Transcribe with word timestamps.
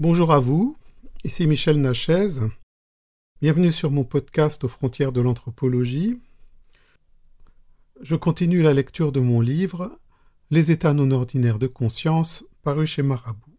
Bonjour 0.00 0.32
à 0.32 0.40
vous, 0.40 0.76
ici 1.22 1.46
Michel 1.46 1.80
Nachez. 1.80 2.40
Bienvenue 3.40 3.70
sur 3.70 3.92
mon 3.92 4.02
podcast 4.02 4.64
aux 4.64 4.68
frontières 4.68 5.12
de 5.12 5.20
l'anthropologie. 5.20 6.20
Je 8.00 8.16
continue 8.16 8.60
la 8.60 8.74
lecture 8.74 9.12
de 9.12 9.20
mon 9.20 9.40
livre 9.40 9.96
Les 10.50 10.72
états 10.72 10.94
non 10.94 11.12
ordinaires 11.12 11.60
de 11.60 11.68
conscience, 11.68 12.44
paru 12.62 12.88
chez 12.88 13.04
Marabout. 13.04 13.56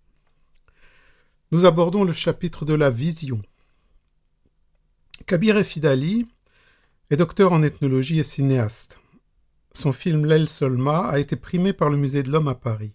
Nous 1.53 1.63
abordons 1.63 2.03
le 2.03 2.11
chapitre 2.11 2.65
de 2.65 2.73
la 2.73 2.89
vision. 2.89 3.41
Kabir 5.27 5.55
Efidali 5.55 6.27
est 7.11 7.15
docteur 7.15 7.53
en 7.53 7.63
ethnologie 7.63 8.19
et 8.19 8.25
cinéaste. 8.25 8.99
Son 9.71 9.93
film 9.93 10.25
L'El 10.25 10.49
Solma 10.49 11.07
a 11.07 11.17
été 11.17 11.37
primé 11.37 11.71
par 11.71 11.89
le 11.89 11.95
Musée 11.95 12.23
de 12.23 12.29
l'Homme 12.29 12.49
à 12.49 12.55
Paris. 12.55 12.91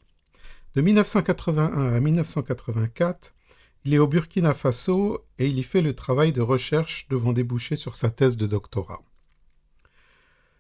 De 0.77 0.82
1981 0.82 1.95
à 1.95 1.98
1984, 1.98 3.34
il 3.85 3.94
est 3.94 3.99
au 3.99 4.07
Burkina 4.07 4.54
Faso 4.54 5.27
et 5.40 5.49
il 5.49 5.58
y 5.58 5.64
fait 5.64 5.82
le 5.82 5.94
travail 5.94 6.32
de 6.32 6.40
recherche 6.40 7.08
devant 7.08 7.32
déboucher 7.32 7.75
sur 7.75 7.96
sa 7.96 8.08
thèse 8.08 8.36
de 8.36 8.46
doctorat. 8.46 9.03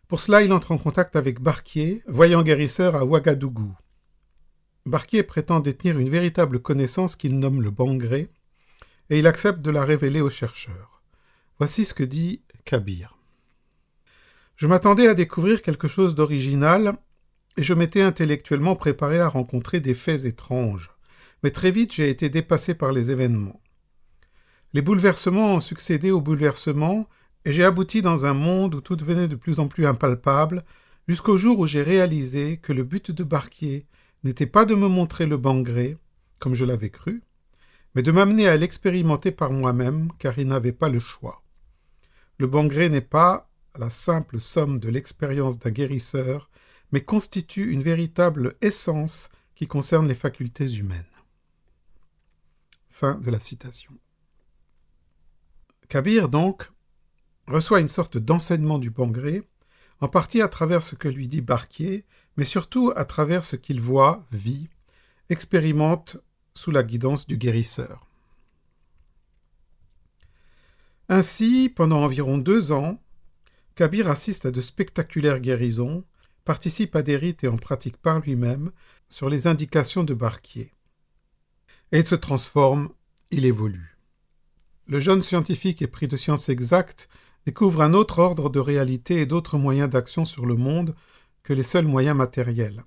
Pour 0.08 0.18
cela, 0.18 0.42
il 0.42 0.52
entre 0.52 0.72
en 0.72 0.78
contact 0.78 1.14
avec 1.14 1.40
Barquier, 1.40 2.02
voyant 2.08 2.42
guérisseur 2.42 2.96
à 2.96 3.04
Ouagadougou. 3.04 3.72
Barquier 4.84 5.22
prétend 5.22 5.60
détenir 5.60 5.96
une 5.96 6.10
véritable 6.10 6.58
connaissance 6.58 7.14
qu'il 7.14 7.38
nomme 7.38 7.62
le 7.62 7.70
bangré, 7.70 8.30
et 9.10 9.20
il 9.20 9.28
accepte 9.28 9.60
de 9.60 9.70
la 9.70 9.84
révéler 9.84 10.20
aux 10.20 10.30
chercheurs. 10.30 11.02
Voici 11.58 11.84
ce 11.84 11.94
que 11.94 12.02
dit 12.02 12.42
Kabir. 12.64 13.16
Je 14.56 14.66
m'attendais 14.66 15.06
à 15.06 15.14
découvrir 15.14 15.62
quelque 15.62 15.86
chose 15.86 16.16
d'original 16.16 16.96
et 17.56 17.62
je 17.62 17.74
m'étais 17.74 18.02
intellectuellement 18.02 18.76
préparé 18.76 19.18
à 19.20 19.28
rencontrer 19.28 19.80
des 19.80 19.94
faits 19.94 20.24
étranges. 20.24 20.90
Mais 21.42 21.50
très 21.50 21.70
vite 21.70 21.92
j'ai 21.92 22.10
été 22.10 22.28
dépassé 22.28 22.74
par 22.74 22.92
les 22.92 23.10
événements. 23.10 23.60
Les 24.72 24.82
bouleversements 24.82 25.54
ont 25.54 25.60
succédé 25.60 26.10
aux 26.10 26.20
bouleversements, 26.20 27.08
et 27.44 27.52
j'ai 27.52 27.64
abouti 27.64 28.02
dans 28.02 28.26
un 28.26 28.34
monde 28.34 28.74
où 28.74 28.80
tout 28.80 28.96
devenait 28.96 29.28
de 29.28 29.34
plus 29.34 29.58
en 29.58 29.66
plus 29.66 29.86
impalpable, 29.86 30.62
jusqu'au 31.08 31.36
jour 31.36 31.58
où 31.58 31.66
j'ai 31.66 31.82
réalisé 31.82 32.58
que 32.58 32.72
le 32.72 32.84
but 32.84 33.10
de 33.10 33.24
Barquier 33.24 33.86
n'était 34.22 34.46
pas 34.46 34.64
de 34.64 34.74
me 34.74 34.86
montrer 34.86 35.26
le 35.26 35.36
bangré, 35.36 35.96
comme 36.38 36.54
je 36.54 36.64
l'avais 36.64 36.90
cru, 36.90 37.22
mais 37.94 38.02
de 38.02 38.12
m'amener 38.12 38.46
à 38.46 38.56
l'expérimenter 38.56 39.32
par 39.32 39.50
moi-même, 39.50 40.10
car 40.18 40.38
il 40.38 40.46
n'avait 40.46 40.72
pas 40.72 40.88
le 40.88 41.00
choix. 41.00 41.42
Le 42.38 42.46
bangré 42.46 42.88
n'est 42.88 43.00
pas 43.00 43.50
la 43.78 43.90
simple 43.90 44.40
somme 44.40 44.78
de 44.78 44.88
l'expérience 44.88 45.58
d'un 45.58 45.70
guérisseur, 45.70 46.49
mais 46.92 47.02
constitue 47.02 47.72
une 47.72 47.82
véritable 47.82 48.56
essence 48.60 49.28
qui 49.54 49.66
concerne 49.66 50.08
les 50.08 50.14
facultés 50.14 50.70
humaines. 50.72 51.04
Fin 52.88 53.14
de 53.14 53.30
la 53.30 53.38
citation. 53.38 53.92
Kabir, 55.88 56.28
donc, 56.28 56.70
reçoit 57.46 57.80
une 57.80 57.88
sorte 57.88 58.18
d'enseignement 58.18 58.78
du 58.78 58.90
Bangré, 58.90 59.42
en 60.00 60.08
partie 60.08 60.40
à 60.40 60.48
travers 60.48 60.82
ce 60.82 60.94
que 60.94 61.08
lui 61.08 61.28
dit 61.28 61.40
Barquier, 61.40 62.04
mais 62.36 62.44
surtout 62.44 62.92
à 62.96 63.04
travers 63.04 63.44
ce 63.44 63.56
qu'il 63.56 63.80
voit, 63.80 64.26
vit, 64.32 64.68
expérimente 65.28 66.16
sous 66.54 66.70
la 66.70 66.82
guidance 66.82 67.26
du 67.26 67.36
guérisseur. 67.36 68.06
Ainsi, 71.08 71.72
pendant 71.74 72.04
environ 72.04 72.38
deux 72.38 72.72
ans, 72.72 73.02
Kabir 73.74 74.08
assiste 74.08 74.46
à 74.46 74.50
de 74.50 74.60
spectaculaires 74.60 75.40
guérisons, 75.40 76.04
participe 76.50 76.96
à 76.96 77.02
des 77.02 77.16
rites 77.16 77.44
et 77.44 77.48
en 77.48 77.58
pratique 77.58 77.96
par 77.96 78.18
lui-même 78.18 78.72
sur 79.08 79.28
les 79.28 79.46
indications 79.46 80.02
de 80.02 80.14
Barquier. 80.14 80.72
Et 81.92 82.00
il 82.00 82.04
se 82.04 82.16
transforme, 82.16 82.88
il 83.30 83.46
évolue. 83.46 83.96
Le 84.88 84.98
jeune 84.98 85.22
scientifique 85.22 85.80
épris 85.80 86.08
de 86.08 86.16
sciences 86.16 86.48
exactes 86.48 87.06
découvre 87.46 87.82
un 87.82 87.94
autre 87.94 88.18
ordre 88.18 88.50
de 88.50 88.58
réalité 88.58 89.20
et 89.20 89.26
d'autres 89.26 89.58
moyens 89.58 89.88
d'action 89.90 90.24
sur 90.24 90.44
le 90.44 90.56
monde 90.56 90.96
que 91.44 91.52
les 91.52 91.62
seuls 91.62 91.86
moyens 91.86 92.16
matériels. 92.16 92.82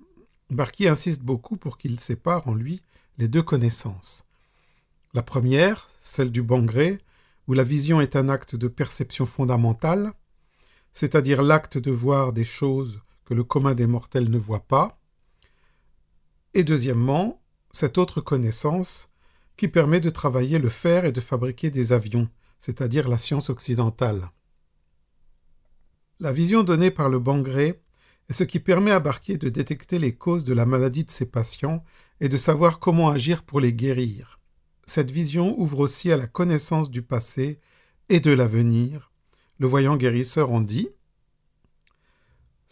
Barquier 0.50 0.90
insiste 0.90 1.22
beaucoup 1.22 1.56
pour 1.56 1.78
qu'il 1.78 2.02
sépare 2.02 2.46
en 2.50 2.56
lui 2.56 2.82
les 3.18 3.30
deux 3.30 3.44
connaissances. 3.44 4.26
La 5.14 5.24
première, 5.24 5.88
celle 6.00 6.34
du 6.34 6.42
bon 6.42 6.66
gré, 6.66 6.98
où 7.48 7.54
la 7.54 7.64
vision 7.64 8.02
est 8.02 8.18
un 8.18 8.28
acte 8.28 8.58
de 8.58 8.68
perception 8.68 9.26
fondamentale, 9.26 10.12
c'est-à-dire 10.92 11.42
l'acte 11.42 11.78
de 11.78 11.92
voir 11.92 12.34
des 12.34 12.44
choses 12.44 13.00
que 13.26 13.34
le 13.34 13.44
commun 13.44 13.74
des 13.74 13.88
mortels 13.88 14.30
ne 14.30 14.38
voit 14.38 14.68
pas, 14.68 15.00
et 16.54 16.64
deuxièmement, 16.64 17.42
cette 17.72 17.98
autre 17.98 18.22
connaissance 18.22 19.10
qui 19.58 19.68
permet 19.68 20.00
de 20.00 20.10
travailler 20.10 20.60
le 20.60 20.70
fer 20.70 21.06
et 21.06 21.12
de 21.12 21.20
fabriquer 21.20 21.72
des 21.72 21.92
avions, 21.92 22.30
c'est-à-dire 22.60 23.08
la 23.08 23.18
science 23.18 23.50
occidentale. 23.50 24.30
La 26.20 26.32
vision 26.32 26.64
donnée 26.64 26.92
par 26.92 27.10
le 27.10 27.20
Bangré 27.20 27.82
est 28.30 28.34
ce 28.34 28.44
qui 28.44 28.60
permet 28.60 28.92
à 28.92 29.00
Barquier 29.00 29.38
de 29.38 29.50
détecter 29.50 30.00
les 30.00 30.16
causes 30.16 30.46
de 30.46 30.54
la 30.54 30.66
maladie 30.66 31.04
de 31.04 31.12
ses 31.12 31.26
patients 31.26 31.84
et 32.22 32.30
de 32.30 32.38
savoir 32.38 32.80
comment 32.80 33.10
agir 33.10 33.44
pour 33.44 33.60
les 33.60 33.74
guérir. 33.74 34.40
Cette 34.86 35.12
vision 35.12 35.60
ouvre 35.60 35.80
aussi 35.80 36.12
à 36.12 36.18
la 36.18 36.28
connaissance 36.28 36.92
du 36.92 37.02
passé 37.02 37.60
et 38.10 38.20
de 38.20 38.32
l'avenir. 38.32 39.12
Le 39.60 39.68
voyant 39.68 39.98
guérisseur 39.98 40.52
en 40.52 40.62
dit 40.62 40.90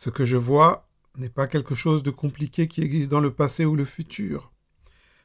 ce 0.01 0.09
que 0.09 0.25
je 0.25 0.35
vois 0.35 0.89
n'est 1.15 1.29
pas 1.29 1.45
quelque 1.45 1.75
chose 1.75 2.01
de 2.01 2.09
compliqué 2.09 2.67
qui 2.67 2.81
existe 2.81 3.11
dans 3.11 3.19
le 3.19 3.31
passé 3.31 3.65
ou 3.65 3.75
le 3.75 3.85
futur. 3.85 4.51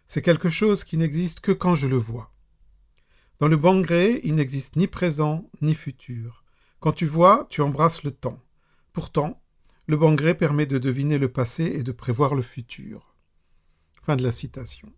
C'est 0.07 0.21
quelque 0.21 0.51
chose 0.51 0.85
qui 0.85 0.99
n'existe 0.99 1.41
que 1.41 1.51
quand 1.51 1.75
je 1.77 1.87
le 1.87 1.97
vois. 1.97 2.31
Dans 3.39 3.49
le 3.49 3.57
bangré, 3.57 4.21
il 4.23 4.35
n'existe 4.35 4.77
ni 4.77 4.87
présent 4.87 5.49
ni 5.63 5.73
futur. 5.73 6.45
Quand 6.79 6.93
tu 6.93 7.07
vois, 7.07 7.47
tu 7.49 7.63
embrasses 7.63 8.03
le 8.03 8.11
temps. 8.11 8.39
Pourtant, 8.93 9.41
le 9.87 9.97
bangré 9.97 10.35
permet 10.35 10.67
de 10.67 10.77
deviner 10.77 11.17
le 11.17 11.33
passé 11.33 11.65
et 11.65 11.83
de 11.83 11.93
prévoir 11.93 12.35
le 12.35 12.43
futur. 12.43 13.17
Fin 14.03 14.15
de 14.15 14.23
la 14.23 14.31
citation. 14.31 14.93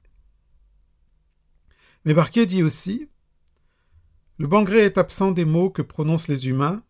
Mais 2.05 2.15
Barquier 2.15 2.47
dit 2.47 2.65
aussi 2.65 3.09
Le 4.39 4.49
bangré 4.49 4.79
est 4.79 4.99
absent 4.99 5.31
des 5.31 5.45
mots 5.45 5.71
que 5.71 5.83
prononcent 5.83 6.27
les 6.27 6.49
humains. 6.49 6.83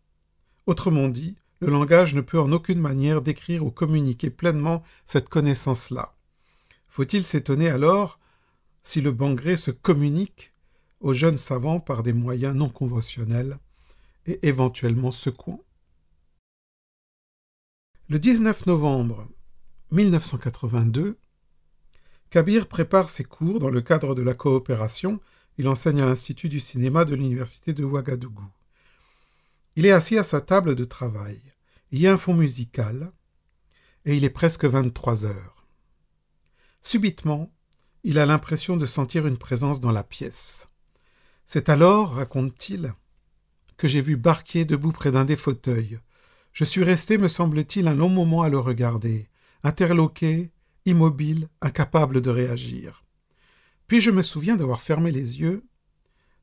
Autrement 0.65 1.07
dit, 1.07 1.37
le 1.59 1.67
langage 1.67 2.13
ne 2.13 2.21
peut 2.21 2.39
en 2.39 2.51
aucune 2.51 2.79
manière 2.79 3.21
décrire 3.21 3.65
ou 3.65 3.71
communiquer 3.71 4.29
pleinement 4.29 4.83
cette 5.05 5.29
connaissance-là. 5.29 6.15
Faut-il 6.87 7.23
s'étonner 7.23 7.69
alors 7.69 8.19
si 8.81 9.01
le 9.01 9.11
bangré 9.11 9.55
se 9.55 9.71
communique 9.71 10.53
aux 11.01 11.13
jeunes 11.13 11.37
savants 11.37 11.79
par 11.79 12.03
des 12.03 12.13
moyens 12.13 12.55
non 12.55 12.69
conventionnels 12.69 13.59
et 14.25 14.39
éventuellement 14.47 15.11
secouants 15.11 15.63
Le 18.07 18.19
19 18.19 18.65
novembre 18.65 19.27
1982, 19.91 21.17
Kabir 22.29 22.67
prépare 22.67 23.09
ses 23.09 23.23
cours 23.23 23.59
dans 23.59 23.71
le 23.71 23.81
cadre 23.81 24.13
de 24.13 24.21
la 24.21 24.35
coopération. 24.35 25.19
Il 25.57 25.67
enseigne 25.67 26.01
à 26.01 26.05
l'Institut 26.05 26.47
du 26.47 26.59
cinéma 26.59 27.03
de 27.03 27.15
l'Université 27.15 27.73
de 27.73 27.83
Ouagadougou. 27.83 28.47
Il 29.79 29.85
est 29.85 29.91
assis 29.91 30.17
à 30.17 30.23
sa 30.23 30.41
table 30.41 30.75
de 30.75 30.83
travail. 30.83 31.39
Il 31.93 32.01
y 32.01 32.07
a 32.07 32.11
un 32.11 32.17
fond 32.17 32.33
musical, 32.33 33.13
et 34.03 34.13
il 34.13 34.25
est 34.25 34.29
presque 34.29 34.65
vingt-trois 34.65 35.23
heures. 35.23 35.65
Subitement, 36.81 37.49
il 38.03 38.19
a 38.19 38.25
l'impression 38.25 38.75
de 38.75 38.85
sentir 38.85 39.25
une 39.25 39.37
présence 39.37 39.79
dans 39.79 39.93
la 39.93 40.03
pièce. 40.03 40.67
C'est 41.45 41.69
alors, 41.69 42.15
raconte-t-il, 42.15 42.93
que 43.77 43.87
j'ai 43.87 44.01
vu 44.01 44.17
Barquier 44.17 44.65
debout 44.65 44.91
près 44.91 45.13
d'un 45.13 45.23
des 45.23 45.37
fauteuils. 45.37 45.99
Je 46.51 46.65
suis 46.65 46.83
resté, 46.83 47.17
me 47.17 47.29
semble-t-il, 47.29 47.87
un 47.87 47.95
long 47.95 48.09
moment 48.09 48.41
à 48.41 48.49
le 48.49 48.59
regarder, 48.59 49.29
interloqué, 49.63 50.51
immobile, 50.85 51.47
incapable 51.61 52.19
de 52.19 52.29
réagir. 52.29 53.05
Puis 53.87 54.01
je 54.01 54.11
me 54.11 54.23
souviens 54.23 54.57
d'avoir 54.57 54.81
fermé 54.81 55.13
les 55.13 55.39
yeux 55.39 55.63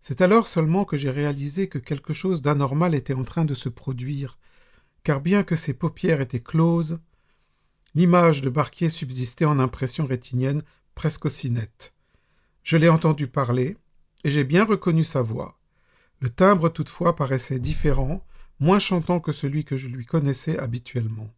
c'est 0.00 0.20
alors 0.20 0.46
seulement 0.46 0.84
que 0.84 0.96
j'ai 0.96 1.10
réalisé 1.10 1.69
que 1.69 1.78
quelque 1.78 2.12
chose 2.12 2.43
d'anormal 2.43 2.94
était 2.94 3.14
en 3.14 3.25
train 3.25 3.44
de 3.44 3.54
se 3.54 3.69
produire, 3.69 4.38
car 5.02 5.20
bien 5.20 5.43
que 5.43 5.56
ses 5.56 5.75
paupières 5.75 6.20
étaient 6.20 6.40
closes, 6.40 6.98
l'image 7.94 8.43
de 8.43 8.50
Barquier 8.50 8.88
subsistait 8.88 9.44
en 9.44 9.58
impression 9.58 10.06
rétinienne 10.06 10.62
presque 10.94 11.25
aussi 11.25 11.50
nette. 11.50 11.94
Je 12.62 12.76
l'ai 12.76 12.88
entendu 12.88 13.28
parler, 13.28 13.76
et 14.25 14.31
j'ai 14.31 14.44
bien 14.44 14.64
reconnu 14.64 15.04
sa 15.04 15.22
voix. 15.22 15.58
Le 16.20 16.28
timbre 16.28 16.69
toutefois 16.69 17.14
paraissait 17.14 17.60
différent, 17.60 18.25
moins 18.58 18.78
chantant 18.78 19.20
que 19.20 19.32
celui 19.32 19.64
que 19.64 19.76
je 19.76 19.87
lui 19.87 20.06
connaissais 20.06 20.58
habituellement. 20.58 21.31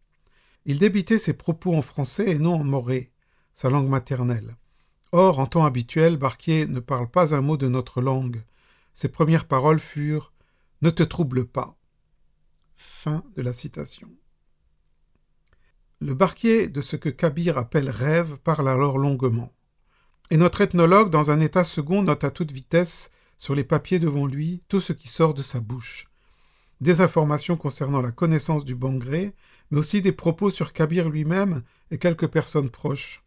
Il 0.65 0.79
débitait 0.79 1.19
ses 1.19 1.35
propos 1.35 1.75
en 1.75 1.83
français 1.83 2.31
et 2.31 2.39
non 2.39 2.55
en 2.55 2.65
moré, 2.65 3.13
sa 3.55 3.69
langue 3.71 3.89
maternelle. 3.89 4.57
Or, 5.13 5.39
en 5.39 5.47
temps 5.47 5.65
habituel, 5.65 6.17
Barquier 6.17 6.67
ne 6.67 6.81
parle 6.81 7.09
pas 7.09 7.35
un 7.35 7.41
mot 7.41 7.57
de 7.57 7.69
notre 7.69 8.03
langue. 8.03 8.43
Ses 8.93 9.09
premières 9.09 9.47
paroles 9.47 9.81
furent 9.81 10.33
Ne 10.83 10.91
te 10.91 11.03
trouble 11.03 11.47
pas. 11.47 11.77
Le 16.01 16.15
barquier 16.15 16.69
de 16.69 16.81
ce 16.81 16.97
que 16.97 17.09
Kabir 17.09 17.59
appelle 17.59 17.91
rêve 17.91 18.39
parle 18.39 18.69
alors 18.69 18.99
longuement. 18.99 19.51
Et 20.31 20.37
notre 20.37 20.61
ethnologue, 20.61 21.11
dans 21.11 21.31
un 21.31 21.41
état 21.41 21.65
second, 21.65 22.03
note 22.03 22.23
à 22.23 22.31
toute 22.31 22.53
vitesse, 22.53 23.11
sur 23.39 23.55
les 23.55 23.65
papiers 23.65 23.99
devant 23.99 24.27
lui, 24.27 24.63
tout 24.69 24.81
ce 24.81 24.93
qui 24.93 25.09
sort 25.09 25.33
de 25.33 25.43
sa 25.43 25.61
bouche. 25.61 26.07
Des 26.81 27.01
informations 27.01 27.57
concernant 27.57 28.03
la 28.03 28.13
connaissance 28.13 28.65
du 28.65 28.75
Bangré, 28.75 29.35
mais 29.71 29.79
aussi 29.79 30.03
des 30.03 30.13
propos 30.13 30.51
sur 30.51 30.73
Kabir 30.73 31.09
lui-même 31.09 31.63
et 31.91 31.99
quelques 31.99 32.29
personnes 32.29 32.71
proches, 32.71 33.23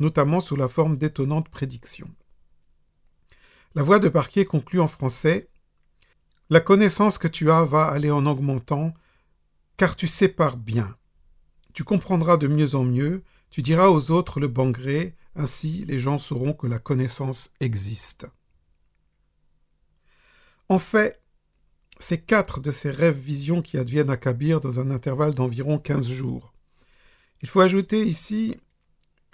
notamment 0.00 0.40
sous 0.40 0.56
la 0.56 0.68
forme 0.68 0.96
d'étonnantes 0.96 1.48
prédictions. 1.48 2.10
La 3.74 3.82
voix 3.82 3.98
de 3.98 4.08
Parquier 4.08 4.44
conclut 4.44 4.80
en 4.80 4.88
français 4.88 5.48
La 6.50 6.60
connaissance 6.60 7.18
que 7.18 7.28
tu 7.28 7.50
as 7.50 7.64
va 7.64 7.86
aller 7.86 8.10
en 8.10 8.26
augmentant, 8.26 8.94
car 9.76 9.96
tu 9.96 10.06
sépares 10.06 10.56
bien. 10.56 10.96
Tu 11.72 11.82
comprendras 11.82 12.36
de 12.36 12.46
mieux 12.46 12.74
en 12.74 12.84
mieux, 12.84 13.24
tu 13.50 13.62
diras 13.62 13.88
aux 13.88 14.10
autres 14.10 14.40
le 14.40 14.48
bangré, 14.48 15.14
ainsi 15.34 15.84
les 15.86 15.98
gens 15.98 16.18
sauront 16.18 16.52
que 16.52 16.66
la 16.66 16.78
connaissance 16.78 17.50
existe. 17.60 18.26
En 20.68 20.78
fait, 20.78 21.20
c'est 21.98 22.24
quatre 22.24 22.60
de 22.60 22.70
ces 22.70 22.90
rêves-visions 22.90 23.62
qui 23.62 23.78
adviennent 23.78 24.10
à 24.10 24.16
Kabir 24.16 24.60
dans 24.60 24.80
un 24.80 24.90
intervalle 24.90 25.34
d'environ 25.34 25.78
quinze 25.78 26.08
jours. 26.08 26.52
Il 27.42 27.48
faut 27.48 27.60
ajouter 27.60 28.04
ici 28.06 28.56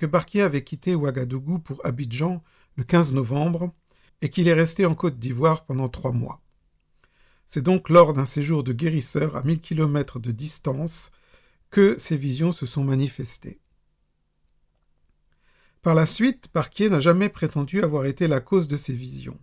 que 0.01 0.07
Barquier 0.07 0.41
avait 0.41 0.65
quitté 0.65 0.95
Ouagadougou 0.95 1.59
pour 1.59 1.85
Abidjan 1.85 2.43
le 2.77 2.85
15 2.85 3.13
novembre 3.13 3.75
et 4.23 4.31
qu'il 4.31 4.49
est 4.49 4.55
resté 4.55 4.87
en 4.87 4.95
Côte 4.95 5.19
d'Ivoire 5.19 5.67
pendant 5.67 5.91
trois 5.91 6.13
mois. 6.13 6.41
C'est 7.47 7.61
donc 7.61 7.91
lors 7.91 8.15
d'un 8.15 8.25
séjour 8.25 8.65
de 8.65 8.73
guérisseur 8.73 9.37
à 9.37 9.43
mille 9.43 9.61
kilomètres 9.61 10.19
de 10.19 10.31
distance 10.31 11.11
que 11.69 11.99
ces 11.99 12.17
visions 12.17 12.51
se 12.51 12.65
sont 12.65 12.83
manifestées. 12.83 13.61
Par 15.83 15.95
la 15.95 16.07
suite, 16.07 16.49
Barquier 16.55 16.89
n'a 16.89 17.01
jamais 17.01 17.29
prétendu 17.29 17.83
avoir 17.83 18.07
été 18.07 18.27
la 18.27 18.41
cause 18.41 18.69
de 18.69 18.79
ces 18.79 18.95
visions. 18.95 19.39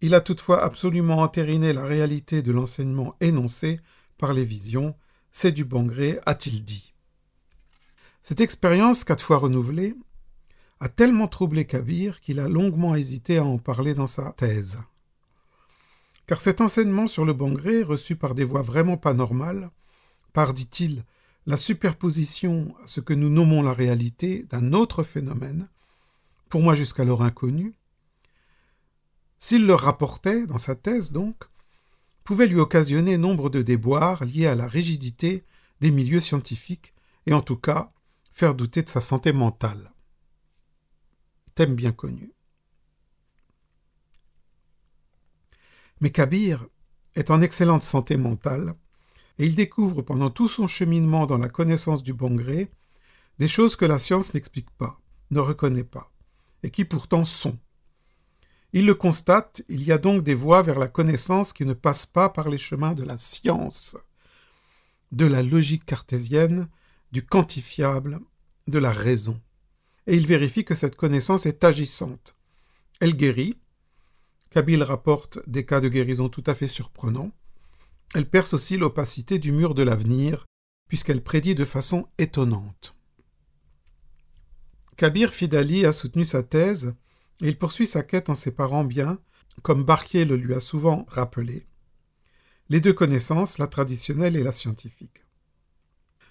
Il 0.00 0.14
a 0.14 0.20
toutefois 0.20 0.64
absolument 0.64 1.18
entériné 1.18 1.72
la 1.72 1.84
réalité 1.84 2.42
de 2.42 2.50
l'enseignement 2.50 3.14
énoncé 3.20 3.78
par 4.18 4.32
les 4.32 4.44
visions. 4.44 4.96
C'est 5.30 5.52
du 5.52 5.64
bon 5.64 5.84
gré, 5.84 6.18
a-t-il 6.26 6.64
dit. 6.64 6.95
Cette 8.28 8.40
expérience, 8.40 9.04
quatre 9.04 9.22
fois 9.22 9.38
renouvelée, 9.38 9.94
a 10.80 10.88
tellement 10.88 11.28
troublé 11.28 11.64
Kabir 11.64 12.20
qu'il 12.20 12.40
a 12.40 12.48
longuement 12.48 12.96
hésité 12.96 13.38
à 13.38 13.44
en 13.44 13.56
parler 13.56 13.94
dans 13.94 14.08
sa 14.08 14.32
thèse. 14.32 14.80
Car 16.26 16.40
cet 16.40 16.60
enseignement 16.60 17.06
sur 17.06 17.24
le 17.24 17.34
bangré, 17.34 17.84
reçu 17.84 18.16
par 18.16 18.34
des 18.34 18.42
voix 18.42 18.62
vraiment 18.62 18.96
pas 18.96 19.14
normales, 19.14 19.70
par, 20.32 20.54
dit-il, 20.54 21.04
la 21.46 21.56
superposition 21.56 22.74
à 22.82 22.88
ce 22.88 22.98
que 22.98 23.14
nous 23.14 23.28
nommons 23.28 23.62
la 23.62 23.72
réalité 23.72 24.44
d'un 24.50 24.72
autre 24.72 25.04
phénomène, 25.04 25.68
pour 26.48 26.62
moi 26.62 26.74
jusqu'alors 26.74 27.22
inconnu, 27.22 27.74
s'il 29.38 29.66
le 29.66 29.74
rapportait 29.76 30.46
dans 30.46 30.58
sa 30.58 30.74
thèse 30.74 31.12
donc, 31.12 31.44
pouvait 32.24 32.48
lui 32.48 32.58
occasionner 32.58 33.18
nombre 33.18 33.50
de 33.50 33.62
déboires 33.62 34.24
liés 34.24 34.48
à 34.48 34.56
la 34.56 34.66
rigidité 34.66 35.44
des 35.80 35.92
milieux 35.92 36.18
scientifiques 36.18 36.92
et 37.26 37.32
en 37.32 37.40
tout 37.40 37.56
cas 37.56 37.92
faire 38.36 38.54
douter 38.54 38.82
de 38.82 38.90
sa 38.90 39.00
santé 39.00 39.32
mentale 39.32 39.94
thème 41.54 41.74
bien 41.74 41.92
connu. 41.92 42.34
Mais 46.02 46.10
Kabir 46.10 46.66
est 47.14 47.30
en 47.30 47.40
excellente 47.40 47.82
santé 47.82 48.18
mentale 48.18 48.74
et 49.38 49.46
il 49.46 49.54
découvre 49.54 50.02
pendant 50.02 50.28
tout 50.28 50.48
son 50.48 50.66
cheminement 50.66 51.24
dans 51.24 51.38
la 51.38 51.48
connaissance 51.48 52.02
du 52.02 52.12
bon 52.12 52.34
gré 52.34 52.70
des 53.38 53.48
choses 53.48 53.74
que 53.74 53.86
la 53.86 53.98
science 53.98 54.34
n'explique 54.34 54.70
pas, 54.72 55.00
ne 55.30 55.40
reconnaît 55.40 55.82
pas, 55.82 56.12
et 56.62 56.70
qui 56.70 56.84
pourtant 56.84 57.24
sont. 57.24 57.58
Il 58.74 58.84
le 58.84 58.94
constate, 58.94 59.62
il 59.70 59.82
y 59.82 59.92
a 59.92 59.98
donc 59.98 60.22
des 60.22 60.34
voies 60.34 60.60
vers 60.60 60.78
la 60.78 60.88
connaissance 60.88 61.54
qui 61.54 61.64
ne 61.64 61.72
passent 61.72 62.04
pas 62.04 62.28
par 62.28 62.50
les 62.50 62.58
chemins 62.58 62.92
de 62.92 63.02
la 63.02 63.16
science, 63.16 63.96
de 65.10 65.24
la 65.24 65.42
logique 65.42 65.86
cartésienne, 65.86 66.68
du 67.16 67.22
quantifiable, 67.22 68.20
de 68.66 68.78
la 68.78 68.92
raison 68.92 69.40
et 70.06 70.16
il 70.16 70.26
vérifie 70.26 70.66
que 70.66 70.74
cette 70.74 70.96
connaissance 70.96 71.46
est 71.46 71.64
agissante. 71.64 72.36
Elle 73.00 73.16
guérit. 73.16 73.56
Kabyle 74.50 74.82
rapporte 74.82 75.38
des 75.48 75.64
cas 75.64 75.80
de 75.80 75.88
guérison 75.88 76.28
tout 76.28 76.44
à 76.46 76.54
fait 76.54 76.66
surprenants. 76.66 77.32
Elle 78.14 78.28
perce 78.28 78.52
aussi 78.52 78.76
l'opacité 78.76 79.38
du 79.38 79.50
mur 79.50 79.74
de 79.74 79.82
l'avenir, 79.82 80.44
puisqu'elle 80.90 81.22
prédit 81.22 81.54
de 81.54 81.64
façon 81.64 82.06
étonnante. 82.18 82.94
Kabir 84.98 85.32
Fidali 85.32 85.86
a 85.86 85.92
soutenu 85.94 86.26
sa 86.26 86.42
thèse, 86.42 86.94
et 87.40 87.48
il 87.48 87.58
poursuit 87.58 87.86
sa 87.86 88.02
quête 88.02 88.28
en 88.28 88.34
séparant 88.34 88.84
bien, 88.84 89.18
comme 89.62 89.84
Barquier 89.84 90.26
le 90.26 90.36
lui 90.36 90.52
a 90.52 90.60
souvent 90.60 91.06
rappelé, 91.08 91.66
les 92.68 92.82
deux 92.82 92.92
connaissances, 92.92 93.56
la 93.56 93.68
traditionnelle 93.68 94.36
et 94.36 94.42
la 94.42 94.52
scientifique. 94.52 95.25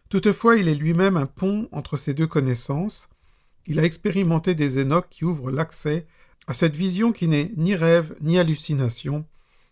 Toutefois, 0.10 0.58
il 0.58 0.68
est 0.68 0.76
lui-même 0.76 1.18
un 1.18 1.26
pont 1.26 1.68
entre 1.72 1.98
ces 1.98 2.14
deux 2.14 2.28
connaissances, 2.28 3.10
il 3.66 3.80
a 3.80 3.84
expérimenté 3.84 4.54
des 4.54 4.80
énoques 4.80 5.10
qui 5.10 5.26
ouvrent 5.26 5.52
l'accès 5.52 6.06
à 6.48 6.54
cette 6.54 6.76
vision 6.76 7.12
qui 7.12 7.28
n'est 7.28 7.52
ni 7.58 7.76
rêve 7.76 8.16
ni 8.22 8.38
hallucination, 8.38 9.26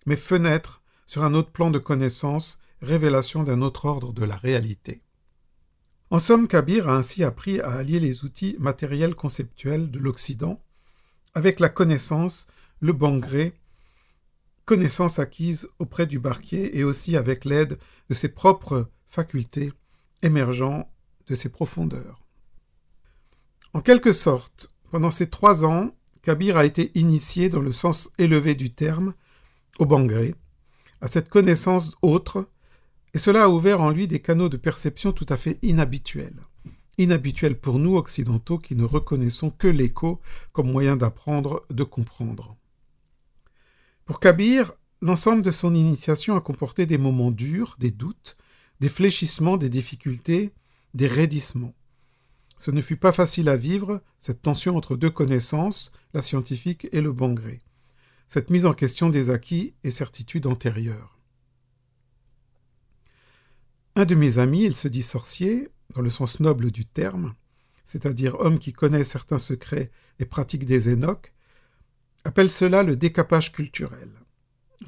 mais 0.06 0.16
fenêtre 0.16 0.82
sur 1.06 1.24
un 1.24 1.36
autre 1.36 1.52
plan 1.52 1.70
de 1.70 1.78
connaissance, 1.78 2.58
révélation 2.82 3.44
d'un 3.44 3.62
autre 3.62 3.86
ordre 3.86 4.14
de 4.14 4.26
la 4.26 4.36
réalité. 4.36 5.02
En 6.10 6.20
somme, 6.20 6.48
Kabir 6.48 6.90
a 6.90 6.96
ainsi 6.96 7.24
appris 7.24 7.60
à 7.60 7.72
allier 7.72 8.00
les 8.00 8.24
outils 8.24 8.56
matériels 8.60 9.16
conceptuels 9.16 9.92
de 9.92 10.00
l'Occident 10.00 10.60
avec 11.36 11.60
la 11.60 11.70
connaissance, 11.70 12.48
le 12.80 12.94
bangré, 12.94 13.54
connaissance 14.66 15.20
acquise 15.20 15.68
auprès 15.80 16.06
du 16.06 16.20
barquier 16.20 16.78
et 16.78 16.84
aussi 16.84 17.18
avec 17.18 17.46
l'aide 17.46 17.78
de 18.10 18.14
ses 18.14 18.30
propres 18.30 18.90
facultés 19.08 19.72
émergeant 20.24 20.90
de 21.28 21.36
ses 21.36 21.50
profondeurs. 21.50 22.24
En 23.74 23.82
quelque 23.82 24.12
sorte, 24.12 24.72
pendant 24.92 25.12
ces 25.12 25.30
trois 25.30 25.66
ans, 25.66 25.92
Kabir 26.22 26.58
a 26.58 26.66
été 26.66 26.92
initié 26.96 27.50
dans 27.50 27.60
le 27.60 27.72
sens 27.72 28.12
élevé 28.18 28.56
du 28.56 28.72
terme, 28.72 29.14
au 29.80 29.86
bangré, 29.86 30.36
à 31.02 31.08
cette 31.08 31.30
connaissance 31.30 31.98
autre, 32.02 32.48
et 33.14 33.20
cela 33.20 33.44
a 33.44 33.50
ouvert 33.50 33.82
en 33.82 33.90
lui 33.90 34.08
des 34.08 34.22
canaux 34.22 34.50
de 34.50 34.58
perception 34.58 35.12
tout 35.12 35.26
à 35.30 35.38
fait 35.38 35.60
inhabituels. 35.62 36.40
Inhabituels 36.98 37.60
pour 37.60 37.80
nous 37.80 37.98
occidentaux 37.98 38.58
qui 38.58 38.76
ne 38.76 38.84
reconnaissons 38.84 39.50
que 39.50 39.68
l'écho 39.68 40.22
comme 40.52 40.72
moyen 40.72 40.96
d'apprendre, 40.96 41.66
de 41.70 41.84
comprendre. 41.84 42.56
Pour 44.06 44.20
Kabir, 44.20 44.74
l'ensemble 45.02 45.42
de 45.42 45.52
son 45.52 45.74
initiation 45.76 46.36
a 46.36 46.42
comporté 46.42 46.86
des 46.86 46.98
moments 46.98 47.32
durs, 47.32 47.76
des 47.80 47.92
doutes, 47.92 48.38
des 48.84 48.90
fléchissements, 48.90 49.56
des 49.56 49.70
difficultés, 49.70 50.52
des 50.94 51.08
raidissements. 51.08 51.74
Ce 52.58 52.70
ne 52.70 52.82
fut 52.82 52.98
pas 52.98 53.14
facile 53.14 53.48
à 53.48 53.56
vivre, 53.56 54.02
cette 54.20 54.42
tension 54.42 54.76
entre 54.76 54.98
deux 54.98 55.10
connaissances, 55.10 55.94
la 56.14 56.22
scientifique 56.22 56.90
et 56.92 57.00
le 57.00 57.14
bon 57.14 57.32
gré, 57.32 57.62
cette 58.28 58.50
mise 58.50 58.66
en 58.66 58.74
question 58.74 59.10
des 59.10 59.30
acquis 59.30 59.74
et 59.86 59.90
certitudes 59.90 60.48
antérieures. 60.48 61.18
Un 63.96 64.04
de 64.04 64.16
mes 64.16 64.38
amis, 64.38 64.66
il 64.66 64.76
se 64.76 64.90
dit 64.90 65.02
sorcier, 65.02 65.70
dans 65.94 66.02
le 66.02 66.10
sens 66.10 66.42
noble 66.42 66.70
du 66.70 66.84
terme, 66.84 67.36
c'est-à-dire 67.86 68.38
homme 68.42 68.60
qui 68.60 68.74
connaît 68.74 69.06
certains 69.06 69.38
secrets 69.38 69.92
et 70.20 70.26
pratique 70.26 70.66
des 70.66 70.90
énoques, 70.90 71.32
appelle 72.26 72.50
cela 72.50 72.84
le 72.84 72.98
décapage 72.98 73.54
culturel, 73.54 74.10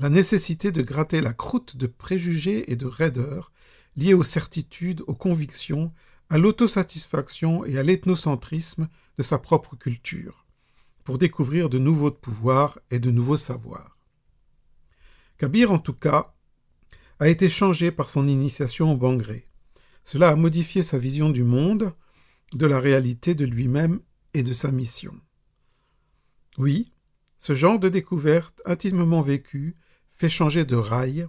la 0.02 0.10
nécessité 0.10 0.74
de 0.74 0.82
gratter 0.82 1.22
la 1.22 1.32
croûte 1.32 1.78
de 1.78 1.88
préjugés 1.88 2.70
et 2.70 2.76
de 2.76 2.88
raideurs 2.88 3.54
liés 3.96 4.14
aux 4.14 4.24
certitudes, 4.24 5.04
aux 5.08 5.16
convictions, 5.16 5.94
à 6.30 6.38
l'autosatisfaction 6.38 7.66
et 7.66 7.78
à 7.78 7.84
l'ethnocentrisme 7.84 8.88
de 9.18 9.24
sa 9.24 9.38
propre 9.38 9.76
culture, 9.76 10.46
pour 11.04 11.18
découvrir 11.18 11.70
de 11.70 11.78
nouveaux 11.78 12.12
pouvoirs 12.12 12.80
et 12.92 13.00
de 13.00 13.12
nouveaux 13.12 13.38
savoirs. 13.38 13.98
Kabir, 15.38 15.72
en 15.72 15.80
tout 15.80 15.94
cas, 15.94 16.34
a 17.20 17.28
été 17.30 17.50
changé 17.50 17.92
par 17.92 18.10
son 18.10 18.28
initiation 18.28 18.92
au 18.92 18.98
Bangré. 18.98 19.46
Cela 20.04 20.30
a 20.30 20.36
modifié 20.36 20.84
sa 20.84 20.98
vision 20.98 21.30
du 21.30 21.44
monde, 21.44 21.94
de 22.54 22.66
la 22.66 22.80
réalité 22.80 23.36
de 23.36 23.46
lui-même 23.46 24.00
et 24.34 24.44
de 24.44 24.54
sa 24.54 24.72
mission. 24.72 25.14
Oui, 26.58 26.92
ce 27.38 27.54
genre 27.54 27.80
de 27.80 27.90
découverte 27.90 28.62
intimement 28.66 29.22
vécue 29.22 29.76
fait 30.10 30.30
changer 30.30 30.66
de 30.66 30.76
rail 30.76 31.28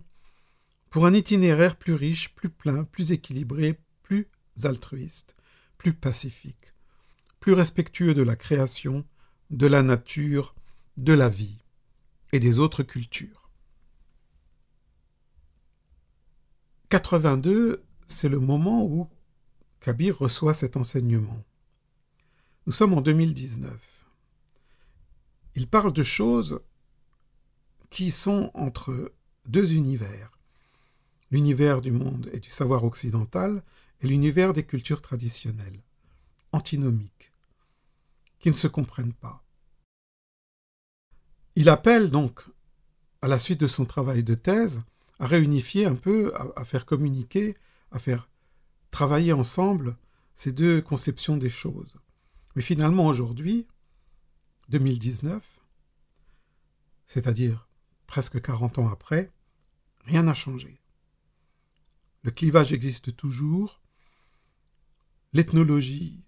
pour 0.91 1.07
un 1.07 1.15
itinéraire 1.15 1.77
plus 1.77 1.95
riche, 1.95 2.35
plus 2.35 2.51
plein, 2.51 2.85
plus 2.85 3.13
équilibré, 3.13 3.81
plus 4.03 4.29
altruiste, 4.65 5.37
plus 5.79 5.93
pacifique, 5.93 6.73
plus 7.41 7.53
respectueux 7.53 8.15
de 8.15 8.23
la 8.23 8.37
création, 8.37 9.05
de 9.51 9.67
la 9.67 9.83
nature, 9.83 10.55
de 10.97 11.13
la 11.13 11.29
vie 11.29 11.59
et 12.33 12.41
des 12.41 12.59
autres 12.59 12.83
cultures. 12.83 13.51
82, 16.89 17.85
c'est 18.07 18.29
le 18.29 18.39
moment 18.39 18.85
où 18.85 19.09
Kabir 19.81 20.19
reçoit 20.19 20.55
cet 20.55 20.77
enseignement. 20.77 21.45
Nous 22.67 22.73
sommes 22.73 22.95
en 22.95 23.01
2019. 23.01 24.07
il 25.55 25.69
parle 25.69 25.93
de 25.93 26.03
choses 26.03 26.59
qui 27.91 28.11
sont 28.11 28.51
entre 28.55 29.13
deux 29.47 29.75
univers, 29.75 30.36
l'univers 31.31 31.81
du 31.81 31.91
monde 31.91 32.31
et 32.33 32.41
du 32.41 32.51
savoir 32.51 32.85
occidental 32.85 33.63
et 34.01 34.09
l'univers 34.09 34.53
des 34.53 34.65
cultures 34.65 35.03
traditionnelles, 35.03 35.83
antinomiques, 36.53 37.33
qui 38.39 38.49
ne 38.49 38.55
se 38.55 38.67
comprennent 38.67 39.15
pas. 39.15 39.43
Il 41.55 41.69
appelle 41.69 42.11
donc, 42.11 42.43
à 43.23 43.29
la 43.29 43.39
suite 43.39 43.61
de 43.61 43.67
son 43.67 43.87
travail 43.87 44.23
de 44.23 44.35
thèse, 44.35 44.83
à 45.19 45.27
réunifier 45.27 45.87
un 45.87 45.95
peu, 45.95 46.33
à, 46.35 46.65
faire 46.65 46.85
communiquer, 46.85 47.57
à 47.91 47.99
faire 47.99 48.29
travailler 48.91 49.33
ensemble 49.33 49.97
ces 50.35 50.53
deux 50.53 50.83
conceptions 50.83 51.39
des 51.39 51.49
choses. 51.49 51.95
Mais 52.55 52.63
finalement, 52.63 53.07
aujourd'hui, 53.07 53.67
2019, 54.69 55.61
c'est-à-dire 57.07 57.69
presque 58.07 58.41
40 58.41 58.79
ans 58.79 58.89
après, 58.89 59.31
rien 60.05 60.25
n'a 60.25 60.35
changé. 60.35 60.79
Le 62.27 62.33
clivage 62.33 62.73
existe 62.73 63.15
toujours, 63.15 63.81
l'ethnologie 65.33 66.25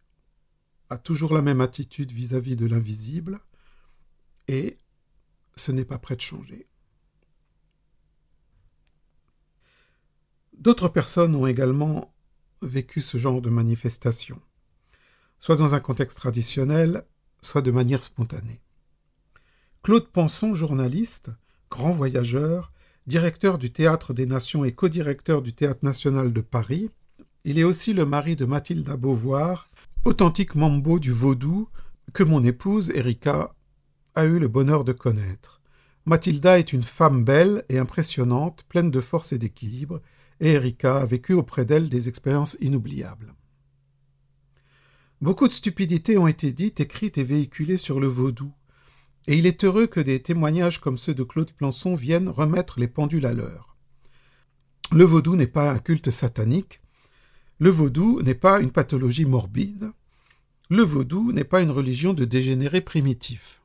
a 0.91 0.97
toujours 0.97 1.35
la 1.35 1.43
même 1.43 1.61
attitude 1.61 2.13
vis-à-vis 2.13 2.53
-vis 2.53 2.57
de 2.57 2.67
l'invisible, 2.67 3.41
et 4.47 4.79
ce 5.57 5.73
n'est 5.73 5.85
pas 5.85 5.99
prêt 5.99 6.15
de 6.15 6.21
changer. 6.21 6.69
D'autres 10.53 10.89
personnes 10.89 11.35
ont 11.35 11.49
également 11.49 12.15
vécu 12.63 13.01
ce 13.01 13.19
genre 13.19 13.43
de 13.43 13.51
manifestation, 13.51 14.41
soit 15.41 15.57
dans 15.57 15.75
un 15.75 15.81
contexte 15.81 16.19
traditionnel, 16.19 17.05
soit 17.43 17.63
de 17.63 17.73
manière 17.73 18.05
spontanée. 18.05 18.61
Claude 19.83 20.13
Panson, 20.13 20.55
journaliste, 20.55 21.33
grand 21.71 21.91
voyageur, 21.91 22.73
directeur 23.09 23.57
du 23.57 23.71
Théâtre 23.71 24.13
des 24.13 24.27
Nations 24.27 24.67
et 24.67 24.73
co-directeur 24.73 25.41
du 25.41 25.55
Théâtre 25.55 25.81
national 25.83 26.31
de 26.31 26.43
Paris, 26.43 26.91
il 27.45 27.59
est 27.59 27.65
aussi 27.65 27.95
le 27.95 28.05
mari 28.05 28.37
de 28.37 28.45
Mathilda 28.45 28.99
Beauvoir, 28.99 29.71
authentique 30.05 30.55
mambo 30.55 30.99
du 30.99 31.11
vaudou 31.11 31.69
que 32.13 32.23
mon 32.23 32.43
épouse, 32.43 32.91
Erika, 32.91 33.55
a 34.15 34.27
eu 34.27 34.39
le 34.39 34.47
bonheur 34.47 34.85
de 34.85 34.93
connaître. 34.93 35.63
Mathilda 36.05 36.59
est 36.59 36.75
une 36.75 36.83
femme 36.83 37.25
belle 37.25 37.65
et 37.71 37.79
impressionnante, 37.79 38.65
pleine 38.69 38.91
de 38.91 39.01
force 39.01 39.33
et 39.33 39.39
d'équilibre, 39.39 40.03
et 40.41 40.53
Erika 40.53 40.99
a 40.99 41.07
vécu 41.07 41.33
auprès 41.33 41.65
d'elle 41.65 41.89
des 41.89 42.11
expériences 42.11 42.59
inoubliables. 42.61 43.33
Beaucoup 45.23 45.49
de 45.49 45.55
stupidités 45.55 46.19
ont 46.19 46.27
été 46.27 46.53
dites, 46.53 46.81
écrites 46.81 47.17
et 47.17 47.25
véhiculées 47.25 47.79
sur 47.79 48.01
le 48.01 48.07
vaudou, 48.07 48.53
et 49.29 49.37
il 49.37 49.45
est 49.45 49.63
heureux 49.63 49.87
que 49.87 50.01
des 50.01 50.21
témoignages 50.21 50.81
comme 50.81 50.97
ceux 50.97 51.13
de 51.13 51.23
Claude 51.23 51.53
Plançon 51.53 51.95
viennent 51.95 52.31
remettre 52.31 52.81
les 52.81 52.89
pendules 52.89 53.27
à 53.27 53.35
l'heure. 53.35 53.77
Le 54.91 55.05
vaudou 55.05 55.37
n'est 55.37 55.47
pas 55.47 55.71
un 55.71 55.79
culte 55.79 56.11
satanique, 56.11 56.81
le 57.59 57.69
vaudou 57.69 58.23
n'est 58.23 58.35
pas 58.35 58.59
une 58.59 58.71
pathologie 58.71 59.27
morbide, 59.27 59.93
le 60.71 60.83
vaudou 60.83 61.31
n'est 61.33 61.45
pas 61.45 61.61
une 61.61 61.71
religion 61.71 62.15
de 62.15 62.25
dégénérés 62.25 62.81
primitifs. 62.81 63.61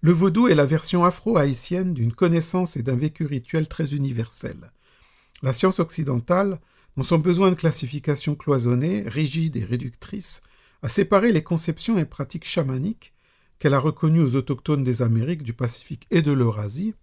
Le 0.00 0.12
vaudou 0.12 0.48
est 0.48 0.54
la 0.54 0.64
version 0.64 1.04
afro-haïtienne 1.04 1.92
d'une 1.92 2.14
connaissance 2.14 2.78
et 2.78 2.82
d'un 2.82 2.96
vécu 2.96 3.26
rituel 3.26 3.68
très 3.68 3.94
universel. 3.94 4.72
La 5.42 5.52
science 5.52 5.78
occidentale, 5.78 6.58
dans 6.96 7.02
son 7.02 7.18
besoin 7.18 7.50
de 7.50 7.56
classification 7.56 8.34
cloisonnée, 8.34 9.02
rigide 9.06 9.56
et 9.56 9.64
réductrice, 9.64 10.40
a 10.82 10.88
séparé 10.88 11.32
les 11.32 11.42
conceptions 11.42 11.98
et 11.98 12.04
pratiques 12.04 12.46
chamaniques 12.46 13.14
qu'elle 13.58 13.74
a 13.74 13.78
reconnues 13.78 14.20
aux 14.20 14.36
autochtones 14.36 14.82
des 14.82 15.02
Amériques, 15.02 15.42
du 15.42 15.54
Pacifique 15.54 16.06
et 16.10 16.22
de 16.22 16.32
l'Eurasie, 16.32 16.94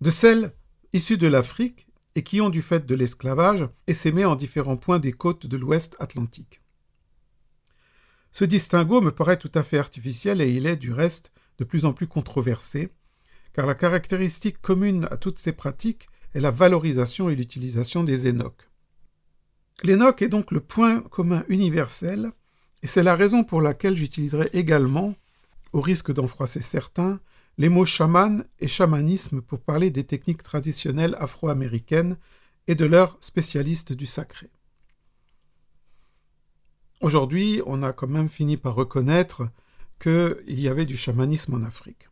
de 0.00 0.10
celles 0.10 0.52
issues 0.92 1.18
de 1.18 1.26
l'Afrique 1.26 1.86
et 2.14 2.22
qui 2.22 2.40
ont, 2.40 2.50
du 2.50 2.62
fait 2.62 2.86
de 2.86 2.94
l'esclavage, 2.94 3.68
essaimé 3.86 4.24
en 4.24 4.36
différents 4.36 4.76
points 4.76 4.98
des 4.98 5.12
côtes 5.12 5.46
de 5.46 5.56
l'Ouest 5.56 5.96
Atlantique. 5.98 6.60
Ce 8.30 8.44
distinguo 8.44 9.00
me 9.00 9.10
paraît 9.10 9.38
tout 9.38 9.50
à 9.54 9.62
fait 9.62 9.78
artificiel 9.78 10.40
et 10.40 10.50
il 10.50 10.66
est, 10.66 10.76
du 10.76 10.92
reste, 10.92 11.32
de 11.58 11.64
plus 11.64 11.84
en 11.84 11.92
plus 11.92 12.06
controversé, 12.06 12.90
car 13.52 13.66
la 13.66 13.74
caractéristique 13.74 14.60
commune 14.60 15.06
à 15.10 15.16
toutes 15.16 15.38
ces 15.38 15.52
pratiques 15.52 16.08
est 16.34 16.40
la 16.40 16.50
valorisation 16.50 17.28
et 17.28 17.36
l'utilisation 17.36 18.02
des 18.02 18.26
énoques. 18.26 18.68
L'énoque 19.82 20.22
est 20.22 20.28
donc 20.28 20.50
le 20.50 20.60
point 20.60 21.00
commun 21.02 21.44
universel, 21.48 22.32
et 22.84 22.86
c'est 22.86 23.02
la 23.02 23.16
raison 23.16 23.44
pour 23.44 23.62
laquelle 23.62 23.96
j'utiliserai 23.96 24.50
également, 24.52 25.14
au 25.72 25.80
risque 25.80 26.12
d'en 26.12 26.26
froisser 26.26 26.60
certains, 26.60 27.18
les 27.56 27.70
mots 27.70 27.86
chaman 27.86 28.44
et 28.60 28.68
chamanisme 28.68 29.40
pour 29.40 29.60
parler 29.60 29.90
des 29.90 30.04
techniques 30.04 30.42
traditionnelles 30.42 31.16
afro-américaines 31.18 32.18
et 32.66 32.74
de 32.74 32.84
leurs 32.84 33.16
spécialistes 33.20 33.94
du 33.94 34.04
sacré. 34.04 34.50
Aujourd'hui, 37.00 37.62
on 37.64 37.82
a 37.82 37.94
quand 37.94 38.06
même 38.06 38.28
fini 38.28 38.58
par 38.58 38.74
reconnaître 38.74 39.48
qu'il 39.98 40.60
y 40.60 40.68
avait 40.68 40.84
du 40.84 40.96
chamanisme 40.96 41.54
en 41.54 41.62
Afrique, 41.62 42.10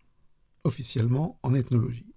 officiellement 0.65 1.39
en 1.43 1.53
ethnologie. 1.53 2.15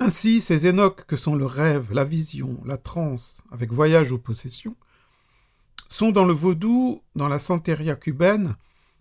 Ainsi, 0.00 0.40
ces 0.40 0.66
énoques 0.66 1.06
que 1.06 1.14
sont 1.14 1.36
le 1.36 1.46
rêve, 1.46 1.92
la 1.92 2.04
vision, 2.04 2.60
la 2.64 2.78
transe, 2.78 3.44
avec 3.52 3.72
voyage 3.72 4.10
ou 4.10 4.18
possession, 4.18 4.74
sont 5.90 6.12
dans 6.12 6.24
le 6.24 6.32
vaudou, 6.32 7.02
dans 7.16 7.28
la 7.28 7.38
santeria 7.38 7.96
cubaine, 7.96 8.54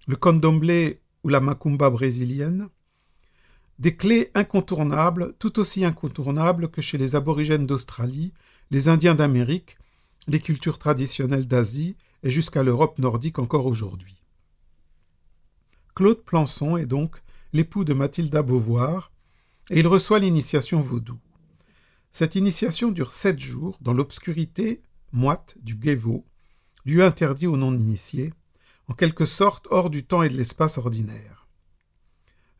le 0.08 0.16
candomblé 0.16 1.02
ou 1.24 1.30
la 1.30 1.40
macumba 1.40 1.90
brésilienne, 1.90 2.68
des 3.78 3.96
clés 3.96 4.32
incontournables, 4.34 5.34
tout 5.40 5.60
aussi 5.60 5.86
incontournables 5.86 6.70
que 6.70 6.82
chez 6.82 6.98
les 6.98 7.16
aborigènes 7.16 7.68
d'Australie, 7.68 8.34
les 8.72 8.90
Indiens 8.90 9.16
d'Amérique, 9.16 9.78
les 10.28 10.40
cultures 10.40 10.80
traditionnelles 10.80 11.48
d'Asie 11.48 11.96
et 12.24 12.32
jusqu'à 12.32 12.64
l'Europe 12.64 12.98
nordique 12.98 13.40
encore 13.40 13.68
aujourd'hui. 13.68 14.16
Claude 15.96 16.24
Plançon 16.24 16.76
est 16.76 16.86
donc 16.86 17.22
l'époux 17.54 17.84
de 17.84 17.94
Mathilda 17.94 18.42
Beauvoir, 18.42 19.12
et 19.70 19.80
il 19.80 19.88
reçoit 19.88 20.20
l'initiation 20.20 20.82
vaudou. 20.82 21.20
Cette 22.12 22.36
initiation 22.36 22.92
dure 22.92 23.14
sept 23.14 23.40
jours 23.40 23.78
dans 23.82 23.94
l'obscurité 23.94 24.82
moite 25.12 25.56
du 25.62 25.76
Guévo, 25.76 26.26
lieu 26.86 27.04
interdit 27.04 27.48
aux 27.48 27.58
non-initiés, 27.58 28.34
en 28.88 28.94
quelque 28.94 29.26
sorte 29.26 29.68
hors 29.70 29.90
du 29.90 30.04
temps 30.04 30.24
et 30.24 30.30
de 30.30 30.38
l'espace 30.38 30.78
ordinaire. 30.78 31.48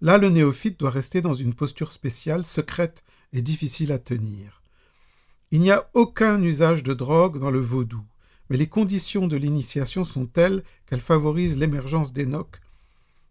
Là, 0.02 0.18
le 0.18 0.30
néophyte 0.30 0.80
doit 0.80 0.92
rester 0.92 1.22
dans 1.22 1.34
une 1.34 1.54
posture 1.54 1.92
spéciale, 1.92 2.46
secrète 2.46 3.04
et 3.34 3.42
difficile 3.42 3.92
à 3.92 4.00
tenir. 4.00 4.62
Il 5.52 5.60
n'y 5.60 5.72
a 5.72 5.90
aucun 5.94 6.42
usage 6.42 6.84
de 6.84 6.94
drogue 6.94 7.40
dans 7.40 7.50
le 7.50 7.60
vaudou, 7.60 8.04
mais 8.50 8.58
les 8.58 8.68
conditions 8.68 9.28
de 9.28 9.36
l'initiation 9.36 10.06
sont 10.06 10.26
telles 10.26 10.64
qu'elles 10.86 11.02
favorisent 11.02 11.58
l'émergence 11.58 12.14
d'énoques 12.14 12.62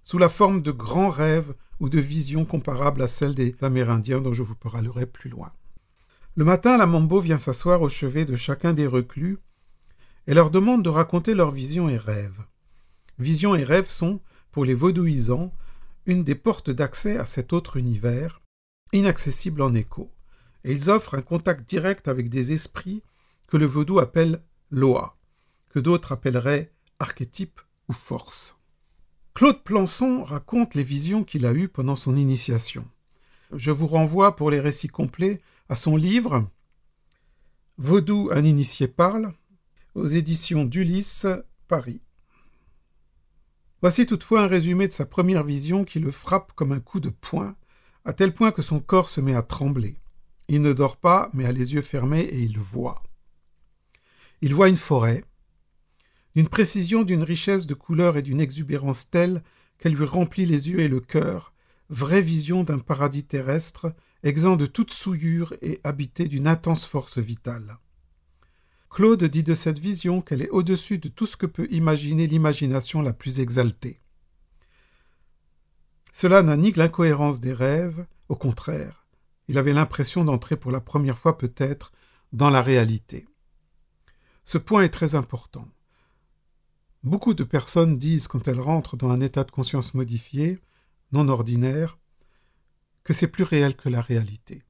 sous 0.03 0.19
la 0.19 0.29
forme 0.29 0.63
de 0.63 0.71
grands 0.71 1.09
rêves 1.09 1.55
ou 1.81 1.89
de 1.89 2.01
visions 2.01 2.45
comparables 2.45 3.03
à 3.03 3.09
celles 3.09 3.35
des 3.35 3.55
Amérindiens 3.61 4.21
dont 4.21 4.35
je 4.35 4.43
vous 4.43 4.55
parlerai 4.55 5.07
plus 5.07 5.31
loin. 5.31 5.53
Le 6.35 6.45
matin, 6.45 6.77
la 6.77 6.87
Mambo 6.87 7.21
vient 7.21 7.39
s'asseoir 7.39 7.83
au 7.83 7.89
chevet 7.89 8.25
de 8.25 8.37
chacun 8.37 8.73
des 8.73 8.87
reclus 8.87 9.39
et 10.29 10.35
leur 10.35 10.51
demande 10.51 10.85
de 10.85 10.91
raconter 10.91 11.35
leurs 11.35 11.51
visions 11.51 11.89
et 11.89 11.97
rêves. 11.97 12.45
Visions 13.19 13.57
et 13.57 13.65
rêves 13.65 13.89
sont, 13.89 14.21
pour 14.53 14.67
les 14.67 14.75
vaudouisants, 14.75 15.53
une 16.05 16.23
des 16.23 16.35
portes 16.35 16.71
d'accès 16.71 17.17
à 17.17 17.25
cet 17.25 17.55
autre 17.55 17.79
univers, 17.79 18.43
inaccessible 18.93 19.63
en 19.63 19.73
écho, 19.73 20.13
et 20.65 20.73
ils 20.73 20.91
offrent 20.91 21.15
un 21.15 21.23
contact 21.23 21.67
direct 21.67 22.09
avec 22.09 22.29
des 22.29 22.53
esprits 22.53 23.03
que 23.47 23.57
le 23.57 23.65
vaudou 23.65 24.01
appelle 24.01 24.43
loa, 24.71 25.17
que 25.71 25.79
d'autres 25.79 26.13
appelleraient 26.13 26.73
archétype 26.99 27.61
ou 27.89 27.95
force. 27.95 28.59
Claude 29.33 29.63
Plançon 29.63 30.25
raconte 30.25 30.75
les 30.75 30.83
visions 30.83 31.25
qu'il 31.25 31.47
a 31.47 31.55
eues 31.55 31.69
pendant 31.69 31.97
son 31.97 32.15
initiation. 32.15 32.87
Je 33.55 33.71
vous 33.71 33.87
renvoie 33.87 34.37
pour 34.37 34.51
les 34.51 34.61
récits 34.61 34.89
complets 34.89 35.41
à 35.71 35.77
son 35.77 35.97
livre 35.97 36.47
Vaudou, 37.79 38.29
un 38.31 38.45
initié 38.45 38.89
parle, 38.89 39.33
aux 39.99 40.07
éditions 40.07 40.65
d'Ulysse, 40.65 41.27
Paris. 41.67 42.01
Voici 43.81 44.07
toutefois 44.07 44.43
un 44.43 44.47
résumé 44.47 44.87
de 44.87 44.93
sa 44.93 45.07
première 45.07 45.45
vision 45.45 45.85
qui 45.85 45.99
le 45.99 46.11
frappe 46.11 46.53
comme 46.55 46.73
un 46.73 46.81
coup 46.81 47.01
de 47.01 47.11
poing, 47.11 47.57
à 48.05 48.13
tel 48.13 48.33
point 48.33 48.53
que 48.53 48.63
son 48.63 48.81
corps 48.81 49.09
se 49.09 49.21
met 49.21 49.35
à 49.35 49.43
trembler. 49.43 49.97
Il 50.49 50.63
ne 50.63 50.73
dort 50.73 50.97
pas, 50.97 51.31
mais 51.35 51.45
a 51.45 51.53
les 51.53 51.75
yeux 51.75 51.83
fermés 51.83 52.23
et 52.23 52.39
il 52.39 52.59
voit. 52.59 53.03
Il 54.41 54.55
voit 54.55 54.69
une 54.69 54.77
forêt, 54.77 55.25
d'une 56.37 56.49
précision, 56.49 57.03
d'une 57.03 57.25
richesse 57.25 57.67
de 57.67 57.75
couleurs 57.75 58.17
et 58.17 58.23
d'une 58.23 58.41
exubérance 58.41 59.11
telle 59.11 59.43
qu'elle 59.79 59.95
lui 59.95 60.05
remplit 60.05 60.47
les 60.47 60.71
yeux 60.71 60.81
et 60.81 60.89
le 60.89 61.01
cœur, 61.01 61.53
vraie 61.91 62.23
vision 62.23 62.63
d'un 62.63 62.79
paradis 62.79 63.25
terrestre, 63.25 63.93
exempt 64.23 64.57
de 64.57 64.67
toute 64.67 64.93
souillure 64.93 65.55
et 65.61 65.81
habité 65.83 66.29
d'une 66.29 66.47
intense 66.47 66.85
force 66.85 67.19
vitale. 67.19 67.79
Claude 68.91 69.25
dit 69.25 69.43
de 69.43 69.55
cette 69.55 69.79
vision 69.79 70.23
qu'elle 70.23 70.43
est 70.43 70.51
au-dessus 70.51 70.99
de 70.99 71.09
tout 71.09 71.27
ce 71.27 71.37
que 71.37 71.47
peut 71.47 71.69
imaginer 71.71 72.27
l'imagination 72.27 73.03
la 73.03 73.13
plus 73.13 73.41
exaltée. 73.41 74.01
Cela 76.13 76.43
n'a 76.43 76.57
ni 76.57 76.73
l'incohérence 76.73 77.41
des 77.41 77.53
rêves, 77.53 78.07
au 78.29 78.37
contraire, 78.37 79.07
il 79.49 79.57
avait 79.57 79.73
l'impression 79.73 80.25
d'entrer 80.25 80.57
pour 80.57 80.71
la 80.71 80.81
première 80.81 81.19
fois 81.19 81.39
peut-être 81.39 81.93
dans 82.33 82.51
la 82.51 82.63
réalité. 82.63 83.27
Ce 84.45 84.59
point 84.59 84.83
est 84.83 84.91
très 84.91 85.15
important. 85.15 85.67
Beaucoup 87.03 87.35
de 87.35 87.45
personnes 87.45 87.97
disent 87.99 88.29
quand 88.29 88.49
elles 88.49 88.61
rentrent 88.61 88.97
dans 88.97 89.11
un 89.11 89.21
état 89.21 89.45
de 89.45 89.51
conscience 89.51 89.95
modifié, 89.95 90.59
non 91.13 91.29
ordinaire, 91.29 91.99
que 93.05 93.13
c'est 93.13 93.29
plus 93.29 93.45
réel 93.45 93.77
que 93.77 93.89
la 93.89 94.01
réalité. 94.01 94.63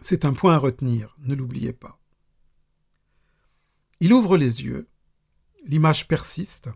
C'est 0.00 0.24
un 0.24 0.32
point 0.32 0.54
à 0.54 0.58
retenir, 0.58 1.16
ne 1.20 1.34
l'oubliez 1.34 1.72
pas. 1.72 2.01
Il 4.04 4.12
ouvre 4.12 4.36
les 4.36 4.64
yeux, 4.64 4.88
l'image 5.64 6.08
persiste, 6.08 6.70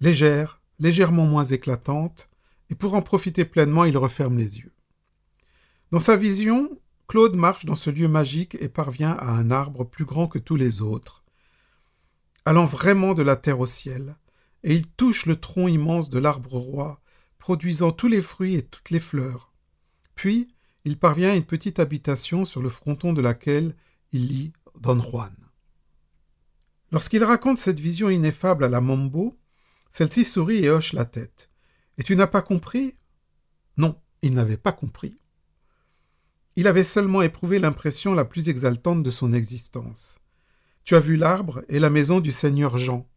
légère, 0.00 0.60
légèrement 0.80 1.24
moins 1.24 1.44
éclatante, 1.44 2.28
et 2.70 2.74
pour 2.74 2.94
en 2.94 3.02
profiter 3.02 3.44
pleinement, 3.44 3.84
il 3.84 3.96
referme 3.96 4.36
les 4.36 4.58
yeux. 4.58 4.72
Dans 5.92 6.00
sa 6.00 6.16
vision, 6.16 6.76
Claude 7.06 7.36
marche 7.36 7.66
dans 7.66 7.76
ce 7.76 7.88
lieu 7.88 8.08
magique 8.08 8.56
et 8.60 8.68
parvient 8.68 9.12
à 9.12 9.30
un 9.30 9.52
arbre 9.52 9.84
plus 9.84 10.04
grand 10.04 10.26
que 10.26 10.40
tous 10.40 10.56
les 10.56 10.82
autres, 10.82 11.22
allant 12.44 12.66
vraiment 12.66 13.14
de 13.14 13.22
la 13.22 13.36
terre 13.36 13.60
au 13.60 13.66
ciel, 13.66 14.16
et 14.64 14.74
il 14.74 14.88
touche 14.88 15.26
le 15.26 15.36
tronc 15.36 15.68
immense 15.68 16.10
de 16.10 16.18
l'arbre 16.18 16.54
roi, 16.54 17.00
produisant 17.38 17.92
tous 17.92 18.08
les 18.08 18.22
fruits 18.22 18.56
et 18.56 18.62
toutes 18.62 18.90
les 18.90 18.98
fleurs. 18.98 19.52
Puis, 20.16 20.48
il 20.84 20.98
parvient 20.98 21.30
à 21.30 21.36
une 21.36 21.46
petite 21.46 21.78
habitation 21.78 22.44
sur 22.44 22.60
le 22.60 22.70
fronton 22.70 23.12
de 23.12 23.22
laquelle 23.22 23.76
il 24.10 24.26
lit 24.26 24.52
Don 24.80 24.98
Juan. 24.98 25.39
Lorsqu'il 26.92 27.22
raconte 27.22 27.58
cette 27.58 27.78
vision 27.78 28.10
ineffable 28.10 28.64
à 28.64 28.68
la 28.68 28.80
Mambo, 28.80 29.38
celle-ci 29.90 30.24
sourit 30.24 30.64
et 30.64 30.70
hoche 30.70 30.92
la 30.92 31.04
tête. 31.04 31.50
Et 31.98 32.02
tu 32.02 32.16
n'as 32.16 32.26
pas 32.26 32.42
compris? 32.42 32.94
Non, 33.76 34.00
il 34.22 34.34
n'avait 34.34 34.56
pas 34.56 34.72
compris. 34.72 35.20
Il 36.56 36.66
avait 36.66 36.84
seulement 36.84 37.22
éprouvé 37.22 37.58
l'impression 37.58 38.14
la 38.14 38.24
plus 38.24 38.48
exaltante 38.48 39.02
de 39.02 39.10
son 39.10 39.32
existence. 39.32 40.18
Tu 40.84 40.96
as 40.96 41.00
vu 41.00 41.16
l'arbre 41.16 41.62
et 41.68 41.78
la 41.78 41.90
maison 41.90 42.20
du 42.20 42.32
Seigneur 42.32 42.76
Jean. 42.76 43.08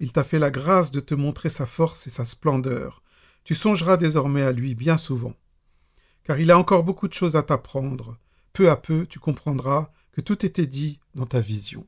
Il 0.00 0.12
t'a 0.12 0.24
fait 0.24 0.38
la 0.38 0.50
grâce 0.50 0.90
de 0.90 1.00
te 1.00 1.14
montrer 1.14 1.48
sa 1.48 1.66
force 1.66 2.06
et 2.06 2.10
sa 2.10 2.24
splendeur. 2.24 3.02
Tu 3.44 3.54
songeras 3.54 3.96
désormais 3.96 4.42
à 4.42 4.52
lui 4.52 4.74
bien 4.74 4.96
souvent. 4.96 5.34
Car 6.24 6.38
il 6.40 6.50
a 6.50 6.58
encore 6.58 6.84
beaucoup 6.84 7.08
de 7.08 7.14
choses 7.14 7.36
à 7.36 7.42
t'apprendre. 7.42 8.18
Peu 8.52 8.70
à 8.70 8.76
peu, 8.76 9.06
tu 9.06 9.18
comprendras 9.18 9.92
que 10.12 10.20
tout 10.20 10.44
était 10.44 10.66
dit 10.66 10.98
dans 11.14 11.26
ta 11.26 11.40
vision. 11.40 11.86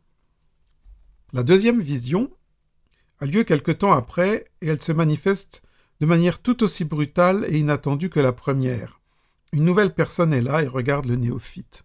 La 1.32 1.44
deuxième 1.44 1.80
vision 1.80 2.30
a 3.20 3.26
lieu 3.26 3.44
quelque 3.44 3.70
temps 3.70 3.92
après 3.92 4.46
et 4.60 4.68
elle 4.68 4.82
se 4.82 4.92
manifeste 4.92 5.62
de 6.00 6.06
manière 6.06 6.40
tout 6.40 6.62
aussi 6.64 6.84
brutale 6.84 7.46
et 7.48 7.58
inattendue 7.58 8.10
que 8.10 8.20
la 8.20 8.32
première. 8.32 9.00
Une 9.52 9.64
nouvelle 9.64 9.94
personne 9.94 10.32
est 10.32 10.42
là 10.42 10.62
et 10.62 10.66
regarde 10.66 11.06
le 11.06 11.16
néophyte. 11.16 11.84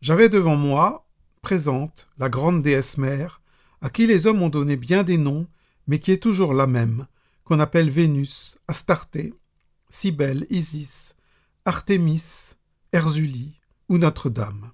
J'avais 0.00 0.28
devant 0.30 0.56
moi, 0.56 1.06
présente, 1.42 2.06
la 2.16 2.30
grande 2.30 2.62
déesse 2.62 2.96
mère, 2.96 3.42
à 3.82 3.90
qui 3.90 4.06
les 4.06 4.26
hommes 4.26 4.42
ont 4.42 4.48
donné 4.48 4.76
bien 4.76 5.02
des 5.02 5.18
noms, 5.18 5.46
mais 5.86 5.98
qui 5.98 6.12
est 6.12 6.22
toujours 6.22 6.54
la 6.54 6.66
même, 6.66 7.06
qu'on 7.44 7.60
appelle 7.60 7.90
Vénus, 7.90 8.56
Astarté, 8.68 9.34
Cybèle, 9.90 10.46
Isis, 10.48 11.16
Artémis, 11.64 12.54
Erzulie 12.92 13.60
ou 13.88 13.98
Notre-Dame. 13.98 14.70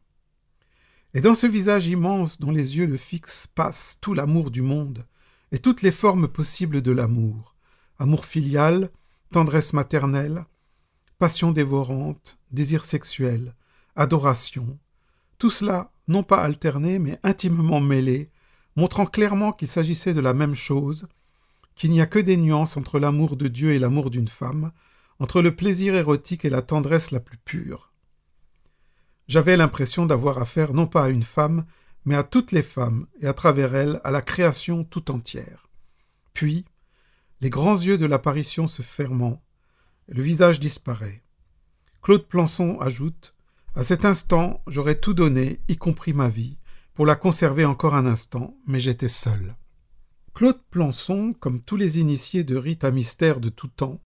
Et 1.17 1.23
dans 1.23 1.35
ce 1.35 1.47
visage 1.47 1.87
immense 1.87 2.41
dont 2.41 2.51
les 2.51 2.77
yeux 2.77 2.85
le 2.85 2.99
fixent 2.99 3.47
passe 3.47 3.97
tout 4.03 4.13
l'amour 4.13 4.51
du 4.51 4.61
monde 4.61 5.07
et 5.51 5.59
toutes 5.59 5.81
les 5.81 5.91
formes 5.91 6.29
possibles 6.29 6.83
de 6.83 6.93
l'amour, 6.93 7.55
amour 7.99 8.27
filial, 8.27 8.91
tendresse 9.33 9.73
maternelle, 9.73 10.45
passion 11.19 11.53
dévorante, 11.53 12.39
désir 12.51 12.85
sexuel, 12.85 13.55
adoration, 13.97 14.79
tout 15.39 15.49
cela 15.49 15.91
non 16.07 16.23
pas 16.23 16.43
alterné 16.43 16.99
mais 16.99 17.19
intimement 17.23 17.81
mêlé, 17.81 18.29
montrant 18.77 19.07
clairement 19.07 19.53
qu'il 19.53 19.69
s'agissait 19.69 20.13
de 20.13 20.21
la 20.21 20.35
même 20.35 20.55
chose, 20.55 21.09
qu'il 21.77 21.93
n'y 21.93 22.03
a 22.03 22.07
que 22.07 22.19
des 22.19 22.37
nuances 22.37 22.77
entre 22.77 22.99
l'amour 22.99 23.39
de 23.39 23.49
Dieu 23.49 23.73
et 23.73 23.79
l'amour 23.79 24.11
d'une 24.11 24.29
femme, 24.29 24.71
entre 25.19 25.41
le 25.41 25.57
plaisir 25.57 25.95
érotique 25.95 26.45
et 26.45 26.51
la 26.51 26.61
tendresse 26.61 27.11
la 27.11 27.21
plus 27.21 27.39
pure. 27.39 27.91
J'avais 29.29 29.57
l'impression 29.57 30.07
d'avoir 30.07 30.39
affaire 30.39 30.73
non 30.73 30.87
pas 30.87 31.05
à 31.05 31.09
une 31.09 31.23
femme, 31.23 31.65
mais 32.05 32.15
à 32.15 32.23
toutes 32.23 32.53
les 32.53 32.63
femmes, 32.63 33.07
et 33.21 33.27
à 33.27 33.35
travers 33.35 33.75
elles 33.75 34.01
à 34.05 34.11
la 34.11 34.23
création 34.23 34.85
tout 34.85 35.11
entière. 35.11 35.69
Puis, 36.33 36.65
les 37.41 37.51
grands 37.51 37.77
yeux 37.77 37.99
de 37.99 38.07
l'apparition 38.07 38.67
se 38.67 38.83
fermant, 38.83 39.43
le 40.09 40.23
visage 40.23 40.61
disparaît. 40.61 41.23
Claude 42.03 42.29
Plançon 42.29 42.79
ajoute 42.81 43.35
À 43.75 43.83
cet 43.83 44.05
instant, 44.05 44.63
j'aurais 44.69 45.01
tout 45.01 45.15
donné, 45.15 45.61
y 45.69 45.77
compris 45.77 46.13
ma 46.13 46.29
vie, 46.29 46.59
pour 46.95 47.05
la 47.05 47.17
conserver 47.17 47.65
encore 47.65 47.95
un 47.95 48.07
instant, 48.07 48.57
mais 48.67 48.79
j'étais 48.81 49.09
seul. 49.09 49.57
Claude 50.33 50.63
Plançon, 50.71 51.35
comme 51.39 51.61
tous 51.61 51.77
les 51.77 51.99
initiés 51.99 52.45
de 52.45 52.57
rites 52.57 52.85
à 52.85 52.91
mystère 52.91 53.41
de 53.41 53.49
tout 53.49 53.69
temps, 53.69 54.01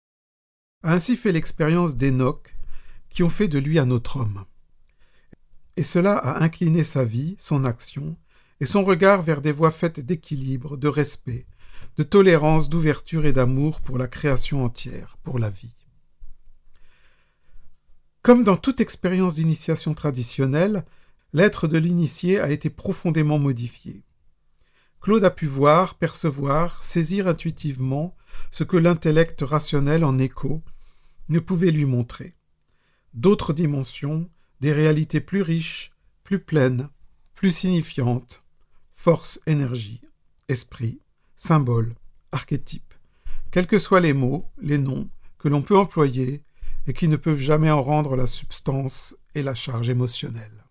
a 0.84 0.94
ainsi 0.94 1.18
fait 1.18 1.34
l'expérience 1.34 1.98
d'Enoch, 1.98 2.56
qui 3.10 3.24
ont 3.24 3.30
fait 3.30 3.48
de 3.48 3.60
lui 3.60 3.80
un 3.80 3.92
autre 3.92 4.18
homme. 4.18 4.46
Et 5.80 5.84
cela 5.84 6.18
a 6.18 6.44
incliné 6.44 6.84
sa 6.84 7.06
vie, 7.06 7.38
son 7.40 7.64
action, 7.64 8.18
et 8.60 8.66
son 8.66 8.84
regard 8.84 9.22
vers 9.22 9.42
des 9.42 9.54
voies 9.54 9.72
faites 9.72 10.02
d'équilibre, 10.02 10.76
de 10.76 10.90
respect, 10.90 11.48
de 11.96 12.04
tolérance, 12.04 12.68
d'ouverture 12.68 13.26
et 13.26 13.32
d'amour 13.32 13.80
pour 13.80 13.98
la 13.98 14.08
création 14.08 14.66
entière, 14.66 15.16
pour 15.24 15.40
la 15.40 15.50
vie. 15.50 15.78
Comme 18.24 18.44
dans 18.44 18.58
toute 18.58 18.82
expérience 18.82 19.36
d'initiation 19.36 19.94
traditionnelle, 19.94 20.84
l'être 21.32 21.66
de 21.66 21.78
l'initié 21.78 22.42
a 22.42 22.52
été 22.52 22.70
profondément 22.70 23.40
modifié. 23.40 24.04
Claude 25.00 25.24
a 25.24 25.32
pu 25.32 25.46
voir, 25.46 25.96
percevoir, 25.96 26.84
saisir 26.84 27.26
intuitivement 27.26 28.18
ce 28.52 28.66
que 28.66 28.76
l'intellect 28.76 29.44
rationnel 29.44 30.04
en 30.04 30.18
écho 30.18 30.62
ne 31.30 31.40
pouvait 31.40 31.72
lui 31.72 31.86
montrer. 31.86 32.36
D'autres 33.14 33.54
dimensions, 33.54 34.30
des 34.60 34.74
réalités 34.74 35.22
plus 35.22 35.42
riches, 35.42 35.92
plus 36.24 36.40
pleines, 36.40 36.90
plus 37.36 37.52
signifiantes, 37.52 38.44
force, 38.94 39.40
énergie, 39.48 40.02
esprit, 40.48 41.00
symbole, 41.36 41.94
archétype, 42.32 42.94
quels 43.52 43.68
que 43.68 43.80
soient 43.80 44.02
les 44.02 44.14
mots, 44.14 44.46
les 44.62 44.78
noms 44.78 45.10
que 45.38 45.48
l'on 45.48 45.62
peut 45.62 45.78
employer 45.78 46.44
et 46.88 46.94
qui 46.94 47.08
ne 47.08 47.16
peuvent 47.16 47.40
jamais 47.40 47.72
en 47.72 47.82
rendre 47.82 48.16
la 48.16 48.28
substance 48.28 49.16
et 49.36 49.44
la 49.44 49.56
charge 49.56 49.90
émotionnelle. 49.90 50.66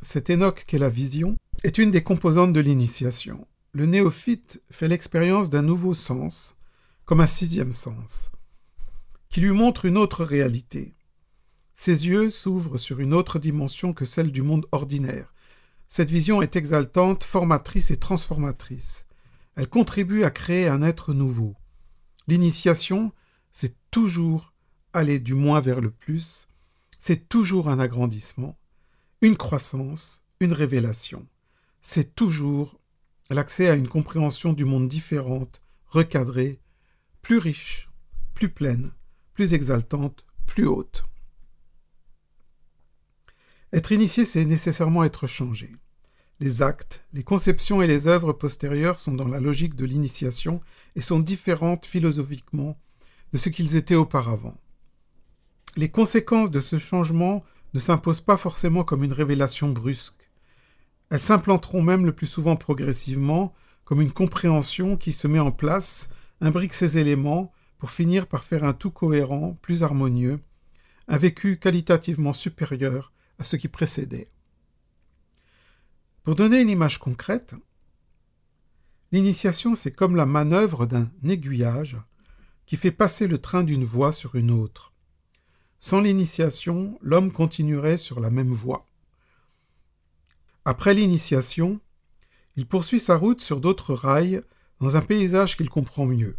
Cet 0.00 0.30
Enoch 0.30 0.64
qu'est 0.66 0.78
la 0.78 0.90
vision 0.90 1.36
est 1.64 1.78
une 1.78 1.90
des 1.90 2.02
composantes 2.02 2.52
de 2.52 2.60
l'initiation. 2.60 3.46
Le 3.72 3.86
néophyte 3.86 4.62
fait 4.70 4.88
l'expérience 4.88 5.50
d'un 5.50 5.62
nouveau 5.62 5.94
sens, 5.94 6.56
comme 7.04 7.20
un 7.20 7.26
sixième 7.26 7.72
sens, 7.72 8.30
qui 9.28 9.40
lui 9.40 9.50
montre 9.50 9.84
une 9.84 9.96
autre 9.98 10.24
réalité. 10.24 10.95
Ses 11.78 12.06
yeux 12.08 12.30
s'ouvrent 12.30 12.78
sur 12.78 13.00
une 13.00 13.12
autre 13.12 13.38
dimension 13.38 13.92
que 13.92 14.06
celle 14.06 14.32
du 14.32 14.40
monde 14.40 14.66
ordinaire. 14.72 15.34
Cette 15.88 16.10
vision 16.10 16.40
est 16.40 16.56
exaltante, 16.56 17.22
formatrice 17.22 17.90
et 17.90 17.98
transformatrice. 17.98 19.04
Elle 19.56 19.68
contribue 19.68 20.24
à 20.24 20.30
créer 20.30 20.68
un 20.68 20.82
être 20.82 21.12
nouveau. 21.12 21.54
L'initiation, 22.28 23.12
c'est 23.52 23.76
toujours 23.90 24.54
aller 24.94 25.18
du 25.18 25.34
moins 25.34 25.60
vers 25.60 25.82
le 25.82 25.90
plus, 25.90 26.48
c'est 26.98 27.28
toujours 27.28 27.68
un 27.68 27.78
agrandissement, 27.78 28.58
une 29.20 29.36
croissance, 29.36 30.22
une 30.40 30.54
révélation. 30.54 31.26
C'est 31.82 32.14
toujours 32.16 32.80
l'accès 33.28 33.68
à 33.68 33.74
une 33.74 33.88
compréhension 33.88 34.54
du 34.54 34.64
monde 34.64 34.88
différente, 34.88 35.60
recadrée, 35.88 36.58
plus 37.20 37.36
riche, 37.36 37.90
plus 38.32 38.48
pleine, 38.48 38.94
plus 39.34 39.52
exaltante, 39.52 40.24
plus 40.46 40.66
haute. 40.66 41.04
Être 43.76 43.92
initié, 43.92 44.24
c'est 44.24 44.44
nécessairement 44.44 45.04
être 45.04 45.28
changé. 45.28 45.70
Les 46.40 46.62
actes, 46.62 47.06
les 47.12 47.22
conceptions 47.22 47.80
et 47.80 47.86
les 47.86 48.08
œuvres 48.08 48.32
postérieures 48.32 48.98
sont 48.98 49.14
dans 49.14 49.28
la 49.28 49.38
logique 49.38 49.76
de 49.76 49.84
l'initiation 49.84 50.60
et 50.96 51.00
sont 51.00 51.20
différentes 51.20 51.86
philosophiquement 51.86 52.76
de 53.32 53.38
ce 53.38 53.48
qu'ils 53.48 53.76
étaient 53.76 53.94
auparavant 53.94 54.56
les 55.76 55.90
conséquences 55.90 56.50
de 56.50 56.60
ce 56.60 56.78
changement 56.78 57.44
ne 57.74 57.80
s'imposent 57.80 58.22
pas 58.22 58.36
forcément 58.36 58.82
comme 58.82 59.04
une 59.04 59.12
révélation 59.12 59.68
brusque. 59.68 60.30
Elles 61.10 61.20
s'implanteront 61.20 61.82
même 61.82 62.06
le 62.06 62.12
plus 62.12 62.26
souvent 62.26 62.56
progressivement, 62.56 63.54
comme 63.84 64.00
une 64.00 64.12
compréhension 64.12 64.96
qui 64.96 65.12
se 65.12 65.28
met 65.28 65.38
en 65.38 65.52
place, 65.52 66.08
imbrique 66.40 66.74
ces 66.74 66.98
éléments 66.98 67.52
pour 67.78 67.90
finir 67.90 68.26
par 68.26 68.42
faire 68.42 68.64
un 68.64 68.72
tout 68.72 68.90
cohérent, 68.90 69.58
plus 69.60 69.82
harmonieux, 69.82 70.40
un 71.08 71.18
vécu 71.18 71.58
qualitativement 71.58 72.32
supérieur 72.32 73.12
à 73.38 73.44
ce 73.44 73.56
qui 73.56 73.68
précédait. 73.68 74.28
Pour 76.22 76.34
donner 76.34 76.60
une 76.60 76.70
image 76.70 76.98
concrète, 76.98 77.54
l'initiation 79.12 79.74
c'est 79.74 79.92
comme 79.92 80.16
la 80.16 80.26
manœuvre 80.26 80.86
d'un 80.86 81.10
aiguillage 81.24 81.96
qui 82.66 82.76
fait 82.76 82.90
passer 82.90 83.26
le 83.28 83.38
train 83.38 83.62
d'une 83.62 83.84
voie 83.84 84.12
sur 84.12 84.34
une 84.34 84.50
autre. 84.50 84.92
Sans 85.78 86.00
l'initiation, 86.00 86.98
l'homme 87.00 87.30
continuerait 87.30 87.96
sur 87.96 88.18
la 88.18 88.30
même 88.30 88.50
voie. 88.50 88.86
Après 90.64 90.94
l'initiation, 90.94 91.80
il 92.56 92.66
poursuit 92.66 92.98
sa 92.98 93.16
route 93.16 93.40
sur 93.40 93.60
d'autres 93.60 93.94
rails 93.94 94.42
dans 94.80 94.96
un 94.96 95.02
paysage 95.02 95.56
qu'il 95.56 95.70
comprend 95.70 96.06
mieux. 96.06 96.36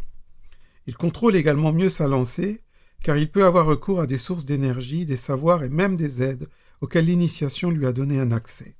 Il 0.86 0.96
contrôle 0.96 1.36
également 1.36 1.72
mieux 1.72 1.88
sa 1.88 2.08
lancée, 2.08 2.62
car 3.02 3.16
il 3.16 3.30
peut 3.30 3.44
avoir 3.44 3.66
recours 3.66 4.00
à 4.00 4.06
des 4.06 4.18
sources 4.18 4.44
d'énergie, 4.44 5.06
des 5.06 5.16
savoirs 5.16 5.64
et 5.64 5.68
même 5.68 5.96
des 5.96 6.22
aides 6.22 6.48
auxquelles 6.80 7.06
l'initiation 7.06 7.70
lui 7.70 7.86
a 7.86 7.92
donné 7.92 8.20
un 8.20 8.30
accès. 8.30 8.76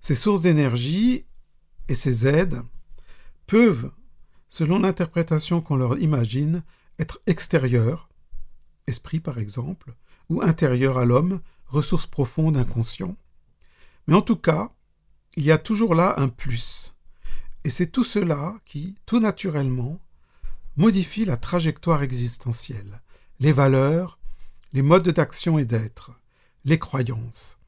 Ces 0.00 0.14
sources 0.14 0.40
d'énergie 0.40 1.26
et 1.88 1.94
ces 1.94 2.26
aides 2.26 2.62
peuvent, 3.46 3.90
selon 4.48 4.78
l'interprétation 4.78 5.60
qu'on 5.60 5.76
leur 5.76 5.98
imagine, 5.98 6.62
être 6.98 7.20
extérieures, 7.26 8.08
esprit 8.86 9.20
par 9.20 9.38
exemple, 9.38 9.94
ou 10.28 10.42
intérieures 10.42 10.98
à 10.98 11.04
l'homme, 11.04 11.40
ressources 11.66 12.06
profondes 12.06 12.56
inconscientes. 12.56 13.18
Mais 14.06 14.14
en 14.14 14.22
tout 14.22 14.36
cas, 14.36 14.72
il 15.36 15.44
y 15.44 15.52
a 15.52 15.58
toujours 15.58 15.94
là 15.94 16.14
un 16.18 16.28
plus. 16.28 16.94
Et 17.64 17.70
c'est 17.70 17.88
tout 17.88 18.04
cela 18.04 18.56
qui, 18.64 18.96
tout 19.06 19.20
naturellement, 19.20 20.00
modifie 20.76 21.24
la 21.24 21.36
trajectoire 21.36 22.02
existentielle, 22.02 23.02
les 23.38 23.52
valeurs, 23.52 24.18
les 24.72 24.82
modes 24.82 25.08
d'action 25.08 25.58
et 25.58 25.64
d'être, 25.64 26.19
les 26.64 26.78
croyances, 26.78 27.58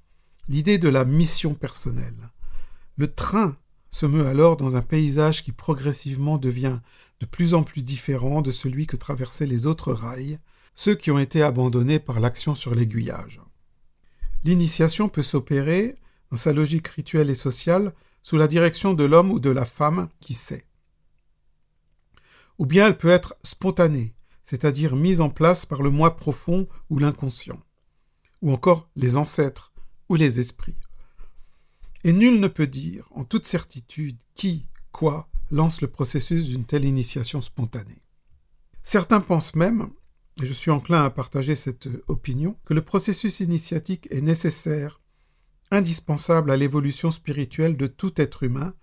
l'idée 0.48 0.78
de 0.78 0.88
la 0.88 1.04
mission 1.04 1.54
personnelle. 1.54 2.30
Le 2.96 3.08
train 3.08 3.56
se 3.90 4.06
meut 4.06 4.26
alors 4.26 4.56
dans 4.56 4.76
un 4.76 4.82
paysage 4.82 5.42
qui 5.42 5.52
progressivement 5.52 6.38
devient 6.38 6.80
de 7.20 7.26
plus 7.26 7.54
en 7.54 7.62
plus 7.62 7.82
différent 7.82 8.42
de 8.42 8.50
celui 8.50 8.86
que 8.86 8.96
traversaient 8.96 9.46
les 9.46 9.66
autres 9.66 9.92
rails, 9.92 10.38
ceux 10.74 10.94
qui 10.94 11.10
ont 11.10 11.18
été 11.18 11.42
abandonnés 11.42 11.98
par 11.98 12.20
l'action 12.20 12.54
sur 12.54 12.74
l'aiguillage. 12.74 13.40
L'initiation 14.44 15.08
peut 15.08 15.22
s'opérer, 15.22 15.94
dans 16.30 16.36
sa 16.36 16.52
logique 16.52 16.88
rituelle 16.88 17.30
et 17.30 17.34
sociale, 17.34 17.94
sous 18.22 18.36
la 18.36 18.48
direction 18.48 18.94
de 18.94 19.04
l'homme 19.04 19.30
ou 19.30 19.40
de 19.40 19.50
la 19.50 19.64
femme 19.64 20.08
qui 20.20 20.34
sait. 20.34 20.64
Ou 22.58 22.66
bien 22.66 22.86
elle 22.86 22.98
peut 22.98 23.08
être 23.08 23.36
spontanée, 23.42 24.14
c'est-à-dire 24.42 24.96
mise 24.96 25.20
en 25.20 25.30
place 25.30 25.66
par 25.66 25.82
le 25.82 25.90
moi 25.90 26.16
profond 26.16 26.68
ou 26.90 26.98
l'inconscient, 26.98 27.60
ou 28.42 28.52
encore 28.52 28.90
les 28.96 29.16
ancêtres 29.16 29.72
ou 30.08 30.16
les 30.16 30.40
esprits. 30.40 30.78
Et 32.04 32.12
nul 32.12 32.40
ne 32.40 32.48
peut 32.48 32.66
dire, 32.66 33.08
en 33.12 33.24
toute 33.24 33.46
certitude, 33.46 34.18
qui, 34.34 34.66
quoi, 34.90 35.28
lance 35.50 35.80
le 35.80 35.88
processus 35.88 36.46
d'une 36.46 36.64
telle 36.64 36.84
initiation 36.84 37.40
spontanée. 37.40 38.02
Certains 38.82 39.20
pensent 39.20 39.54
même, 39.54 39.90
et 40.42 40.46
je 40.46 40.52
suis 40.52 40.70
enclin 40.70 41.04
à 41.04 41.10
partager 41.10 41.54
cette 41.54 41.88
opinion, 42.08 42.56
que 42.64 42.74
le 42.74 42.82
processus 42.82 43.40
initiatique 43.40 44.08
est 44.10 44.20
nécessaire, 44.20 45.00
indispensable 45.70 46.50
à 46.50 46.56
l'évolution 46.56 47.10
spirituelle 47.10 47.76
de 47.76 47.86
tout 47.86 48.20
être 48.20 48.42
humain, 48.42 48.74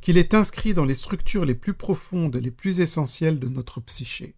qu'il 0.00 0.18
est 0.18 0.34
inscrit 0.34 0.74
dans 0.74 0.84
les 0.84 0.94
structures 0.94 1.44
les 1.44 1.54
plus 1.54 1.74
profondes, 1.74 2.36
les 2.36 2.50
plus 2.50 2.80
essentielles 2.80 3.38
de 3.38 3.48
notre 3.48 3.80
psyché. 3.80 4.36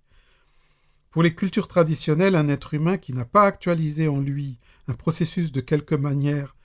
Pour 1.15 1.23
les 1.23 1.37
cultures 1.37 1.69
traditionnelles, 1.69 2.35
un 2.35 2.49
être 2.49 2.75
humain 2.75 2.99
qui 2.99 3.13
n'a 3.13 3.25
pas 3.25 3.45
actualisé 3.45 4.09
en 4.09 4.19
lui 4.19 4.59
un 4.89 4.95
processus 4.95 5.53
de 5.53 5.61
quelque 5.61 5.95
manière 5.95 6.57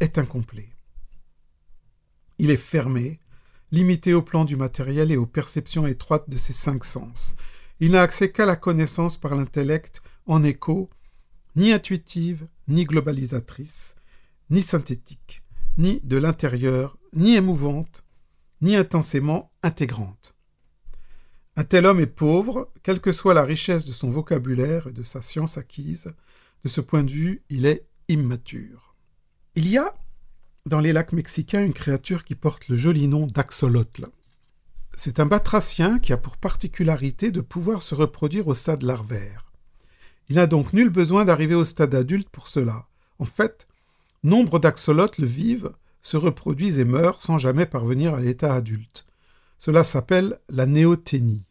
est 0.00 0.18
incomplet. 0.18 0.70
Il 2.38 2.50
est 2.50 2.56
fermé, 2.56 3.20
limité 3.70 4.12
au 4.12 4.22
plan 4.22 4.44
du 4.44 4.56
matériel 4.56 5.12
et 5.12 5.16
aux 5.16 5.24
perceptions 5.24 5.86
étroites 5.86 6.28
de 6.28 6.36
ses 6.36 6.52
cinq 6.52 6.84
sens. 6.84 7.36
Il 7.78 7.92
n'a 7.92 8.02
accès 8.02 8.32
qu'à 8.32 8.44
la 8.44 8.56
connaissance 8.56 9.16
par 9.16 9.36
l'intellect 9.36 10.00
en 10.26 10.42
écho, 10.42 10.90
ni 11.54 11.70
intuitive, 11.70 12.48
ni 12.66 12.86
globalisatrice, 12.86 13.94
ni 14.50 14.62
synthétique, 14.62 15.44
ni 15.78 16.00
de 16.02 16.16
l'intérieur, 16.16 16.98
ni 17.12 17.36
émouvante, 17.36 18.02
ni 18.62 18.74
intensément 18.74 19.52
intégrante. 19.62 20.35
Un 21.58 21.64
tel 21.64 21.86
homme 21.86 22.00
est 22.00 22.06
pauvre, 22.06 22.70
quelle 22.82 23.00
que 23.00 23.12
soit 23.12 23.32
la 23.32 23.42
richesse 23.42 23.86
de 23.86 23.92
son 23.92 24.10
vocabulaire 24.10 24.88
et 24.88 24.92
de 24.92 25.02
sa 25.02 25.22
science 25.22 25.56
acquise. 25.56 26.12
De 26.62 26.68
ce 26.68 26.82
point 26.82 27.02
de 27.02 27.10
vue, 27.10 27.42
il 27.48 27.64
est 27.64 27.86
immature. 28.08 28.94
Il 29.54 29.66
y 29.66 29.78
a 29.78 29.94
dans 30.66 30.80
les 30.80 30.92
lacs 30.92 31.12
mexicains 31.12 31.64
une 31.64 31.72
créature 31.72 32.24
qui 32.24 32.34
porte 32.34 32.68
le 32.68 32.76
joli 32.76 33.08
nom 33.08 33.26
d'axolotl. 33.26 34.08
C'est 34.96 35.18
un 35.18 35.26
batracien 35.26 35.98
qui 35.98 36.12
a 36.12 36.18
pour 36.18 36.36
particularité 36.36 37.30
de 37.30 37.40
pouvoir 37.40 37.80
se 37.80 37.94
reproduire 37.94 38.48
au 38.48 38.54
stade 38.54 38.82
larvaire. 38.82 39.52
Il 40.28 40.36
n'a 40.36 40.46
donc 40.46 40.74
nul 40.74 40.90
besoin 40.90 41.24
d'arriver 41.24 41.54
au 41.54 41.64
stade 41.64 41.94
adulte 41.94 42.28
pour 42.28 42.48
cela. 42.48 42.86
En 43.18 43.24
fait, 43.24 43.66
nombre 44.24 44.58
d'axolotls 44.58 45.24
vivent, 45.24 45.70
se 46.02 46.18
reproduisent 46.18 46.78
et 46.78 46.84
meurent 46.84 47.22
sans 47.22 47.38
jamais 47.38 47.64
parvenir 47.64 48.12
à 48.12 48.20
l'état 48.20 48.52
adulte. 48.52 49.06
Cela 49.58 49.84
s'appelle 49.84 50.40
la 50.48 50.66
néoténie. 50.66 51.44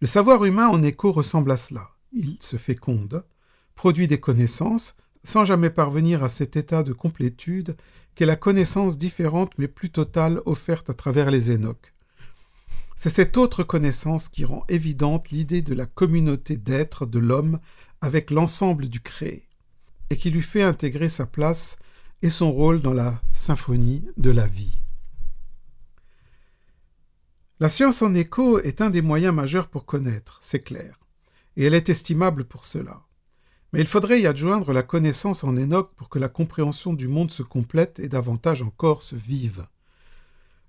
Le 0.00 0.06
savoir 0.06 0.44
humain 0.44 0.68
en 0.68 0.82
écho 0.82 1.12
ressemble 1.12 1.50
à 1.50 1.56
cela. 1.56 1.90
Il 2.12 2.36
se 2.40 2.56
féconde, 2.56 3.24
produit 3.74 4.08
des 4.08 4.20
connaissances, 4.20 4.96
sans 5.22 5.44
jamais 5.44 5.70
parvenir 5.70 6.22
à 6.22 6.28
cet 6.28 6.56
état 6.56 6.82
de 6.82 6.92
complétude 6.92 7.76
qu'est 8.14 8.26
la 8.26 8.36
connaissance 8.36 8.98
différente 8.98 9.52
mais 9.58 9.68
plus 9.68 9.90
totale 9.90 10.40
offerte 10.44 10.90
à 10.90 10.94
travers 10.94 11.30
les 11.30 11.50
énoques. 11.50 11.94
C'est 12.94 13.10
cette 13.10 13.36
autre 13.36 13.64
connaissance 13.64 14.28
qui 14.28 14.44
rend 14.44 14.64
évidente 14.68 15.30
l'idée 15.30 15.62
de 15.62 15.74
la 15.74 15.86
communauté 15.86 16.56
d'être 16.56 17.06
de 17.06 17.18
l'homme 17.18 17.58
avec 18.00 18.30
l'ensemble 18.30 18.88
du 18.88 19.00
créé, 19.00 19.48
et 20.10 20.16
qui 20.16 20.30
lui 20.30 20.42
fait 20.42 20.62
intégrer 20.62 21.08
sa 21.08 21.26
place 21.26 21.76
et 22.22 22.30
son 22.30 22.52
rôle 22.52 22.80
dans 22.80 22.92
la 22.92 23.20
symphonie 23.32 24.04
de 24.16 24.30
la 24.30 24.46
vie. 24.46 24.78
La 27.64 27.70
science 27.70 28.02
en 28.02 28.12
écho 28.14 28.60
est 28.60 28.82
un 28.82 28.90
des 28.90 29.00
moyens 29.00 29.34
majeurs 29.34 29.68
pour 29.68 29.86
connaître, 29.86 30.36
c'est 30.42 30.60
clair, 30.60 31.00
et 31.56 31.64
elle 31.64 31.72
est 31.72 31.88
estimable 31.88 32.44
pour 32.44 32.66
cela. 32.66 33.06
Mais 33.72 33.80
il 33.80 33.86
faudrait 33.86 34.20
y 34.20 34.26
adjoindre 34.26 34.74
la 34.74 34.82
connaissance 34.82 35.44
en 35.44 35.56
Enoch 35.56 35.90
pour 35.96 36.10
que 36.10 36.18
la 36.18 36.28
compréhension 36.28 36.92
du 36.92 37.08
monde 37.08 37.30
se 37.30 37.42
complète 37.42 38.00
et 38.00 38.10
davantage 38.10 38.60
encore 38.60 39.02
se 39.02 39.16
vive. 39.16 39.66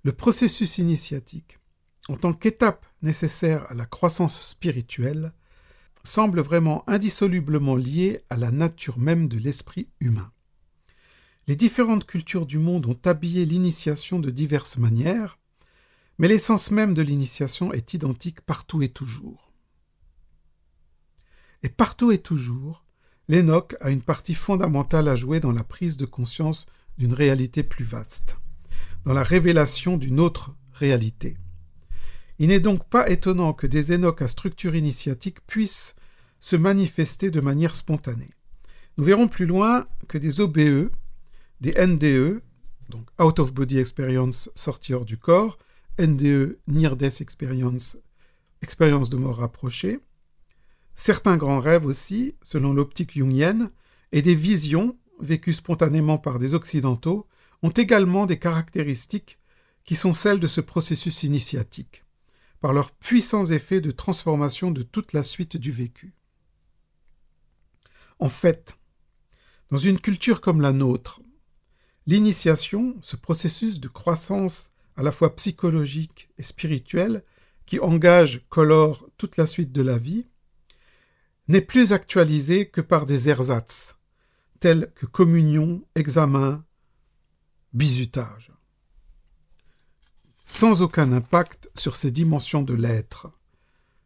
Le 0.04 0.14
processus 0.14 0.78
initiatique, 0.78 1.60
en 2.08 2.16
tant 2.16 2.32
qu'étape 2.32 2.86
nécessaire 3.02 3.70
à 3.70 3.74
la 3.74 3.86
croissance 3.86 4.40
spirituelle, 4.40 5.34
semble 6.06 6.40
vraiment 6.40 6.86
indissolublement 6.88 7.76
lié 7.76 8.22
à 8.30 8.38
la 8.38 8.52
nature 8.52 9.00
même 9.00 9.28
de 9.28 9.38
l'esprit 9.38 9.90
humain. 10.00 10.32
Les 11.48 11.58
différentes 11.58 12.06
cultures 12.06 12.46
du 12.46 12.58
monde 12.58 12.86
ont 12.86 12.96
habillé 13.04 13.46
l'initiation 13.46 14.20
de 14.20 14.32
diverses 14.32 14.78
manières, 14.78 15.38
mais 16.18 16.28
l'essence 16.28 16.72
même 16.72 16.94
de 16.94 17.02
l'initiation 17.02 17.74
est 17.74 17.94
identique 17.94 18.42
partout 18.42 18.82
et 18.82 18.90
toujours. 18.90 19.52
Et 21.64 21.70
partout 21.70 22.12
et 22.12 22.20
toujours, 22.20 22.86
l'Enoch 23.28 23.76
a 23.82 23.90
une 23.90 24.02
partie 24.02 24.36
fondamentale 24.36 25.08
à 25.08 25.16
jouer 25.16 25.40
dans 25.40 25.52
la 25.52 25.64
prise 25.64 25.98
de 25.98 26.06
conscience 26.06 26.66
d'une 26.98 27.14
réalité 27.14 27.64
plus 27.64 27.86
vaste, 27.86 28.38
dans 29.04 29.14
la 29.14 29.24
révélation 29.24 29.98
d'une 29.98 30.20
autre 30.20 30.56
réalité. 30.74 31.38
Il 32.38 32.50
n'est 32.50 32.60
donc 32.60 32.88
pas 32.90 33.10
étonnant 33.10 33.54
que 33.54 33.68
des 33.68 33.92
Enoch 33.94 34.22
à 34.22 34.28
structure 34.28 34.76
initiatique 34.76 35.46
puissent 35.48 35.96
se 36.40 36.56
manifester 36.56 37.32
de 37.32 37.42
manière 37.42 37.76
spontanée. 37.76 38.30
Nous 38.98 39.04
verrons 39.04 39.28
plus 39.28 39.46
loin 39.46 39.88
que 40.08 40.18
des 40.18 40.42
OBE, 40.42 40.90
des 41.62 41.74
NDE, 41.74 42.42
donc 42.90 43.08
Out 43.20 43.40
of 43.40 43.54
Body 43.54 43.80
Experience 43.80 44.50
sorti 44.54 44.94
hors 44.94 45.06
du 45.06 45.18
corps, 45.18 45.58
NDE, 46.00 46.60
Near 46.68 46.98
Death 46.98 47.22
Experience, 47.22 47.98
expérience 48.62 49.10
de 49.10 49.18
mort 49.18 49.38
rapprochée, 49.38 50.00
certains 50.94 51.38
grands 51.38 51.60
rêves 51.60 51.86
aussi, 51.86 52.36
selon 52.42 52.74
l'optique 52.74 53.14
jungienne, 53.14 53.72
et 54.12 54.22
des 54.22 54.36
visions, 54.36 54.98
vécues 55.20 55.54
spontanément 55.54 56.18
par 56.18 56.40
des 56.40 56.54
Occidentaux, 56.54 57.28
ont 57.64 57.70
également 57.70 58.26
des 58.26 58.40
caractéristiques 58.40 59.40
qui 59.86 59.96
sont 59.96 60.14
celles 60.14 60.40
de 60.40 60.48
ce 60.48 60.62
processus 60.62 61.24
initiatique, 61.24 62.04
par 62.60 62.74
leurs 62.74 62.92
puissants 62.92 63.46
effets 63.46 63.82
de 63.82 63.92
transformation 63.92 64.72
de 64.72 64.82
toute 64.82 65.14
la 65.14 65.24
suite 65.24 65.56
du 65.58 65.72
vécu. 65.72 66.14
En 68.20 68.30
fait, 68.30 68.78
dans 69.72 69.78
une 69.78 70.00
culture 70.00 70.42
comme 70.42 70.62
la 70.62 70.74
nôtre, 70.74 71.22
l'initiation, 72.06 72.96
ce 73.02 73.16
processus 73.16 73.80
de 73.80 73.88
croissance 73.88 74.72
à 74.96 75.04
la 75.04 75.12
fois 75.12 75.36
psychologique 75.36 76.30
et 76.38 76.44
spirituel, 76.44 77.24
qui 77.66 77.80
engage, 77.80 78.46
colore 78.50 79.10
toute 79.18 79.38
la 79.38 79.48
suite 79.48 79.72
de 79.72 79.82
la 79.82 79.98
vie, 79.98 80.28
n'est 81.48 81.62
plus 81.62 81.94
actualisé 81.94 82.70
que 82.70 82.82
par 82.82 83.06
des 83.06 83.30
ersatz, 83.30 83.96
tels 84.60 84.92
que 84.96 85.06
communion, 85.06 85.84
examen, 85.96 86.64
bizutage. 87.74 88.52
Sans 90.44 90.82
aucun 90.82 91.12
impact 91.12 91.70
sur 91.76 91.96
ces 91.96 92.12
dimensions 92.12 92.62
de 92.62 92.74
l'être. 92.74 93.32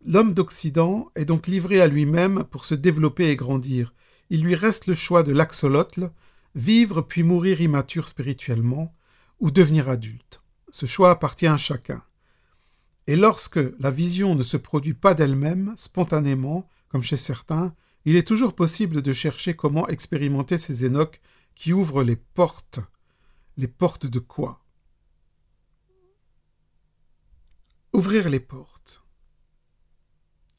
L'homme 0.05 0.33
d'Occident 0.33 1.11
est 1.15 1.25
donc 1.25 1.47
livré 1.47 1.81
à 1.81 1.87
lui-même 1.87 2.45
pour 2.45 2.63
se 2.63 2.75
développer 2.75 3.29
et 3.29 3.35
grandir. 3.35 3.93
Il 4.29 4.43
lui 4.43 4.55
reste 4.55 4.87
le 4.87 4.95
choix 4.95 5.23
de 5.23 5.33
l'axolotl, 5.33 6.11
vivre 6.55 7.01
puis 7.01 7.23
mourir 7.23 7.59
immature 7.59 8.07
spirituellement, 8.07 8.95
ou 9.39 9.51
devenir 9.51 9.89
adulte. 9.89 10.38
Ce 10.71 10.85
choix 10.85 11.11
appartient 11.11 11.47
à 11.47 11.57
chacun. 11.57 12.03
Et 13.07 13.15
lorsque 13.15 13.59
la 13.79 13.91
vision 13.91 14.35
ne 14.35 14.43
se 14.43 14.57
produit 14.57 14.93
pas 14.93 15.13
d'elle-même, 15.13 15.73
spontanément, 15.75 16.67
comme 16.89 17.03
chez 17.03 17.17
certains, 17.17 17.73
il 18.05 18.15
est 18.15 18.27
toujours 18.27 18.53
possible 18.53 19.01
de 19.01 19.13
chercher 19.13 19.55
comment 19.55 19.87
expérimenter 19.87 20.57
ces 20.57 20.85
énoques 20.85 21.21
qui 21.55 21.73
ouvrent 21.73 22.03
les 22.03 22.15
portes. 22.15 22.79
Les 23.57 23.67
portes 23.67 24.07
de 24.07 24.19
quoi? 24.19 24.63
Ouvrir 27.93 28.29
les 28.29 28.39
portes. 28.39 29.03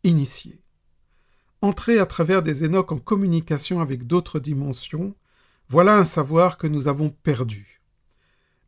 Initier. 0.03 0.63
Entrer 1.63 1.99
à 1.99 2.07
travers 2.07 2.43
des 2.43 2.65
énoques 2.65 2.93
en 2.93 2.99
communication 2.99 3.81
avec 3.81 4.07
d'autres 4.07 4.41
dimensions, 4.41 5.15
voilà 5.69 5.97
un 5.97 6.05
savoir 6.05 6.59
que 6.59 6.67
nous 6.67 6.89
avons 6.89 7.11
perdu, 7.11 7.80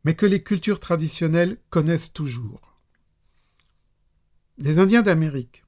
mais 0.03 0.15
que 0.15 0.25
les 0.25 0.43
cultures 0.43 0.79
traditionnelles 0.79 1.57
connaissent 1.69 2.13
toujours. 2.13 2.77
Les 4.57 4.79
Indiens 4.79 5.01
d'Amérique, 5.01 5.63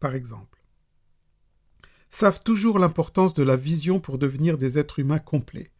par 0.00 0.14
exemple, 0.14 0.62
savent 2.10 2.42
toujours 2.42 2.78
l'importance 2.78 3.34
de 3.34 3.42
la 3.42 3.56
vision 3.56 4.00
pour 4.00 4.18
devenir 4.18 4.56
des 4.56 4.78
êtres 4.78 4.98
humains 4.98 5.18
complets. 5.18 5.70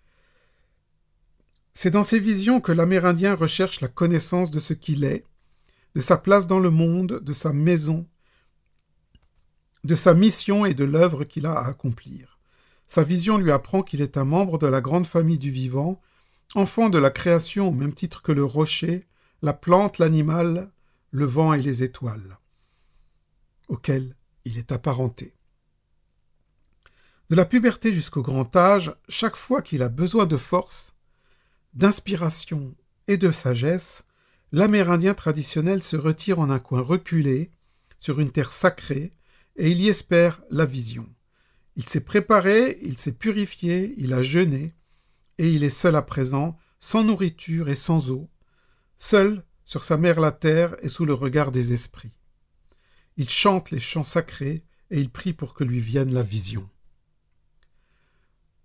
C'est 1.72 1.90
dans 1.90 2.02
ces 2.02 2.18
visions 2.18 2.60
que 2.60 2.72
l'Amérindien 2.72 3.34
recherche 3.34 3.80
la 3.80 3.88
connaissance 3.88 4.50
de 4.50 4.58
ce 4.58 4.74
qu'il 4.74 5.04
est, 5.04 5.24
de 5.94 6.00
sa 6.00 6.18
place 6.18 6.46
dans 6.46 6.58
le 6.58 6.70
monde, 6.70 7.20
de 7.20 7.32
sa 7.32 7.52
maison, 7.52 8.06
de 9.84 9.94
sa 9.94 10.12
mission 10.12 10.66
et 10.66 10.74
de 10.74 10.84
l'œuvre 10.84 11.24
qu'il 11.24 11.46
a 11.46 11.52
à 11.52 11.68
accomplir. 11.68 12.38
Sa 12.86 13.04
vision 13.04 13.38
lui 13.38 13.52
apprend 13.52 13.82
qu'il 13.82 14.02
est 14.02 14.16
un 14.16 14.24
membre 14.24 14.58
de 14.58 14.66
la 14.66 14.80
grande 14.80 15.06
famille 15.06 15.38
du 15.38 15.50
vivant, 15.50 16.00
enfant 16.54 16.88
de 16.88 16.98
la 16.98 17.10
création 17.10 17.68
au 17.68 17.72
même 17.72 17.92
titre 17.92 18.22
que 18.22 18.32
le 18.32 18.44
rocher, 18.44 19.06
la 19.42 19.52
plante, 19.52 19.98
l'animal, 19.98 20.70
le 21.10 21.26
vent 21.26 21.54
et 21.54 21.62
les 21.62 21.82
étoiles, 21.82 22.38
auxquels 23.68 24.16
il 24.44 24.58
est 24.58 24.72
apparenté. 24.72 25.34
De 27.30 27.36
la 27.36 27.44
puberté 27.44 27.92
jusqu'au 27.92 28.22
grand 28.22 28.56
âge, 28.56 28.94
chaque 29.08 29.36
fois 29.36 29.60
qu'il 29.60 29.82
a 29.82 29.90
besoin 29.90 30.26
de 30.26 30.38
force, 30.38 30.94
d'inspiration 31.74 32.74
et 33.06 33.18
de 33.18 33.30
sagesse, 33.30 34.04
l'Amérindien 34.50 35.12
traditionnel 35.12 35.82
se 35.82 35.96
retire 35.96 36.40
en 36.40 36.48
un 36.48 36.58
coin 36.58 36.80
reculé, 36.80 37.50
sur 37.98 38.20
une 38.20 38.30
terre 38.30 38.52
sacrée, 38.52 39.10
et 39.56 39.70
il 39.70 39.80
y 39.80 39.88
espère 39.88 40.40
la 40.50 40.64
vision. 40.64 41.06
Il 41.76 41.86
s'est 41.86 42.00
préparé, 42.00 42.78
il 42.80 42.96
s'est 42.96 43.12
purifié, 43.12 43.94
il 43.98 44.14
a 44.14 44.22
jeûné, 44.22 44.68
et 45.38 45.50
il 45.50 45.64
est 45.64 45.70
seul 45.70 45.96
à 45.96 46.02
présent, 46.02 46.56
sans 46.78 47.04
nourriture 47.04 47.68
et 47.68 47.74
sans 47.74 48.10
eau, 48.10 48.28
seul 48.96 49.44
sur 49.64 49.84
sa 49.84 49.96
mère 49.96 50.20
la 50.20 50.32
terre 50.32 50.76
et 50.82 50.88
sous 50.88 51.04
le 51.04 51.14
regard 51.14 51.52
des 51.52 51.72
esprits. 51.72 52.14
Il 53.16 53.28
chante 53.28 53.70
les 53.70 53.80
chants 53.80 54.04
sacrés 54.04 54.64
et 54.90 55.00
il 55.00 55.10
prie 55.10 55.32
pour 55.32 55.54
que 55.54 55.64
lui 55.64 55.80
vienne 55.80 56.12
la 56.12 56.22
vision. 56.22 56.68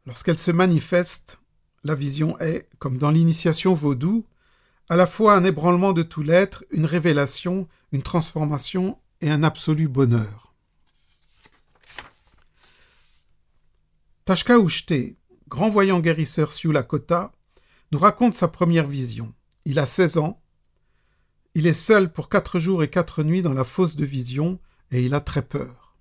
Lorsqu'elle 0.05 0.37
se 0.37 0.51
manifeste, 0.51 1.39
la 1.83 1.95
vision 1.95 2.37
est, 2.39 2.69
comme 2.79 2.97
dans 2.97 3.11
l'initiation 3.11 3.73
vaudou, 3.73 4.25
à 4.89 4.95
la 4.95 5.07
fois 5.07 5.35
un 5.35 5.43
ébranlement 5.43 5.93
de 5.93 6.03
tout 6.03 6.21
l'être, 6.21 6.65
une 6.71 6.85
révélation, 6.85 7.67
une 7.91 8.03
transformation 8.03 8.99
et 9.21 9.29
un 9.29 9.43
absolu 9.43 9.87
bonheur. 9.87 10.53
Tashka 14.25 14.57
Ushte, 14.59 15.17
grand 15.47 15.69
voyant 15.69 15.99
guérisseur 15.99 16.51
Sioux 16.51 16.71
Lakota, 16.71 17.31
nous 17.91 17.99
raconte 17.99 18.33
sa 18.33 18.47
première 18.47 18.87
vision. 18.87 19.33
Il 19.65 19.79
a 19.79 19.85
16 19.85 20.17
ans. 20.17 20.41
Il 21.55 21.67
est 21.67 21.73
seul 21.73 22.11
pour 22.11 22.29
quatre 22.29 22.59
jours 22.59 22.83
et 22.83 22.89
quatre 22.89 23.23
nuits 23.23 23.41
dans 23.41 23.53
la 23.53 23.63
fosse 23.63 23.95
de 23.95 24.05
vision 24.05 24.59
et 24.91 25.03
il 25.03 25.13
a 25.13 25.19
très 25.19 25.41
peur. 25.41 25.95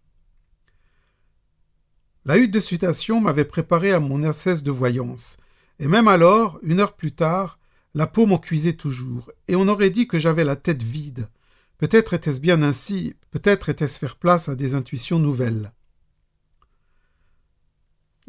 La 2.24 2.36
hutte 2.36 2.52
de 2.52 2.60
citation 2.60 3.20
m'avait 3.20 3.44
préparé 3.44 3.92
à 3.92 3.98
mon 3.98 4.22
assesse 4.22 4.62
de 4.62 4.70
voyance, 4.70 5.38
et 5.80 5.88
même 5.88 6.06
alors, 6.06 6.60
une 6.62 6.78
heure 6.78 6.94
plus 6.94 7.10
tard, 7.10 7.58
la 7.94 8.06
peau 8.06 8.26
m'en 8.26 8.38
cuisait 8.38 8.74
toujours, 8.74 9.32
et 9.48 9.56
on 9.56 9.66
aurait 9.66 9.90
dit 9.90 10.06
que 10.06 10.20
j'avais 10.20 10.44
la 10.44 10.54
tête 10.54 10.82
vide. 10.82 11.28
Peut-être 11.78 12.14
était-ce 12.14 12.38
bien 12.38 12.62
ainsi, 12.62 13.16
peut-être 13.30 13.70
était-ce 13.70 13.98
faire 13.98 14.16
place 14.16 14.48
à 14.48 14.54
des 14.54 14.74
intuitions 14.74 15.18
nouvelles. 15.18 15.72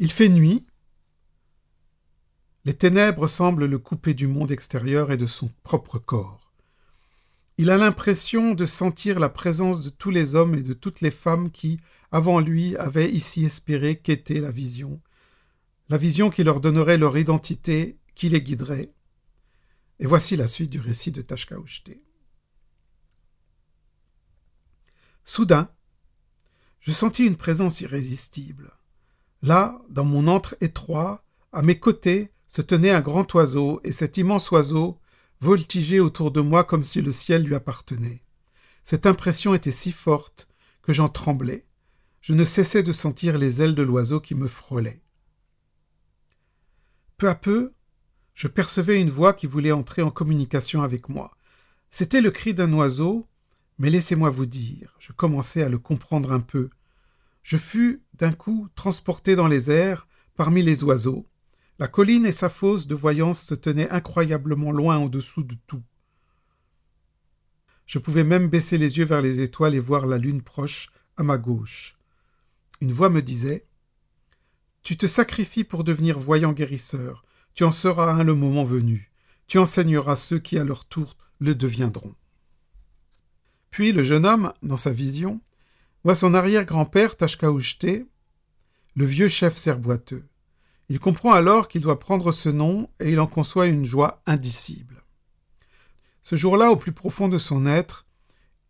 Il 0.00 0.10
fait 0.10 0.28
nuit. 0.28 0.66
Les 2.64 2.74
ténèbres 2.74 3.26
semblent 3.26 3.66
le 3.66 3.78
couper 3.78 4.14
du 4.14 4.26
monde 4.26 4.50
extérieur 4.50 5.12
et 5.12 5.18
de 5.18 5.26
son 5.26 5.50
propre 5.62 5.98
corps. 5.98 6.52
Il 7.58 7.70
a 7.70 7.76
l'impression 7.76 8.54
de 8.54 8.66
sentir 8.66 9.20
la 9.20 9.28
présence 9.28 9.82
de 9.82 9.90
tous 9.90 10.10
les 10.10 10.34
hommes 10.34 10.54
et 10.54 10.62
de 10.62 10.72
toutes 10.72 11.02
les 11.02 11.10
femmes 11.10 11.50
qui, 11.50 11.78
avant 12.10 12.40
lui, 12.40 12.74
avaient 12.76 13.10
ici 13.10 13.44
espéré 13.44 13.96
qu'était 13.96 14.40
la 14.40 14.50
vision, 14.50 15.00
la 15.88 15.98
vision 15.98 16.30
qui 16.30 16.42
leur 16.42 16.60
donnerait 16.60 16.96
leur 16.96 17.18
identité, 17.18 17.98
qui 18.14 18.28
les 18.30 18.40
guiderait. 18.40 18.92
Et 20.00 20.06
voici 20.06 20.36
la 20.36 20.48
suite 20.48 20.70
du 20.70 20.80
récit 20.80 21.12
de 21.12 21.22
Tashkaouchté. 21.22 22.02
Soudain, 25.24 25.68
je 26.80 26.92
sentis 26.92 27.26
une 27.26 27.36
présence 27.36 27.80
irrésistible. 27.82 28.72
Là, 29.42 29.80
dans 29.90 30.04
mon 30.04 30.26
antre 30.28 30.56
étroit, 30.60 31.24
à 31.52 31.62
mes 31.62 31.78
côtés, 31.78 32.30
se 32.54 32.62
tenait 32.62 32.90
un 32.90 33.00
grand 33.00 33.34
oiseau, 33.34 33.80
et 33.82 33.90
cet 33.90 34.16
immense 34.16 34.52
oiseau 34.52 35.00
voltigeait 35.40 35.98
autour 35.98 36.30
de 36.30 36.40
moi 36.40 36.62
comme 36.62 36.84
si 36.84 37.02
le 37.02 37.10
ciel 37.10 37.42
lui 37.42 37.56
appartenait. 37.56 38.22
Cette 38.84 39.06
impression 39.06 39.54
était 39.54 39.72
si 39.72 39.90
forte 39.90 40.48
que 40.82 40.92
j'en 40.92 41.08
tremblais. 41.08 41.66
Je 42.20 42.32
ne 42.32 42.44
cessais 42.44 42.84
de 42.84 42.92
sentir 42.92 43.38
les 43.38 43.60
ailes 43.60 43.74
de 43.74 43.82
l'oiseau 43.82 44.20
qui 44.20 44.36
me 44.36 44.46
frôlaient. 44.46 45.02
Peu 47.16 47.28
à 47.28 47.34
peu, 47.34 47.72
je 48.34 48.46
percevais 48.46 49.00
une 49.00 49.10
voix 49.10 49.32
qui 49.32 49.48
voulait 49.48 49.72
entrer 49.72 50.02
en 50.02 50.12
communication 50.12 50.82
avec 50.82 51.08
moi. 51.08 51.36
C'était 51.90 52.20
le 52.20 52.30
cri 52.30 52.54
d'un 52.54 52.72
oiseau, 52.72 53.26
mais 53.78 53.90
laissez-moi 53.90 54.30
vous 54.30 54.46
dire, 54.46 54.94
je 55.00 55.12
commençais 55.12 55.64
à 55.64 55.68
le 55.68 55.78
comprendre 55.78 56.30
un 56.30 56.40
peu, 56.40 56.70
je 57.42 57.56
fus 57.56 58.04
d'un 58.14 58.32
coup 58.32 58.68
transporté 58.76 59.34
dans 59.34 59.48
les 59.48 59.72
airs, 59.72 60.06
parmi 60.36 60.62
les 60.62 60.84
oiseaux. 60.84 61.26
La 61.78 61.88
colline 61.88 62.24
et 62.24 62.32
sa 62.32 62.48
fosse 62.48 62.86
de 62.86 62.94
voyance 62.94 63.42
se 63.42 63.54
tenaient 63.54 63.90
incroyablement 63.90 64.70
loin 64.70 64.98
au-dessous 64.98 65.42
de 65.42 65.56
tout. 65.66 65.82
Je 67.86 67.98
pouvais 67.98 68.24
même 68.24 68.48
baisser 68.48 68.78
les 68.78 68.98
yeux 68.98 69.04
vers 69.04 69.20
les 69.20 69.40
étoiles 69.40 69.74
et 69.74 69.80
voir 69.80 70.06
la 70.06 70.18
lune 70.18 70.42
proche, 70.42 70.90
à 71.16 71.22
ma 71.22 71.36
gauche. 71.36 71.96
Une 72.80 72.92
voix 72.92 73.10
me 73.10 73.22
disait 73.22 73.66
Tu 74.82 74.96
te 74.96 75.06
sacrifies 75.06 75.64
pour 75.64 75.84
devenir 75.84 76.18
voyant 76.18 76.52
guérisseur, 76.52 77.24
tu 77.54 77.64
en 77.64 77.72
seras 77.72 78.12
un 78.12 78.24
le 78.24 78.34
moment 78.34 78.64
venu, 78.64 79.12
tu 79.46 79.58
enseigneras 79.58 80.16
ceux 80.16 80.38
qui 80.38 80.58
à 80.58 80.64
leur 80.64 80.84
tour 80.84 81.16
le 81.40 81.54
deviendront. 81.54 82.14
Puis 83.70 83.92
le 83.92 84.02
jeune 84.04 84.26
homme, 84.26 84.52
dans 84.62 84.76
sa 84.76 84.92
vision, 84.92 85.40
voit 86.04 86.14
son 86.14 86.34
arrière-grand-père 86.34 87.16
Tashkaouchté, 87.16 88.06
le 88.94 89.04
vieux 89.04 89.28
chef 89.28 89.56
serboiteux. 89.56 90.24
Il 90.88 91.00
comprend 91.00 91.32
alors 91.32 91.68
qu'il 91.68 91.80
doit 91.80 91.98
prendre 91.98 92.30
ce 92.32 92.48
nom 92.48 92.88
et 93.00 93.12
il 93.12 93.20
en 93.20 93.26
conçoit 93.26 93.66
une 93.66 93.84
joie 93.84 94.22
indicible. 94.26 95.02
Ce 96.22 96.36
jour-là, 96.36 96.70
au 96.70 96.76
plus 96.76 96.92
profond 96.92 97.28
de 97.28 97.38
son 97.38 97.66
être, 97.66 98.06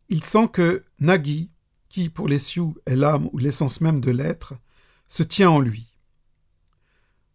il 0.09 0.22
sent 0.22 0.48
que 0.53 0.85
Nagi, 1.00 1.50
qui 1.88 2.09
pour 2.09 2.29
les 2.29 2.38
Sioux 2.38 2.77
est 2.87 2.96
l'âme 2.96 3.29
ou 3.33 3.38
l'essence 3.38 3.81
même 3.81 4.00
de 4.00 4.11
l'être, 4.11 4.55
se 5.09 5.22
tient 5.22 5.50
en 5.50 5.61
lui. 5.61 5.87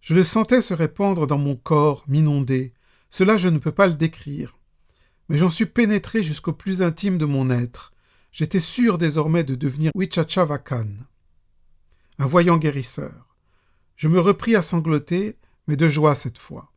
Je 0.01 0.13
le 0.13 0.23
sentais 0.23 0.61
se 0.61 0.73
répandre 0.73 1.27
dans 1.27 1.37
mon 1.37 1.55
corps, 1.55 2.03
m'inonder. 2.07 2.73
Cela 3.09 3.37
je 3.37 3.49
ne 3.49 3.57
peux 3.57 3.71
pas 3.71 3.87
le 3.87 3.95
décrire. 3.95 4.57
Mais 5.27 5.37
j'en 5.37 5.49
suis 5.49 5.65
pénétré 5.65 6.23
jusqu'au 6.23 6.53
plus 6.53 6.81
intime 6.81 7.17
de 7.17 7.25
mon 7.25 7.49
être. 7.49 7.93
J'étais 8.31 8.59
sûr 8.59 8.97
désormais 8.97 9.43
de 9.43 9.55
devenir 9.55 9.91
Wichachavakan, 9.95 10.87
un 12.17 12.25
voyant 12.25 12.57
guérisseur. 12.57 13.28
Je 13.99 14.07
me 14.07 14.21
repris 14.21 14.55
à 14.55 14.61
sangloter, 14.61 15.35
mais 15.67 15.75
de 15.75 15.89
joie 15.89 16.15
cette 16.15 16.37
fois. 16.37 16.71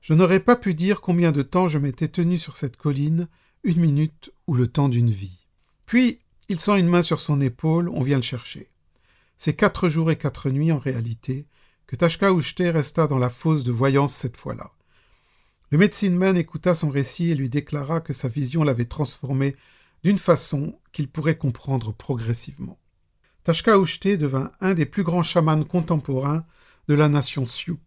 Je 0.00 0.14
n'aurais 0.14 0.38
pas 0.38 0.54
pu 0.54 0.72
dire 0.72 1.00
combien 1.00 1.32
de 1.32 1.42
temps 1.42 1.66
je 1.66 1.78
m'étais 1.78 2.06
tenu 2.06 2.38
sur 2.38 2.56
cette 2.56 2.76
colline, 2.76 3.26
une 3.64 3.80
minute 3.80 4.32
ou 4.46 4.54
le 4.54 4.68
temps 4.68 4.88
d'une 4.88 5.10
vie. 5.10 5.48
Puis, 5.84 6.20
il 6.48 6.60
sent 6.60 6.78
une 6.78 6.86
main 6.86 7.02
sur 7.02 7.18
son 7.18 7.40
épaule, 7.40 7.88
on 7.88 8.02
vient 8.02 8.18
le 8.18 8.22
chercher. 8.22 8.70
C'est 9.36 9.54
quatre 9.54 9.88
jours 9.88 10.12
et 10.12 10.16
quatre 10.16 10.48
nuits 10.48 10.70
en 10.70 10.78
réalité 10.78 11.48
que 11.88 11.96
Tashka 11.96 12.30
resta 12.32 13.08
dans 13.08 13.18
la 13.18 13.30
fosse 13.30 13.64
de 13.64 13.72
voyance 13.72 14.14
cette 14.14 14.36
fois-là. 14.36 14.70
Le 15.70 15.78
médecine 15.78 16.14
man 16.14 16.36
écouta 16.36 16.76
son 16.76 16.90
récit 16.90 17.32
et 17.32 17.34
lui 17.34 17.50
déclara 17.50 18.00
que 18.00 18.12
sa 18.12 18.28
vision 18.28 18.62
l'avait 18.62 18.84
transformé 18.84 19.56
d'une 20.04 20.18
façon 20.18 20.78
qu'il 20.92 21.08
pourrait 21.08 21.36
comprendre 21.36 21.92
progressivement. 21.92 22.78
Tashka 23.42 23.76
devint 24.16 24.52
un 24.60 24.74
des 24.74 24.86
plus 24.86 25.02
grands 25.02 25.24
chamans 25.24 25.64
contemporains 25.64 26.44
de 26.90 26.96
la 26.96 27.08
nation 27.08 27.46
Sioux. 27.46 27.78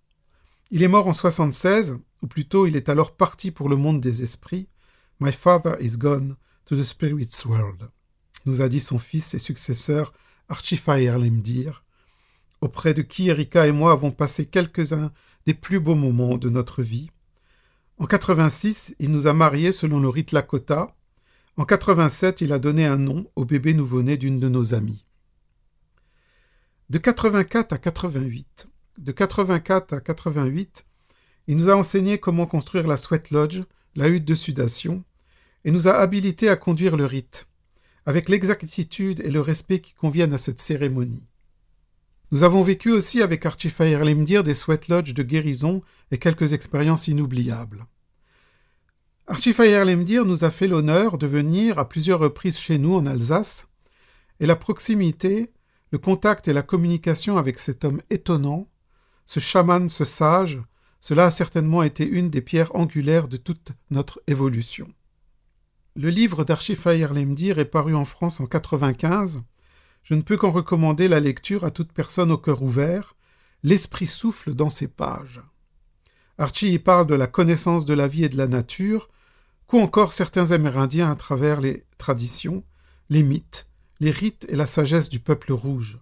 Il 0.72 0.82
est 0.82 0.88
mort 0.88 1.08
en 1.08 1.14
76, 1.14 1.98
ou 2.22 2.28
plutôt 2.28 2.68
il 2.68 2.78
est 2.78 2.88
alors 2.88 3.18
parti 3.18 3.52
pour 3.52 3.68
le 3.68 3.76
monde 3.76 4.00
des 4.00 4.22
esprits. 4.22 4.70
My 5.20 5.34
father 5.34 5.76
is 5.82 5.98
gone 5.98 6.38
to 6.64 6.78
the 6.78 6.86
spirit's 6.86 7.44
world, 7.44 7.90
nous 8.46 8.62
a 8.62 8.70
dit 8.70 8.80
son 8.80 9.00
fils 9.00 9.34
et 9.34 9.40
successeur 9.40 10.14
Archifire 10.48 11.20
Lemdir, 11.20 11.84
auprès 12.62 12.94
de 12.94 13.02
qui 13.02 13.28
Erika 13.28 13.68
et 13.68 13.74
moi 13.74 13.92
avons 13.92 14.12
passé 14.12 14.46
quelques-uns 14.46 15.12
des 15.46 15.54
plus 15.54 15.82
beaux 15.82 15.96
moments 15.96 16.38
de 16.38 16.48
notre 16.48 16.82
vie. 16.82 17.10
En 17.98 18.06
86, 18.06 18.96
il 19.00 19.12
nous 19.12 19.28
a 19.28 19.34
mariés 19.34 19.74
selon 19.74 20.00
le 20.00 20.08
rite 20.08 20.32
Lakota. 20.32 20.96
En 21.58 21.66
87, 21.66 22.40
il 22.40 22.54
a 22.54 22.58
donné 22.58 22.86
un 22.86 22.98
nom 22.98 23.30
au 23.36 23.44
bébé 23.44 23.74
nouveau-né 23.74 24.16
d'une 24.16 24.40
de 24.40 24.48
nos 24.48 24.74
amies. 24.74 25.04
De 26.90 27.00
84 27.00 27.74
à 27.74 27.78
88, 27.78 28.70
de 28.98 29.12
84 29.12 29.94
à 29.94 30.00
88, 30.00 30.86
il 31.48 31.58
nous 31.58 31.70
a 31.70 31.76
enseigné 31.76 32.20
comment 32.20 32.46
construire 32.46 32.88
la 32.88 32.98
sweat 32.98 33.32
lodge, 33.32 33.64
la 33.96 34.08
hutte 34.08 34.26
de 34.26 34.36
sudation, 34.36 35.04
et 35.66 35.72
nous 35.72 35.88
a 35.88 35.94
habilités 35.94 36.50
à 36.50 36.56
conduire 36.56 36.96
le 36.96 37.06
rite, 37.06 37.48
avec 38.06 38.30
l'exactitude 38.30 39.22
et 39.22 39.32
le 39.32 39.42
respect 39.42 39.80
qui 39.80 39.94
conviennent 39.94 40.34
à 40.34 40.38
cette 40.38 40.60
cérémonie. 40.60 41.28
Nous 42.32 42.44
avons 42.44 42.62
vécu 42.62 42.92
aussi 42.92 43.22
avec 43.22 43.46
Archifire 43.46 44.04
Lemdir 44.04 44.44
des 44.44 44.56
sweat 44.56 44.88
lodges 44.88 45.14
de 45.14 45.24
guérison 45.24 45.82
et 46.12 46.18
quelques 46.18 46.54
expériences 46.54 47.08
inoubliables. 47.08 47.86
Archifire 49.28 49.86
Lemdir 49.86 50.26
nous 50.26 50.44
a 50.44 50.52
fait 50.52 50.68
l'honneur 50.68 51.18
de 51.18 51.28
venir 51.28 51.80
à 51.80 51.88
plusieurs 51.88 52.20
reprises 52.20 52.60
chez 52.60 52.78
nous 52.78 52.96
en 52.96 53.06
Alsace, 53.06 53.68
et 54.40 54.46
la 54.46 54.56
proximité, 54.56 55.52
le 55.92 55.98
contact 55.98 56.48
et 56.48 56.54
la 56.54 56.64
communication 56.64 57.38
avec 57.38 57.60
cet 57.60 57.86
homme 57.86 58.02
étonnant, 58.10 58.68
ce 59.26 59.40
chaman, 59.40 59.90
ce 59.90 60.04
sage, 60.04 60.60
cela 61.00 61.26
a 61.26 61.32
certainement 61.32 61.84
été 61.84 62.06
une 62.08 62.30
des 62.30 62.42
pierres 62.42 62.76
angulaires 62.76 63.28
de 63.28 63.38
toute 63.38 63.72
notre 63.90 64.22
évolution. 64.28 64.88
Le 65.96 66.10
livre 66.10 66.44
d'Archifire 66.44 67.14
Lemdir 67.14 67.60
est 67.60 67.66
paru 67.66 67.94
en 67.94 68.06
France 68.06 68.40
en 68.40 68.48
95. 68.48 69.44
Je 70.02 70.14
ne 70.16 70.22
peux 70.22 70.38
qu'en 70.38 70.52
recommander 70.52 71.08
la 71.08 71.20
lecture 71.20 71.66
à 71.66 71.72
toute 71.72 71.92
personne 71.92 72.32
au 72.32 72.38
cœur 72.38 72.64
ouvert. 72.64 73.16
L'esprit 73.64 74.08
souffle 74.08 74.54
dans 74.54 74.70
ses 74.70 74.88
pages. 74.88 75.42
Archie 76.38 76.74
y 76.74 76.80
parle 76.80 77.06
de 77.06 77.16
la 77.16 77.28
connaissance 77.28 77.86
de 77.86 77.94
la 77.94 78.08
vie 78.08 78.24
et 78.24 78.30
de 78.30 78.38
la 78.38 78.48
nature, 78.48 79.10
qu'ont 79.68 79.84
encore 79.84 80.14
certains 80.14 80.52
Amérindiens 80.52 81.12
à 81.12 81.16
travers 81.16 81.62
les 81.62 81.86
traditions, 81.98 82.64
les 83.10 83.24
mythes, 83.24 83.70
les 84.00 84.12
rites 84.12 84.46
et 84.50 84.56
la 84.56 84.68
sagesse 84.68 85.10
du 85.10 85.20
peuple 85.20 85.54
rouge. 85.54 86.00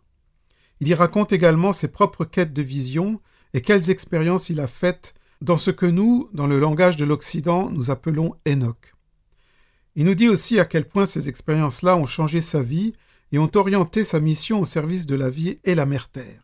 Il 0.81 0.87
y 0.87 0.95
raconte 0.95 1.31
également 1.31 1.73
ses 1.73 1.87
propres 1.87 2.25
quêtes 2.25 2.53
de 2.53 2.63
vision 2.63 3.21
et 3.53 3.61
quelles 3.61 3.91
expériences 3.91 4.49
il 4.49 4.59
a 4.59 4.67
faites 4.67 5.13
dans 5.39 5.59
ce 5.59 5.69
que 5.69 5.85
nous, 5.85 6.27
dans 6.33 6.47
le 6.47 6.59
langage 6.59 6.97
de 6.97 7.05
l'Occident, 7.05 7.69
nous 7.69 7.91
appelons 7.91 8.35
Enoch. 8.47 8.95
Il 9.95 10.05
nous 10.05 10.15
dit 10.15 10.27
aussi 10.27 10.59
à 10.59 10.65
quel 10.65 10.85
point 10.85 11.05
ces 11.05 11.29
expériences-là 11.29 11.97
ont 11.97 12.07
changé 12.07 12.41
sa 12.41 12.63
vie 12.63 12.93
et 13.31 13.37
ont 13.37 13.51
orienté 13.55 14.03
sa 14.03 14.19
mission 14.19 14.59
au 14.59 14.65
service 14.65 15.05
de 15.05 15.13
la 15.15 15.29
vie 15.29 15.59
et 15.65 15.75
la 15.75 15.85
mère 15.85 16.09
Terre. 16.09 16.41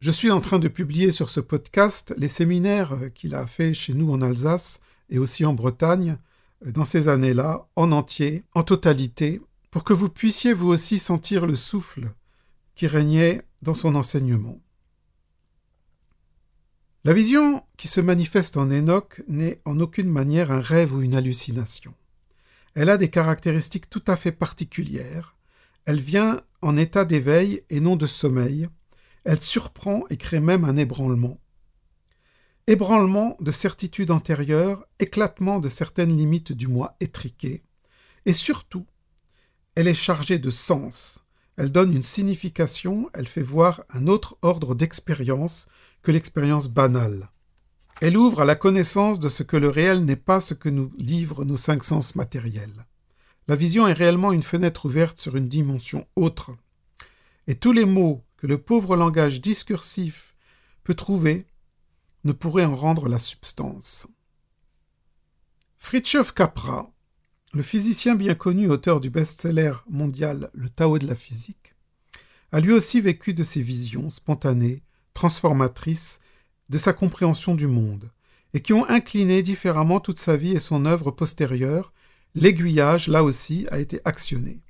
Je 0.00 0.10
suis 0.10 0.32
en 0.32 0.40
train 0.40 0.58
de 0.58 0.68
publier 0.68 1.12
sur 1.12 1.28
ce 1.28 1.40
podcast 1.40 2.12
les 2.18 2.28
séminaires 2.28 2.98
qu'il 3.14 3.36
a 3.36 3.46
fait 3.46 3.72
chez 3.72 3.94
nous 3.94 4.10
en 4.10 4.20
Alsace 4.20 4.80
et 5.10 5.18
aussi 5.20 5.44
en 5.44 5.54
Bretagne 5.54 6.16
dans 6.66 6.84
ces 6.84 7.06
années-là, 7.06 7.68
en 7.76 7.92
entier, 7.92 8.42
en 8.54 8.64
totalité, 8.64 9.40
pour 9.70 9.84
que 9.84 9.92
vous 9.92 10.08
puissiez 10.08 10.52
vous 10.52 10.68
aussi 10.68 10.98
sentir 10.98 11.46
le 11.46 11.54
souffle 11.54 12.10
qui 12.74 12.86
régnait 12.86 13.42
dans 13.62 13.74
son 13.74 13.94
enseignement. 13.94 14.60
La 17.04 17.12
vision 17.12 17.62
qui 17.76 17.86
se 17.86 18.00
manifeste 18.00 18.56
en 18.56 18.70
Enoch 18.70 19.22
n'est 19.28 19.60
en 19.66 19.78
aucune 19.78 20.08
manière 20.08 20.50
un 20.50 20.60
rêve 20.60 20.94
ou 20.94 21.02
une 21.02 21.14
hallucination. 21.14 21.94
Elle 22.74 22.88
a 22.88 22.96
des 22.96 23.10
caractéristiques 23.10 23.90
tout 23.90 24.02
à 24.06 24.16
fait 24.16 24.32
particulières. 24.32 25.36
Elle 25.84 26.00
vient 26.00 26.40
en 26.62 26.76
état 26.76 27.04
d'éveil 27.04 27.60
et 27.68 27.80
non 27.80 27.96
de 27.96 28.06
sommeil. 28.06 28.68
Elle 29.24 29.40
surprend 29.40 30.04
et 30.10 30.16
crée 30.16 30.40
même 30.40 30.64
un 30.64 30.76
ébranlement. 30.76 31.38
Ébranlement 32.66 33.36
de 33.40 33.50
certitude 33.50 34.10
antérieure, 34.10 34.86
éclatement 34.98 35.60
de 35.60 35.68
certaines 35.68 36.16
limites 36.16 36.52
du 36.52 36.66
moi 36.68 36.96
étriqué. 37.00 37.62
Et 38.24 38.32
surtout, 38.32 38.86
elle 39.74 39.88
est 39.88 39.94
chargée 39.94 40.38
de 40.38 40.50
sens. 40.50 41.23
Elle 41.56 41.70
donne 41.70 41.94
une 41.94 42.02
signification, 42.02 43.08
elle 43.14 43.28
fait 43.28 43.42
voir 43.42 43.84
un 43.90 44.06
autre 44.06 44.36
ordre 44.42 44.74
d'expérience 44.74 45.68
que 46.02 46.10
l'expérience 46.10 46.68
banale. 46.68 47.30
Elle 48.00 48.16
ouvre 48.16 48.40
à 48.40 48.44
la 48.44 48.56
connaissance 48.56 49.20
de 49.20 49.28
ce 49.28 49.42
que 49.42 49.56
le 49.56 49.68
réel 49.68 50.04
n'est 50.04 50.16
pas 50.16 50.40
ce 50.40 50.54
que 50.54 50.68
nous 50.68 50.92
livrent 50.98 51.44
nos 51.44 51.56
cinq 51.56 51.84
sens 51.84 52.16
matériels. 52.16 52.86
La 53.46 53.56
vision 53.56 53.86
est 53.86 53.92
réellement 53.92 54.32
une 54.32 54.42
fenêtre 54.42 54.86
ouverte 54.86 55.18
sur 55.18 55.36
une 55.36 55.48
dimension 55.48 56.06
autre. 56.16 56.52
Et 57.46 57.54
tous 57.54 57.72
les 57.72 57.84
mots 57.84 58.24
que 58.36 58.46
le 58.46 58.58
pauvre 58.58 58.96
langage 58.96 59.40
discursif 59.40 60.34
peut 60.82 60.94
trouver 60.94 61.46
ne 62.24 62.32
pourraient 62.32 62.64
en 62.64 62.74
rendre 62.74 63.08
la 63.08 63.18
substance. 63.18 64.08
Fritjof 65.78 66.32
Capra, 66.32 66.90
le 67.54 67.62
physicien 67.62 68.16
bien 68.16 68.34
connu 68.34 68.68
auteur 68.68 69.00
du 69.00 69.10
best-seller 69.10 69.74
mondial 69.88 70.50
Le 70.54 70.68
Tao 70.68 70.98
de 70.98 71.06
la 71.06 71.14
physique, 71.14 71.76
a 72.50 72.58
lui 72.58 72.72
aussi 72.72 73.00
vécu 73.00 73.32
de 73.32 73.44
ces 73.44 73.62
visions 73.62 74.10
spontanées, 74.10 74.82
transformatrices 75.14 76.20
de 76.68 76.78
sa 76.78 76.92
compréhension 76.92 77.54
du 77.54 77.68
monde, 77.68 78.10
et 78.54 78.60
qui 78.60 78.72
ont 78.72 78.88
incliné 78.88 79.42
différemment 79.42 80.00
toute 80.00 80.18
sa 80.18 80.36
vie 80.36 80.50
et 80.50 80.58
son 80.58 80.84
œuvre 80.84 81.12
postérieure, 81.12 81.92
l'aiguillage, 82.34 83.06
là 83.06 83.22
aussi, 83.22 83.68
a 83.70 83.78
été 83.78 84.00
actionné. 84.04 84.60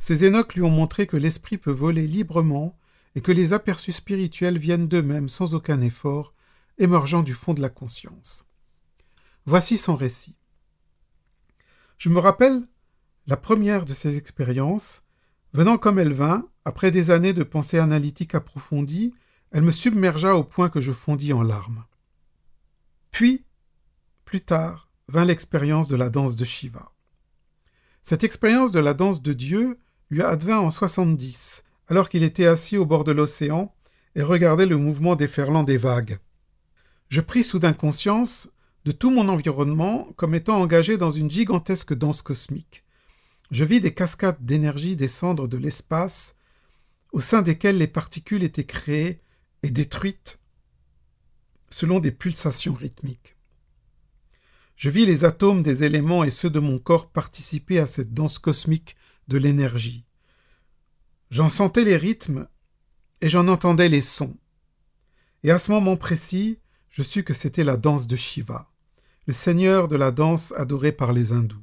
Ces 0.00 0.24
énoques 0.24 0.56
lui 0.56 0.62
ont 0.62 0.70
montré 0.70 1.06
que 1.06 1.16
l'esprit 1.16 1.58
peut 1.58 1.70
voler 1.70 2.08
librement 2.08 2.76
et 3.14 3.20
que 3.20 3.32
les 3.32 3.52
aperçus 3.52 3.92
spirituels 3.92 4.58
viennent 4.58 4.88
d'eux-mêmes 4.88 5.28
sans 5.28 5.54
aucun 5.54 5.80
effort, 5.80 6.34
émergeant 6.78 7.22
du 7.22 7.34
fond 7.34 7.54
de 7.54 7.62
la 7.62 7.68
conscience. 7.68 8.48
Voici 9.46 9.76
son 9.76 9.94
récit. 9.94 10.34
Je 11.98 12.08
me 12.08 12.18
rappelle 12.18 12.62
la 13.26 13.36
première 13.36 13.84
de 13.84 13.94
ces 13.94 14.16
expériences, 14.16 15.02
venant 15.52 15.78
comme 15.78 15.98
elle 15.98 16.12
vint, 16.12 16.48
après 16.64 16.90
des 16.90 17.10
années 17.10 17.32
de 17.32 17.42
pensée 17.42 17.78
analytique 17.78 18.34
approfondie 18.34 19.12
elle 19.54 19.62
me 19.62 19.70
submergea 19.70 20.34
au 20.34 20.42
point 20.42 20.68
que 20.68 20.80
je 20.80 20.90
fondis 20.90 21.32
en 21.32 21.44
larmes. 21.44 21.84
Puis, 23.12 23.44
plus 24.24 24.40
tard, 24.40 24.90
vint 25.06 25.24
l'expérience 25.24 25.86
de 25.86 25.94
la 25.94 26.10
danse 26.10 26.34
de 26.34 26.44
Shiva. 26.44 26.90
Cette 28.02 28.24
expérience 28.24 28.72
de 28.72 28.80
la 28.80 28.94
danse 28.94 29.22
de 29.22 29.32
Dieu 29.32 29.78
lui 30.10 30.22
advint 30.22 30.58
en 30.58 30.72
70, 30.72 31.62
alors 31.86 32.08
qu'il 32.08 32.24
était 32.24 32.46
assis 32.46 32.76
au 32.76 32.84
bord 32.84 33.04
de 33.04 33.12
l'océan 33.12 33.72
et 34.16 34.22
regardait 34.22 34.66
le 34.66 34.76
mouvement 34.76 35.14
déferlant 35.14 35.62
des 35.62 35.78
vagues. 35.78 36.18
Je 37.08 37.20
pris 37.20 37.44
soudain 37.44 37.74
conscience 37.74 38.48
de 38.84 38.92
tout 38.92 39.10
mon 39.10 39.28
environnement 39.28 40.12
comme 40.16 40.34
étant 40.34 40.60
engagé 40.60 40.96
dans 40.96 41.10
une 41.10 41.30
gigantesque 41.30 41.94
danse 41.94 42.22
cosmique. 42.22 42.84
Je 43.50 43.64
vis 43.64 43.80
des 43.80 43.94
cascades 43.94 44.44
d'énergie 44.44 44.96
descendre 44.96 45.48
de 45.48 45.56
l'espace, 45.56 46.36
au 47.12 47.20
sein 47.20 47.42
desquelles 47.42 47.78
les 47.78 47.86
particules 47.86 48.42
étaient 48.42 48.64
créées 48.64 49.20
et 49.62 49.70
détruite 49.70 50.38
selon 51.70 51.98
des 51.98 52.12
pulsations 52.12 52.74
rythmiques. 52.74 53.36
Je 54.76 54.90
vis 54.90 55.06
les 55.06 55.24
atomes 55.24 55.62
des 55.62 55.84
éléments 55.84 56.24
et 56.24 56.30
ceux 56.30 56.50
de 56.50 56.60
mon 56.60 56.78
corps 56.78 57.10
participer 57.10 57.78
à 57.78 57.86
cette 57.86 58.12
danse 58.12 58.38
cosmique 58.38 58.96
de 59.28 59.38
l'énergie. 59.38 60.04
J'en 61.30 61.48
sentais 61.48 61.84
les 61.84 61.96
rythmes 61.96 62.48
et 63.20 63.28
j'en 63.28 63.48
entendais 63.48 63.88
les 63.88 64.00
sons. 64.00 64.36
Et 65.42 65.50
à 65.50 65.58
ce 65.58 65.70
moment 65.70 65.96
précis, 65.96 66.58
je 66.90 67.02
sus 67.02 67.24
que 67.24 67.34
c'était 67.34 67.64
la 67.64 67.76
danse 67.76 68.06
de 68.06 68.16
Shiva, 68.16 68.70
le 69.26 69.32
seigneur 69.32 69.88
de 69.88 69.96
la 69.96 70.10
danse 70.10 70.52
adoré 70.56 70.92
par 70.92 71.12
les 71.12 71.32
hindous. 71.32 71.62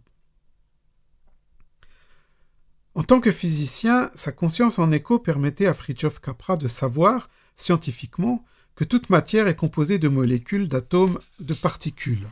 En 2.94 3.04
tant 3.04 3.22
que 3.22 3.32
physicien, 3.32 4.12
sa 4.14 4.32
conscience 4.32 4.80
en 4.80 4.92
écho 4.92 5.20
permettait 5.20 5.68
à 5.68 5.74
Fritjof 5.74 6.20
Capra 6.20 6.58
de 6.58 6.68
savoir 6.68 7.30
scientifiquement 7.56 8.44
que 8.76 8.84
toute 8.84 9.10
matière 9.10 9.48
est 9.48 9.56
composée 9.56 10.00
de 10.00 10.08
molécules, 10.08 10.68
d'atomes, 10.68 11.20
de 11.40 11.54
particules. 11.54 12.28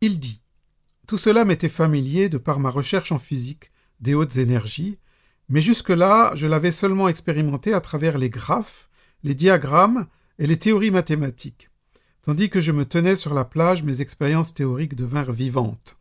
Il 0.00 0.20
dit 0.20 0.40
Tout 1.06 1.18
cela 1.18 1.44
m'était 1.44 1.68
familier 1.68 2.28
de 2.28 2.38
par 2.38 2.60
ma 2.60 2.70
recherche 2.70 3.10
en 3.10 3.18
physique 3.18 3.72
des 4.00 4.14
hautes 4.14 4.36
énergies, 4.36 4.98
mais 5.48 5.60
jusque-là, 5.60 6.32
je 6.36 6.46
l'avais 6.46 6.70
seulement 6.70 7.08
expérimenté 7.08 7.74
à 7.74 7.80
travers 7.80 8.18
les 8.18 8.30
graphes, 8.30 8.88
les 9.24 9.34
diagrammes 9.34 10.06
et 10.38 10.46
les 10.46 10.58
théories 10.58 10.92
mathématiques. 10.92 11.69
Tandis 12.22 12.50
que 12.50 12.60
je 12.60 12.72
me 12.72 12.84
tenais 12.84 13.16
sur 13.16 13.32
la 13.32 13.44
plage, 13.44 13.82
mes 13.82 14.02
expériences 14.02 14.52
théoriques 14.52 14.94
devinrent 14.94 15.32
vivantes. 15.32 15.98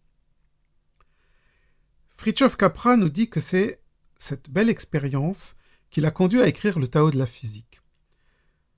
Fritjof 2.18 2.58
Capra 2.58 2.98
nous 2.98 3.08
dit 3.08 3.30
que 3.30 3.40
c'est 3.40 3.80
cette 4.18 4.50
belle 4.50 4.70
expérience 4.70 5.56
qui 5.90 6.02
l'a 6.02 6.12
conduit 6.12 6.42
à 6.42 6.48
écrire 6.48 6.78
le 6.78 6.88
Tao 6.88 7.10
de 7.10 7.18
la 7.18 7.26
physique. 7.26 7.82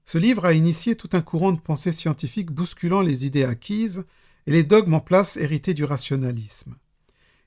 Ce 0.05 0.19
livre 0.19 0.45
a 0.45 0.53
initié 0.53 0.95
tout 0.95 1.09
un 1.13 1.21
courant 1.21 1.51
de 1.51 1.59
pensée 1.59 1.91
scientifique 1.91 2.51
bousculant 2.51 3.01
les 3.01 3.25
idées 3.25 3.43
acquises 3.43 4.05
et 4.45 4.51
les 4.51 4.63
dogmes 4.63 4.93
en 4.93 4.99
place 4.99 5.37
hérités 5.37 5.73
du 5.73 5.83
rationalisme. 5.83 6.75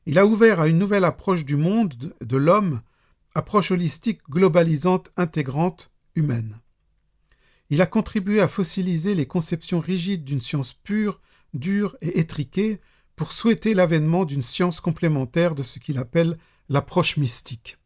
Il 0.06 0.18
a 0.18 0.26
ouvert 0.26 0.60
à 0.60 0.66
une 0.66 0.78
nouvelle 0.78 1.04
approche 1.04 1.44
du 1.44 1.56
monde, 1.56 2.14
de 2.20 2.36
l'homme, 2.36 2.82
approche 3.34 3.70
holistique, 3.70 4.20
globalisante, 4.28 5.12
intégrante, 5.16 5.92
humaine. 6.14 6.58
Il 7.70 7.80
a 7.80 7.86
contribué 7.86 8.40
à 8.40 8.48
fossiliser 8.48 9.14
les 9.14 9.26
conceptions 9.26 9.80
rigides 9.80 10.24
d'une 10.24 10.40
science 10.40 10.72
pure, 10.72 11.20
dure 11.54 11.96
et 12.00 12.18
étriquée 12.18 12.80
pour 13.16 13.32
souhaiter 13.32 13.74
l'avènement 13.74 14.24
d'une 14.24 14.42
science 14.42 14.80
complémentaire 14.80 15.54
de 15.54 15.62
ce 15.62 15.78
qu'il 15.78 15.98
appelle 15.98 16.36
l'approche 16.68 17.16
mystique. 17.16 17.78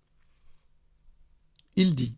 Il 1.76 1.94
dit 1.94 2.16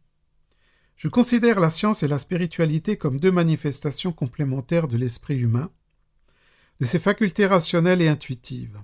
Je 0.97 1.09
considère 1.09 1.61
la 1.61 1.71
science 1.71 2.03
et 2.03 2.09
la 2.09 2.19
spiritualité 2.19 2.97
comme 2.97 3.21
deux 3.21 3.33
manifestations 3.33 4.13
complémentaires 4.13 4.89
de 4.89 4.97
l'esprit 4.97 5.39
humain, 5.39 5.71
de 6.81 6.87
ses 6.87 6.99
facultés 6.99 7.47
rationnelles 7.47 8.01
et 8.01 8.09
intuitives. 8.09 8.81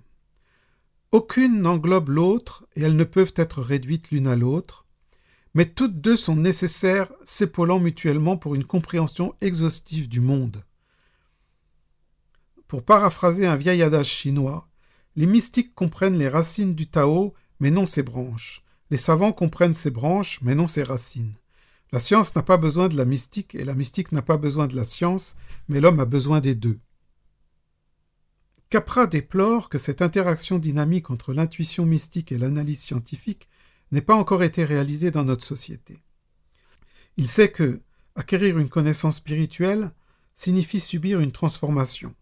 Aucune 1.13 1.61
n'englobe 1.61 2.11
l'autre 2.11 2.67
et 2.75 2.83
elles 2.83 2.97
ne 2.97 3.05
peuvent 3.05 3.33
être 3.37 3.63
réduites 3.63 4.11
l'une 4.11 4.27
à 4.27 4.37
l'autre, 4.37 4.86
mais 5.57 5.65
toutes 5.65 6.03
deux 6.03 6.17
sont 6.17 6.37
nécessaires, 6.37 7.11
s'épaulant 7.25 7.81
mutuellement 7.81 8.37
pour 8.37 8.55
une 8.55 8.65
compréhension 8.65 9.35
exhaustive 9.41 10.07
du 10.07 10.21
monde. 10.21 10.63
Pour 12.69 12.83
paraphraser 12.83 13.47
un 13.47 13.57
vieil 13.57 13.83
adage 13.83 14.11
chinois, 14.11 14.69
les 15.17 15.25
mystiques 15.25 15.75
comprennent 15.75 16.19
les 16.19 16.29
racines 16.29 16.75
du 16.75 16.89
Tao, 16.89 17.33
mais 17.59 17.71
non 17.71 17.87
ses 17.87 18.03
branches. 18.03 18.65
Les 18.91 18.99
savants 18.99 19.33
comprennent 19.33 19.73
ses 19.73 19.91
branches, 19.91 20.41
mais 20.43 20.55
non 20.55 20.67
ses 20.67 20.83
racines. 20.83 21.33
La 21.91 22.01
science 22.01 22.37
n'a 22.37 22.43
pas 22.43 22.59
besoin 22.59 22.89
de 22.89 22.97
la 22.99 23.07
mystique, 23.07 23.55
et 23.55 23.65
la 23.65 23.75
mystique 23.75 24.13
n'a 24.13 24.21
pas 24.21 24.37
besoin 24.37 24.67
de 24.67 24.77
la 24.77 24.85
science, 24.85 25.37
mais 25.69 25.81
l'homme 25.81 26.01
a 26.01 26.05
besoin 26.05 26.41
des 26.41 26.55
deux. 26.55 26.81
Capra 28.69 29.07
déplore 29.07 29.71
que 29.71 29.79
cette 29.79 30.03
interaction 30.03 30.59
dynamique 30.59 31.09
entre 31.09 31.33
l'intuition 31.33 31.87
mystique 31.87 32.31
et 32.31 32.37
l'analyse 32.37 32.81
scientifique 32.81 33.49
n'ait 33.93 34.01
pas 34.01 34.17
encore 34.17 34.43
été 34.43 34.65
réalisée 34.65 35.11
dans 35.11 35.25
notre 35.25 35.45
société. 35.45 36.03
Il 37.17 37.29
sait 37.29 37.51
que 37.51 37.81
acquérir 38.15 38.59
une 38.59 38.69
connaissance 38.69 39.17
spirituelle 39.17 39.93
signifie 40.35 40.81
subir 40.81 41.21
une 41.21 41.33
transformation. 41.33 42.15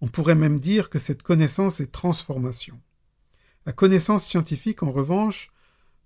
On 0.00 0.08
pourrait 0.08 0.34
même 0.34 0.58
dire 0.58 0.90
que 0.90 0.98
cette 0.98 1.22
connaissance 1.22 1.80
est 1.80 1.92
transformation. 1.92 2.80
La 3.66 3.72
connaissance 3.72 4.24
scientifique, 4.24 4.82
en 4.82 4.90
revanche, 4.90 5.52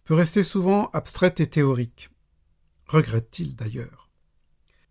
peut 0.04 0.14
rester 0.14 0.42
souvent 0.42 0.90
abstraite 0.92 1.40
et 1.40 1.46
théorique. 1.46 2.10
Regrette-t-il 2.86 3.54
d'ailleurs. 3.54 4.10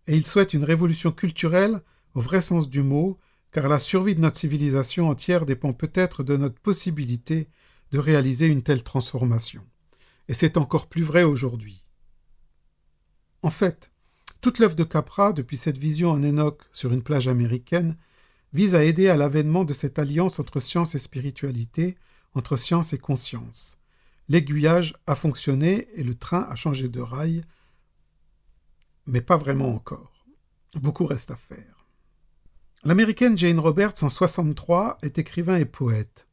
Et 0.06 0.16
il 0.16 0.26
souhaite 0.26 0.54
une 0.54 0.64
révolution 0.64 1.12
culturelle 1.12 1.82
au 2.14 2.20
vrai 2.20 2.40
sens 2.40 2.68
du 2.68 2.82
mot, 2.82 3.18
car 3.52 3.68
la 3.68 3.78
survie 3.78 4.14
de 4.14 4.20
notre 4.20 4.38
civilisation 4.38 5.08
entière 5.08 5.46
dépend 5.46 5.72
peut-être 5.72 6.22
de 6.22 6.36
notre 6.36 6.58
possibilité 6.60 7.48
de 7.94 8.00
réaliser 8.00 8.46
une 8.46 8.64
telle 8.64 8.82
transformation. 8.82 9.64
Et 10.26 10.34
c'est 10.34 10.56
encore 10.56 10.88
plus 10.88 11.04
vrai 11.04 11.22
aujourd'hui. 11.22 11.84
En 13.44 13.50
fait, 13.50 13.92
toute 14.40 14.58
l'œuvre 14.58 14.74
de 14.74 14.82
Capra, 14.82 15.32
depuis 15.32 15.56
cette 15.56 15.78
vision 15.78 16.10
en 16.10 16.20
Enoch 16.24 16.60
sur 16.72 16.92
une 16.92 17.04
plage 17.04 17.28
américaine, 17.28 17.96
vise 18.52 18.74
à 18.74 18.82
aider 18.82 19.08
à 19.08 19.16
l'avènement 19.16 19.62
de 19.62 19.72
cette 19.72 20.00
alliance 20.00 20.40
entre 20.40 20.58
science 20.58 20.96
et 20.96 20.98
spiritualité, 20.98 21.96
entre 22.34 22.56
science 22.56 22.92
et 22.92 22.98
conscience. 22.98 23.78
L'aiguillage 24.28 24.94
a 25.06 25.14
fonctionné 25.14 25.86
et 25.94 26.02
le 26.02 26.16
train 26.16 26.48
a 26.50 26.56
changé 26.56 26.88
de 26.88 27.00
rail, 27.00 27.44
mais 29.06 29.20
pas 29.20 29.36
vraiment 29.36 29.72
encore. 29.72 30.26
Beaucoup 30.74 31.06
reste 31.06 31.30
à 31.30 31.36
faire. 31.36 31.86
L'américaine 32.82 33.38
Jane 33.38 33.60
Roberts 33.60 34.02
en 34.02 34.08
63 34.10 34.98
est 35.02 35.16
écrivain 35.16 35.58
et 35.58 35.64
poète. 35.64 36.26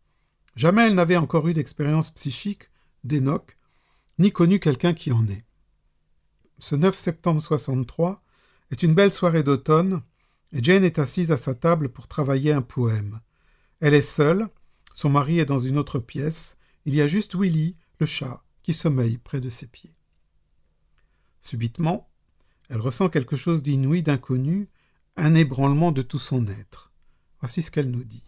Jamais 0.55 0.87
elle 0.87 0.95
n'avait 0.95 1.17
encore 1.17 1.47
eu 1.47 1.53
d'expérience 1.53 2.11
psychique, 2.11 2.69
d'Enoch, 3.03 3.57
ni 4.19 4.31
connu 4.31 4.59
quelqu'un 4.59 4.93
qui 4.93 5.11
en 5.11 5.27
est. 5.27 5.45
Ce 6.59 6.75
9 6.75 6.97
septembre 6.97 7.41
63 7.41 8.21
est 8.71 8.83
une 8.83 8.93
belle 8.93 9.13
soirée 9.13 9.43
d'automne, 9.43 10.01
et 10.53 10.61
Jane 10.61 10.83
est 10.83 10.99
assise 10.99 11.31
à 11.31 11.37
sa 11.37 11.55
table 11.55 11.89
pour 11.89 12.07
travailler 12.07 12.51
un 12.51 12.61
poème. 12.61 13.19
Elle 13.79 13.93
est 13.93 14.01
seule, 14.01 14.47
son 14.93 15.09
mari 15.09 15.39
est 15.39 15.45
dans 15.45 15.59
une 15.59 15.77
autre 15.77 15.99
pièce, 15.99 16.57
il 16.85 16.95
y 16.95 17.01
a 17.01 17.07
juste 17.07 17.35
Willy, 17.35 17.75
le 17.99 18.05
chat, 18.05 18.43
qui 18.63 18.73
sommeille 18.73 19.17
près 19.17 19.39
de 19.39 19.49
ses 19.49 19.67
pieds. 19.67 19.95
Subitement, 21.39 22.09
elle 22.69 22.81
ressent 22.81 23.09
quelque 23.09 23.35
chose 23.35 23.63
d'inouï, 23.63 24.03
d'inconnu, 24.03 24.67
un 25.17 25.35
ébranlement 25.35 25.91
de 25.91 26.01
tout 26.01 26.19
son 26.19 26.45
être. 26.47 26.91
Voici 27.39 27.61
ce 27.61 27.71
qu'elle 27.71 27.89
nous 27.89 28.03
dit. 28.03 28.23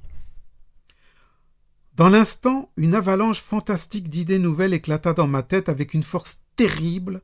Dans 1.96 2.10
l'instant, 2.10 2.72
une 2.76 2.96
avalanche 2.96 3.42
fantastique 3.42 4.10
d'idées 4.10 4.40
nouvelles 4.40 4.74
éclata 4.74 5.14
dans 5.14 5.28
ma 5.28 5.44
tête 5.44 5.70
avec 5.70 5.94
une 5.94 6.02
force 6.02 6.40
terrible, 6.56 7.22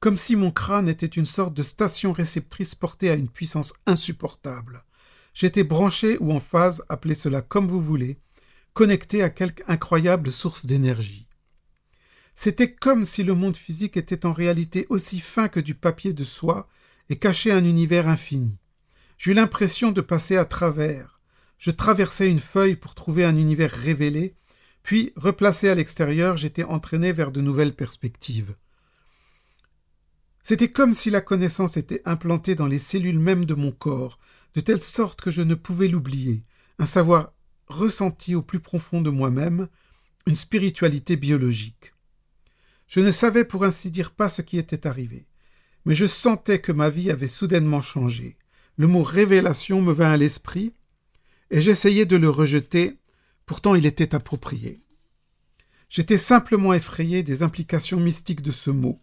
comme 0.00 0.18
si 0.18 0.36
mon 0.36 0.50
crâne 0.50 0.88
était 0.88 1.06
une 1.06 1.24
sorte 1.24 1.54
de 1.54 1.62
station 1.62 2.12
réceptrice 2.12 2.74
portée 2.74 3.08
à 3.08 3.14
une 3.14 3.30
puissance 3.30 3.72
insupportable. 3.86 4.84
J'étais 5.32 5.64
branché 5.64 6.18
ou 6.20 6.30
en 6.30 6.40
phase, 6.40 6.82
appelez 6.90 7.14
cela 7.14 7.40
comme 7.40 7.68
vous 7.68 7.80
voulez, 7.80 8.18
connecté 8.74 9.22
à 9.22 9.30
quelque 9.30 9.62
incroyable 9.66 10.30
source 10.30 10.66
d'énergie. 10.66 11.26
C'était 12.34 12.74
comme 12.74 13.06
si 13.06 13.22
le 13.22 13.34
monde 13.34 13.56
physique 13.56 13.96
était 13.96 14.26
en 14.26 14.34
réalité 14.34 14.86
aussi 14.90 15.20
fin 15.20 15.48
que 15.48 15.60
du 15.60 15.74
papier 15.74 16.12
de 16.12 16.24
soie 16.24 16.68
et 17.08 17.16
cachait 17.16 17.52
un 17.52 17.64
univers 17.64 18.08
infini. 18.08 18.58
J'eus 19.16 19.32
l'impression 19.32 19.90
de 19.90 20.02
passer 20.02 20.36
à 20.36 20.44
travers, 20.44 21.11
je 21.62 21.70
traversais 21.70 22.28
une 22.28 22.40
feuille 22.40 22.74
pour 22.74 22.96
trouver 22.96 23.24
un 23.24 23.36
univers 23.36 23.70
révélé, 23.70 24.34
puis, 24.82 25.12
replacé 25.14 25.68
à 25.68 25.76
l'extérieur, 25.76 26.36
j'étais 26.36 26.64
entraîné 26.64 27.12
vers 27.12 27.30
de 27.30 27.40
nouvelles 27.40 27.76
perspectives. 27.76 28.56
C'était 30.42 30.72
comme 30.72 30.92
si 30.92 31.08
la 31.08 31.20
connaissance 31.20 31.76
était 31.76 32.02
implantée 32.04 32.56
dans 32.56 32.66
les 32.66 32.80
cellules 32.80 33.20
mêmes 33.20 33.44
de 33.44 33.54
mon 33.54 33.70
corps, 33.70 34.18
de 34.56 34.60
telle 34.60 34.82
sorte 34.82 35.20
que 35.20 35.30
je 35.30 35.40
ne 35.40 35.54
pouvais 35.54 35.86
l'oublier, 35.86 36.42
un 36.80 36.86
savoir 36.86 37.32
ressenti 37.68 38.34
au 38.34 38.42
plus 38.42 38.58
profond 38.58 39.00
de 39.00 39.10
moi-même, 39.10 39.68
une 40.26 40.34
spiritualité 40.34 41.14
biologique. 41.14 41.94
Je 42.88 42.98
ne 42.98 43.12
savais 43.12 43.44
pour 43.44 43.62
ainsi 43.62 43.92
dire 43.92 44.10
pas 44.10 44.28
ce 44.28 44.42
qui 44.42 44.58
était 44.58 44.84
arrivé, 44.84 45.28
mais 45.84 45.94
je 45.94 46.08
sentais 46.08 46.60
que 46.60 46.72
ma 46.72 46.90
vie 46.90 47.12
avait 47.12 47.28
soudainement 47.28 47.82
changé. 47.82 48.36
Le 48.76 48.88
mot 48.88 49.04
révélation 49.04 49.80
me 49.80 49.92
vint 49.92 50.10
à 50.10 50.16
l'esprit, 50.16 50.74
et 51.52 51.60
j'essayais 51.60 52.06
de 52.06 52.16
le 52.16 52.30
rejeter, 52.30 52.98
pourtant 53.44 53.74
il 53.74 53.84
était 53.84 54.14
approprié. 54.14 54.82
J'étais 55.90 56.16
simplement 56.16 56.72
effrayé 56.72 57.22
des 57.22 57.42
implications 57.42 58.00
mystiques 58.00 58.40
de 58.40 58.50
ce 58.50 58.70
mot. 58.70 58.98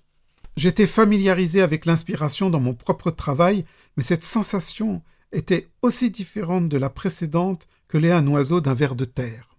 J'étais 0.57 0.87
familiarisé 0.87 1.61
avec 1.61 1.85
l'inspiration 1.85 2.49
dans 2.49 2.59
mon 2.59 2.73
propre 2.73 3.11
travail, 3.11 3.65
mais 3.95 4.03
cette 4.03 4.23
sensation 4.23 5.03
était 5.31 5.69
aussi 5.83 6.09
différente 6.09 6.67
de 6.67 6.77
la 6.77 6.89
précédente 6.89 7.67
que 7.87 7.99
l'est 7.99 8.11
un 8.11 8.25
oiseau 8.25 8.61
d'un 8.61 8.73
ver 8.73 8.95
de 8.95 9.05
terre. 9.05 9.49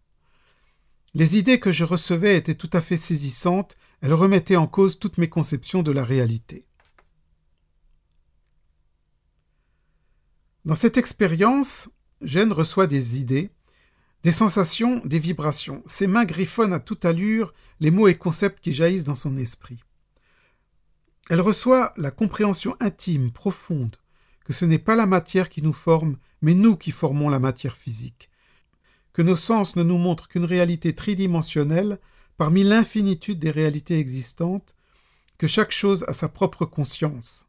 Les 1.15 1.39
idées 1.39 1.61
que 1.61 1.71
je 1.71 1.85
recevais 1.85 2.37
étaient 2.37 2.57
tout 2.57 2.71
à 2.73 2.81
fait 2.81 2.97
saisissantes, 2.97 3.77
elles 4.01 4.15
remettaient 4.15 4.57
en 4.57 4.67
cause 4.67 4.99
toutes 4.99 5.19
mes 5.19 5.29
conceptions 5.29 5.85
de 5.85 5.93
la 5.93 6.05
réalité. 6.05 6.67
Dans 10.65 10.75
cette 10.75 10.99
expérience, 10.99 11.89
Gênes 12.23 12.53
reçoit 12.53 12.87
des 12.87 13.19
idées, 13.19 13.51
des 14.23 14.33
sensations, 14.33 15.01
des 15.05 15.19
vibrations. 15.19 15.83
Ses 15.87 16.07
mains 16.07 16.27
griffonnent 16.27 16.75
à 16.75 16.81
toute 16.81 17.05
allure 17.05 17.55
les 17.81 17.91
mots 17.91 18.09
et 18.09 18.17
concepts 18.17 18.61
qui 18.61 18.73
jaillissent 18.73 19.05
dans 19.05 19.15
son 19.15 19.37
esprit. 19.39 19.79
Elle 21.31 21.41
reçoit 21.41 21.95
la 21.97 22.11
compréhension 22.11 22.77
intime, 22.81 23.31
profonde, 23.31 23.97
que 24.45 24.53
ce 24.53 24.65
n'est 24.65 24.79
pas 24.79 24.97
la 24.97 25.07
matière 25.07 25.49
qui 25.49 25.63
nous 25.63 25.73
forme, 25.73 26.19
mais 26.43 26.55
nous 26.55 26.77
qui 26.77 26.91
formons 26.91 27.29
la 27.29 27.39
matière 27.39 27.77
physique, 27.77 28.31
que 29.13 29.23
nos 29.23 29.37
sens 29.37 29.77
ne 29.77 29.83
nous 29.83 29.99
montrent 29.99 30.29
qu'une 30.29 30.45
réalité 30.45 30.95
tridimensionnelle 30.95 31.99
parmi 32.37 32.65
l'infinitude 32.65 33.39
des 33.39 33.51
réalités 33.51 33.99
existantes, 33.99 34.75
que 35.39 35.47
chaque 35.47 35.73
chose 35.73 36.05
a 36.09 36.13
sa 36.13 36.29
propre 36.29 36.67
conscience, 36.67 37.47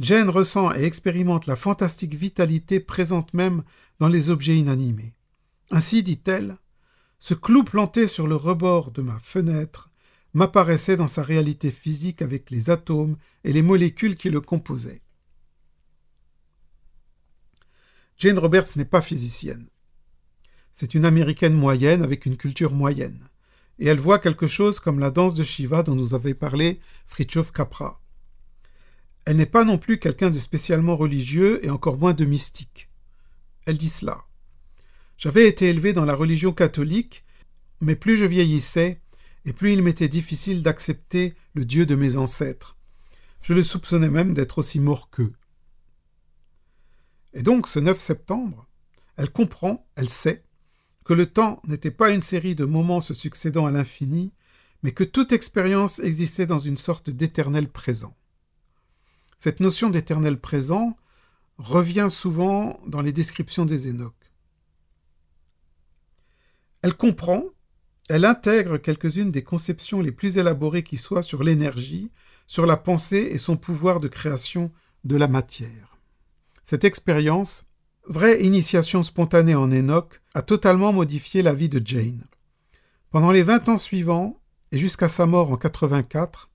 Jane 0.00 0.30
ressent 0.30 0.72
et 0.74 0.84
expérimente 0.84 1.46
la 1.46 1.56
fantastique 1.56 2.14
vitalité 2.14 2.80
présente 2.80 3.34
même 3.34 3.62
dans 3.98 4.08
les 4.08 4.30
objets 4.30 4.56
inanimés. 4.56 5.14
Ainsi, 5.70 6.02
dit-elle, 6.02 6.56
ce 7.18 7.34
clou 7.34 7.64
planté 7.64 8.06
sur 8.06 8.26
le 8.26 8.34
rebord 8.34 8.92
de 8.92 9.02
ma 9.02 9.18
fenêtre 9.18 9.90
m'apparaissait 10.32 10.96
dans 10.96 11.06
sa 11.06 11.22
réalité 11.22 11.70
physique 11.70 12.22
avec 12.22 12.50
les 12.50 12.70
atomes 12.70 13.18
et 13.44 13.52
les 13.52 13.60
molécules 13.60 14.16
qui 14.16 14.30
le 14.30 14.40
composaient. 14.40 15.02
Jane 18.16 18.38
Roberts 18.38 18.76
n'est 18.76 18.86
pas 18.86 19.02
physicienne. 19.02 19.68
C'est 20.72 20.94
une 20.94 21.04
américaine 21.04 21.54
moyenne 21.54 22.02
avec 22.02 22.24
une 22.24 22.38
culture 22.38 22.72
moyenne. 22.72 23.28
Et 23.78 23.86
elle 23.86 24.00
voit 24.00 24.18
quelque 24.18 24.46
chose 24.46 24.80
comme 24.80 24.98
la 24.98 25.10
danse 25.10 25.34
de 25.34 25.42
Shiva 25.42 25.82
dont 25.82 25.94
nous 25.94 26.14
avait 26.14 26.32
parlé 26.32 26.80
Fritjof 27.06 27.52
Capra. 27.52 27.99
Elle 29.30 29.36
n'est 29.36 29.46
pas 29.46 29.64
non 29.64 29.78
plus 29.78 30.00
quelqu'un 30.00 30.28
de 30.28 30.40
spécialement 30.40 30.96
religieux 30.96 31.64
et 31.64 31.70
encore 31.70 31.96
moins 31.96 32.14
de 32.14 32.24
mystique. 32.24 32.90
Elle 33.64 33.78
dit 33.78 33.88
cela. 33.88 34.24
J'avais 35.18 35.46
été 35.46 35.68
élevé 35.68 35.92
dans 35.92 36.04
la 36.04 36.16
religion 36.16 36.52
catholique, 36.52 37.24
mais 37.80 37.94
plus 37.94 38.16
je 38.16 38.24
vieillissais, 38.24 39.00
et 39.44 39.52
plus 39.52 39.72
il 39.72 39.84
m'était 39.84 40.08
difficile 40.08 40.64
d'accepter 40.64 41.36
le 41.54 41.64
Dieu 41.64 41.86
de 41.86 41.94
mes 41.94 42.16
ancêtres. 42.16 42.76
Je 43.40 43.54
le 43.54 43.62
soupçonnais 43.62 44.10
même 44.10 44.32
d'être 44.32 44.58
aussi 44.58 44.80
mort 44.80 45.10
qu'eux. 45.10 45.32
Et 47.32 47.44
donc, 47.44 47.68
ce 47.68 47.78
9 47.78 48.00
septembre, 48.00 48.66
elle 49.16 49.30
comprend, 49.30 49.86
elle 49.94 50.08
sait, 50.08 50.42
que 51.04 51.14
le 51.14 51.26
temps 51.26 51.62
n'était 51.68 51.92
pas 51.92 52.10
une 52.10 52.20
série 52.20 52.56
de 52.56 52.64
moments 52.64 53.00
se 53.00 53.14
succédant 53.14 53.66
à 53.66 53.70
l'infini, 53.70 54.32
mais 54.82 54.90
que 54.90 55.04
toute 55.04 55.32
expérience 55.32 56.00
existait 56.00 56.46
dans 56.46 56.58
une 56.58 56.76
sorte 56.76 57.10
d'éternel 57.10 57.68
présent. 57.68 58.16
Cette 59.42 59.60
notion 59.60 59.88
d'éternel 59.88 60.38
présent 60.38 60.98
revient 61.56 62.08
souvent 62.10 62.78
dans 62.86 63.00
les 63.00 63.10
descriptions 63.10 63.64
des 63.64 63.88
Énoques. 63.88 64.34
Elle 66.82 66.94
comprend, 66.94 67.44
elle 68.10 68.26
intègre 68.26 68.76
quelques-unes 68.76 69.30
des 69.30 69.42
conceptions 69.42 70.02
les 70.02 70.12
plus 70.12 70.36
élaborées 70.36 70.82
qui 70.82 70.98
soient 70.98 71.22
sur 71.22 71.42
l'énergie, 71.42 72.10
sur 72.46 72.66
la 72.66 72.76
pensée 72.76 73.30
et 73.32 73.38
son 73.38 73.56
pouvoir 73.56 74.00
de 74.00 74.08
création 74.08 74.70
de 75.04 75.16
la 75.16 75.26
matière. 75.26 75.96
Cette 76.62 76.84
expérience, 76.84 77.64
vraie 78.06 78.44
initiation 78.44 79.02
spontanée 79.02 79.54
en 79.54 79.72
Enoch, 79.72 80.20
a 80.34 80.42
totalement 80.42 80.92
modifié 80.92 81.40
la 81.40 81.54
vie 81.54 81.70
de 81.70 81.80
Jane. 81.82 82.26
Pendant 83.08 83.30
les 83.30 83.42
vingt 83.42 83.66
ans 83.70 83.78
suivants, 83.78 84.38
et 84.70 84.76
jusqu'à 84.76 85.08
sa 85.08 85.24
mort 85.24 85.50
en 85.50 85.56
84, 85.56 86.50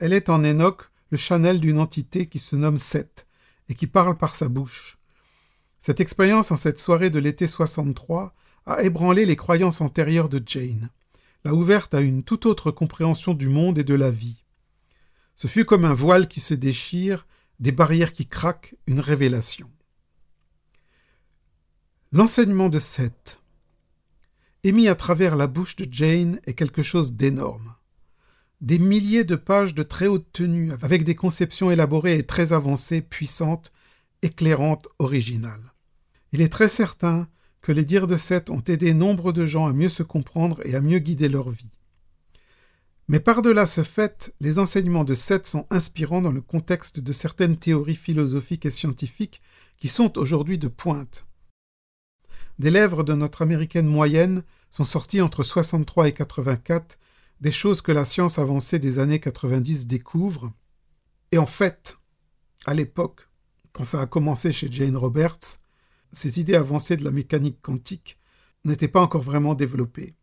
elle 0.00 0.12
est 0.12 0.28
en 0.28 0.44
Enoch 0.44 0.90
le 1.10 1.16
chanel 1.16 1.60
d'une 1.60 1.78
entité 1.78 2.26
qui 2.26 2.38
se 2.38 2.56
nomme 2.56 2.78
Seth 2.78 3.26
et 3.68 3.74
qui 3.74 3.86
parle 3.86 4.16
par 4.16 4.34
sa 4.34 4.48
bouche. 4.48 4.98
Cette 5.80 6.00
expérience 6.00 6.50
en 6.50 6.56
cette 6.56 6.78
soirée 6.78 7.10
de 7.10 7.18
l'été 7.18 7.46
63 7.46 8.34
a 8.66 8.82
ébranlé 8.82 9.26
les 9.26 9.36
croyances 9.36 9.80
antérieures 9.80 10.28
de 10.28 10.42
Jane, 10.44 10.90
l'a 11.44 11.54
ouverte 11.54 11.94
à 11.94 12.00
une 12.00 12.24
toute 12.24 12.46
autre 12.46 12.72
compréhension 12.72 13.34
du 13.34 13.48
monde 13.48 13.78
et 13.78 13.84
de 13.84 13.94
la 13.94 14.10
vie. 14.10 14.44
Ce 15.36 15.46
fut 15.46 15.64
comme 15.64 15.84
un 15.84 15.94
voile 15.94 16.26
qui 16.26 16.40
se 16.40 16.54
déchire 16.54 17.26
des 17.60 17.72
barrières 17.72 18.12
qui 18.12 18.26
craquent, 18.26 18.74
une 18.86 19.00
révélation. 19.00 19.70
L'enseignement 22.10 22.68
de 22.68 22.78
Seth, 22.78 23.40
émis 24.64 24.88
à 24.88 24.96
travers 24.96 25.36
la 25.36 25.46
bouche 25.46 25.76
de 25.76 25.86
Jane, 25.88 26.40
est 26.46 26.54
quelque 26.54 26.82
chose 26.82 27.12
d'énorme. 27.12 27.75
Des 28.62 28.78
milliers 28.78 29.24
de 29.24 29.36
pages 29.36 29.74
de 29.74 29.82
très 29.82 30.06
haute 30.06 30.26
tenue, 30.32 30.72
avec 30.80 31.04
des 31.04 31.14
conceptions 31.14 31.70
élaborées 31.70 32.18
et 32.18 32.22
très 32.22 32.54
avancées, 32.54 33.02
puissantes, 33.02 33.70
éclairantes, 34.22 34.88
originales. 34.98 35.74
Il 36.32 36.40
est 36.40 36.48
très 36.48 36.68
certain 36.68 37.28
que 37.60 37.72
les 37.72 37.84
dires 37.84 38.06
de 38.06 38.16
Seth 38.16 38.48
ont 38.48 38.62
aidé 38.62 38.94
nombre 38.94 39.32
de 39.32 39.44
gens 39.44 39.66
à 39.66 39.72
mieux 39.72 39.88
se 39.88 40.02
comprendre 40.02 40.60
et 40.64 40.74
à 40.74 40.80
mieux 40.80 41.00
guider 41.00 41.28
leur 41.28 41.50
vie. 41.50 41.70
Mais 43.08 43.20
par-delà 43.20 43.66
ce 43.66 43.84
fait, 43.84 44.34
les 44.40 44.58
enseignements 44.58 45.04
de 45.04 45.14
Seth 45.14 45.46
sont 45.46 45.66
inspirants 45.70 46.22
dans 46.22 46.32
le 46.32 46.40
contexte 46.40 46.98
de 47.00 47.12
certaines 47.12 47.56
théories 47.56 47.94
philosophiques 47.94 48.66
et 48.66 48.70
scientifiques 48.70 49.42
qui 49.76 49.88
sont 49.88 50.16
aujourd'hui 50.18 50.58
de 50.58 50.68
pointe. 50.68 51.26
Des 52.58 52.70
lèvres 52.70 53.04
de 53.04 53.12
notre 53.12 53.42
américaine 53.42 53.86
moyenne 53.86 54.42
sont 54.70 54.84
sorties 54.84 55.20
entre 55.20 55.42
63 55.42 56.08
et 56.08 56.12
84 56.12 56.98
des 57.40 57.52
choses 57.52 57.82
que 57.82 57.92
la 57.92 58.04
science 58.04 58.38
avancée 58.38 58.78
des 58.78 58.98
années 58.98 59.20
90 59.20 59.86
découvre. 59.86 60.52
Et 61.32 61.38
en 61.38 61.46
fait, 61.46 61.98
à 62.64 62.74
l'époque, 62.74 63.28
quand 63.72 63.84
ça 63.84 64.00
a 64.00 64.06
commencé 64.06 64.52
chez 64.52 64.70
Jane 64.70 64.96
Roberts, 64.96 65.58
ces 66.12 66.40
idées 66.40 66.54
avancées 66.54 66.96
de 66.96 67.04
la 67.04 67.10
mécanique 67.10 67.60
quantique 67.60 68.18
n'étaient 68.64 68.88
pas 68.88 69.02
encore 69.02 69.22
vraiment 69.22 69.54
développées. 69.54 70.14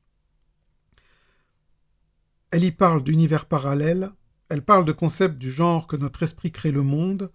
Elle 2.52 2.64
y 2.64 2.72
parle 2.72 3.04
d'univers 3.04 3.46
parallèles, 3.46 4.12
elle 4.50 4.64
parle 4.64 4.86
de 4.86 4.92
concepts 4.92 5.38
du 5.38 5.52
genre 5.52 5.88
que 5.88 5.96
notre 5.96 6.24
esprit 6.24 6.52
crée 6.52 6.72
le 6.72 6.84
monde, 6.84 7.32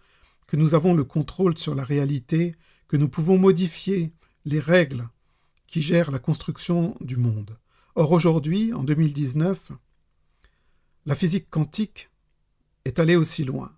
que 0.46 0.56
nous 0.56 0.74
avons 0.74 0.94
le 0.94 1.04
contrôle 1.04 1.56
sur 1.58 1.74
la 1.74 1.84
réalité, 1.84 2.54
que 2.88 2.96
nous 2.96 3.08
pouvons 3.08 3.38
modifier 3.38 4.12
les 4.44 4.60
règles 4.60 5.08
qui 5.66 5.82
gèrent 5.82 6.10
la 6.10 6.18
construction 6.18 6.96
du 7.00 7.16
monde. 7.16 7.58
Or 7.98 8.12
aujourd'hui, 8.12 8.72
en 8.74 8.84
2019, 8.84 9.72
la 11.04 11.16
physique 11.16 11.50
quantique 11.50 12.10
est 12.84 13.00
allée 13.00 13.16
aussi 13.16 13.42
loin. 13.42 13.72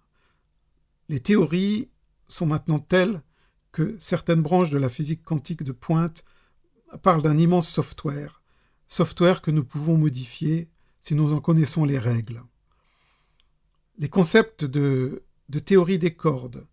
Les 1.08 1.20
théories 1.20 1.88
sont 2.28 2.44
maintenant 2.44 2.80
telles 2.80 3.22
que 3.72 3.96
certaines 3.98 4.42
branches 4.42 4.68
de 4.68 4.76
la 4.76 4.90
physique 4.90 5.24
quantique 5.24 5.64
de 5.64 5.72
pointe 5.72 6.22
parlent 7.02 7.22
d'un 7.22 7.38
immense 7.38 7.66
software, 7.66 8.42
software 8.88 9.40
que 9.40 9.50
nous 9.50 9.64
pouvons 9.64 9.96
modifier 9.96 10.68
si 11.00 11.14
nous 11.14 11.32
en 11.32 11.40
connaissons 11.40 11.86
les 11.86 11.98
règles. 11.98 12.42
Les 13.96 14.10
concepts 14.10 14.66
de, 14.66 15.24
théorie 15.64 15.98
des 15.98 16.14
cordes, 16.14 16.66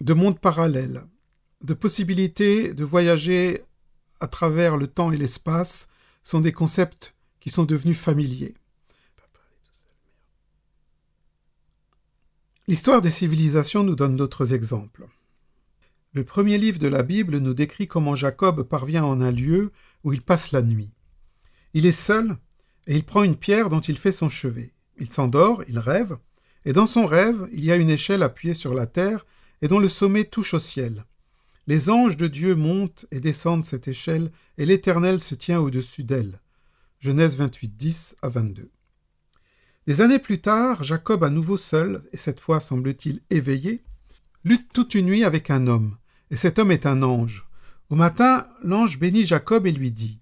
de 0.00 0.14
monde 0.14 0.38
parallèle, 0.38 1.04
de 1.62 1.74
possibilité 1.74 2.72
de 2.72 2.84
voyager 2.84 3.64
à 4.20 4.28
travers 4.28 4.76
le 4.76 4.86
temps 4.86 5.10
et 5.10 5.16
l'espace 5.16 5.88
sont 6.22 6.40
des 6.40 6.52
concepts 6.52 7.16
qui 7.40 7.50
sont 7.50 7.64
devenus 7.64 7.98
familiers. 7.98 8.54
L'histoire 12.68 13.02
des 13.02 13.10
civilisations 13.10 13.82
nous 13.82 13.96
donne 13.96 14.16
d'autres 14.16 14.54
exemples. 14.54 15.08
Le 16.12 16.24
premier 16.24 16.58
livre 16.58 16.78
de 16.78 16.88
la 16.88 17.02
Bible 17.02 17.38
nous 17.38 17.54
décrit 17.54 17.86
comment 17.86 18.14
Jacob 18.14 18.62
parvient 18.62 19.04
en 19.04 19.20
un 19.20 19.32
lieu 19.32 19.72
où 20.04 20.12
il 20.12 20.22
passe 20.22 20.52
la 20.52 20.62
nuit. 20.62 20.92
Il 21.74 21.86
est 21.86 21.92
seul 21.92 22.36
et 22.86 22.94
il 22.94 23.04
prend 23.04 23.22
une 23.22 23.36
pierre 23.36 23.68
dont 23.68 23.80
il 23.80 23.98
fait 23.98 24.12
son 24.12 24.28
chevet. 24.28 24.72
Il 24.98 25.10
s'endort, 25.10 25.64
il 25.68 25.78
rêve, 25.78 26.18
et 26.64 26.72
dans 26.72 26.86
son 26.86 27.06
rêve, 27.06 27.48
il 27.52 27.64
y 27.64 27.72
a 27.72 27.76
une 27.76 27.90
échelle 27.90 28.22
appuyée 28.22 28.54
sur 28.54 28.74
la 28.74 28.86
terre 28.86 29.26
et 29.62 29.68
dont 29.68 29.78
le 29.78 29.88
sommet 29.88 30.24
touche 30.24 30.54
au 30.54 30.58
ciel. 30.58 31.04
Les 31.68 31.90
anges 31.90 32.16
de 32.16 32.26
Dieu 32.26 32.56
montent 32.56 33.06
et 33.12 33.20
descendent 33.20 33.64
cette 33.64 33.86
échelle, 33.86 34.32
et 34.58 34.66
l'Éternel 34.66 35.20
se 35.20 35.36
tient 35.36 35.60
au-dessus 35.60 36.02
d'elle. 36.02 36.40
Genèse 36.98 37.36
28, 37.36 37.76
10 37.76 38.16
à 38.22 38.28
22. 38.28 38.70
Des 39.86 40.00
années 40.00 40.18
plus 40.18 40.40
tard, 40.40 40.82
Jacob, 40.82 41.22
à 41.22 41.30
nouveau 41.30 41.56
seul, 41.56 42.02
et 42.12 42.16
cette 42.16 42.40
fois 42.40 42.60
semble-t-il 42.60 43.20
éveillé, 43.30 43.84
lutte 44.44 44.72
toute 44.72 44.94
une 44.94 45.06
nuit 45.06 45.24
avec 45.24 45.50
un 45.50 45.68
homme, 45.68 45.96
et 46.30 46.36
cet 46.36 46.58
homme 46.58 46.72
est 46.72 46.86
un 46.86 47.02
ange. 47.02 47.46
Au 47.90 47.94
matin, 47.94 48.46
l'ange 48.62 48.98
bénit 48.98 49.24
Jacob 49.24 49.66
et 49.66 49.72
lui 49.72 49.92
dit 49.92 50.20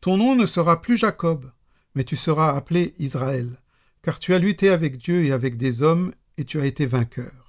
Ton 0.00 0.16
nom 0.16 0.36
ne 0.36 0.46
sera 0.46 0.80
plus 0.80 0.96
Jacob, 0.96 1.50
mais 1.94 2.04
tu 2.04 2.14
seras 2.14 2.54
appelé 2.56 2.94
Israël, 2.98 3.60
car 4.02 4.20
tu 4.20 4.34
as 4.34 4.38
lutté 4.38 4.70
avec 4.70 4.98
Dieu 4.98 5.24
et 5.24 5.32
avec 5.32 5.56
des 5.56 5.82
hommes, 5.82 6.12
et 6.36 6.44
tu 6.44 6.60
as 6.60 6.66
été 6.66 6.86
vainqueur. 6.86 7.45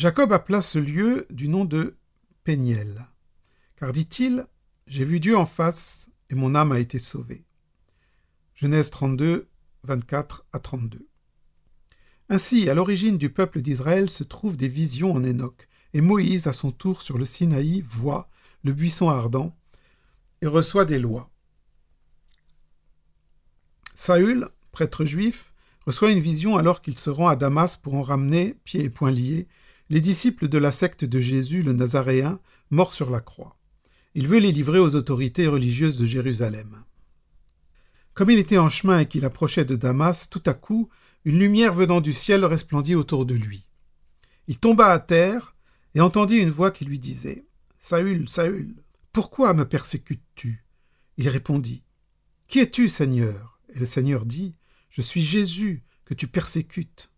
Jacob 0.00 0.32
appela 0.32 0.62
ce 0.62 0.78
lieu 0.78 1.26
du 1.28 1.46
nom 1.46 1.66
de 1.66 1.98
Péniel, 2.42 3.06
car 3.76 3.92
dit-il, 3.92 4.46
J'ai 4.86 5.04
vu 5.04 5.20
Dieu 5.20 5.36
en 5.36 5.44
face, 5.44 6.10
et 6.30 6.34
mon 6.34 6.54
âme 6.54 6.72
a 6.72 6.78
été 6.78 6.98
sauvée. 6.98 7.44
Genèse 8.54 8.88
32, 8.88 9.50
24 9.82 10.46
à 10.54 10.58
32. 10.58 11.06
Ainsi, 12.30 12.70
à 12.70 12.74
l'origine 12.74 13.18
du 13.18 13.28
peuple 13.28 13.60
d'Israël 13.60 14.08
se 14.08 14.24
trouvent 14.24 14.56
des 14.56 14.68
visions 14.68 15.12
en 15.12 15.22
Enoch, 15.22 15.68
et 15.92 16.00
Moïse, 16.00 16.46
à 16.46 16.54
son 16.54 16.70
tour 16.70 17.02
sur 17.02 17.18
le 17.18 17.26
Sinaï, 17.26 17.82
voit 17.82 18.30
le 18.64 18.72
buisson 18.72 19.10
ardent 19.10 19.54
et 20.40 20.46
reçoit 20.46 20.86
des 20.86 20.98
lois. 20.98 21.28
Saül, 23.92 24.48
prêtre 24.72 25.04
juif, 25.04 25.52
reçoit 25.84 26.10
une 26.10 26.20
vision 26.20 26.56
alors 26.56 26.80
qu'il 26.80 26.96
se 26.96 27.10
rend 27.10 27.28
à 27.28 27.36
Damas 27.36 27.76
pour 27.76 27.96
en 27.96 28.02
ramener, 28.02 28.56
pieds 28.64 28.84
et 28.84 28.88
poings 28.88 29.10
liés, 29.10 29.46
les 29.90 30.00
disciples 30.00 30.48
de 30.48 30.56
la 30.56 30.70
secte 30.70 31.04
de 31.04 31.20
Jésus 31.20 31.62
le 31.62 31.72
Nazaréen, 31.72 32.38
morts 32.70 32.92
sur 32.92 33.10
la 33.10 33.20
croix. 33.20 33.58
Il 34.14 34.28
veut 34.28 34.38
les 34.38 34.52
livrer 34.52 34.78
aux 34.78 34.94
autorités 34.94 35.48
religieuses 35.48 35.98
de 35.98 36.06
Jérusalem. 36.06 36.84
Comme 38.14 38.30
il 38.30 38.38
était 38.38 38.58
en 38.58 38.68
chemin 38.68 39.00
et 39.00 39.06
qu'il 39.06 39.24
approchait 39.24 39.64
de 39.64 39.74
Damas, 39.74 40.30
tout 40.30 40.42
à 40.46 40.54
coup, 40.54 40.88
une 41.24 41.38
lumière 41.38 41.74
venant 41.74 42.00
du 42.00 42.12
ciel 42.12 42.44
resplendit 42.44 42.94
autour 42.94 43.26
de 43.26 43.34
lui. 43.34 43.66
Il 44.46 44.60
tomba 44.60 44.86
à 44.86 45.00
terre 45.00 45.56
et 45.94 46.00
entendit 46.00 46.36
une 46.36 46.50
voix 46.50 46.70
qui 46.70 46.84
lui 46.84 47.00
disait 47.00 47.44
Saül, 47.80 48.28
Saül, 48.28 48.76
pourquoi 49.12 49.54
me 49.54 49.64
persécutes-tu? 49.64 50.64
Il 51.16 51.28
répondit 51.28 51.82
Qui 52.46 52.60
es-tu, 52.60 52.88
Seigneur? 52.88 53.60
Et 53.74 53.80
le 53.80 53.86
Seigneur 53.86 54.24
dit 54.24 54.54
Je 54.88 55.02
suis 55.02 55.20
Jésus 55.20 55.82
que 56.04 56.14
tu 56.14 56.28
persécutes. 56.28 57.10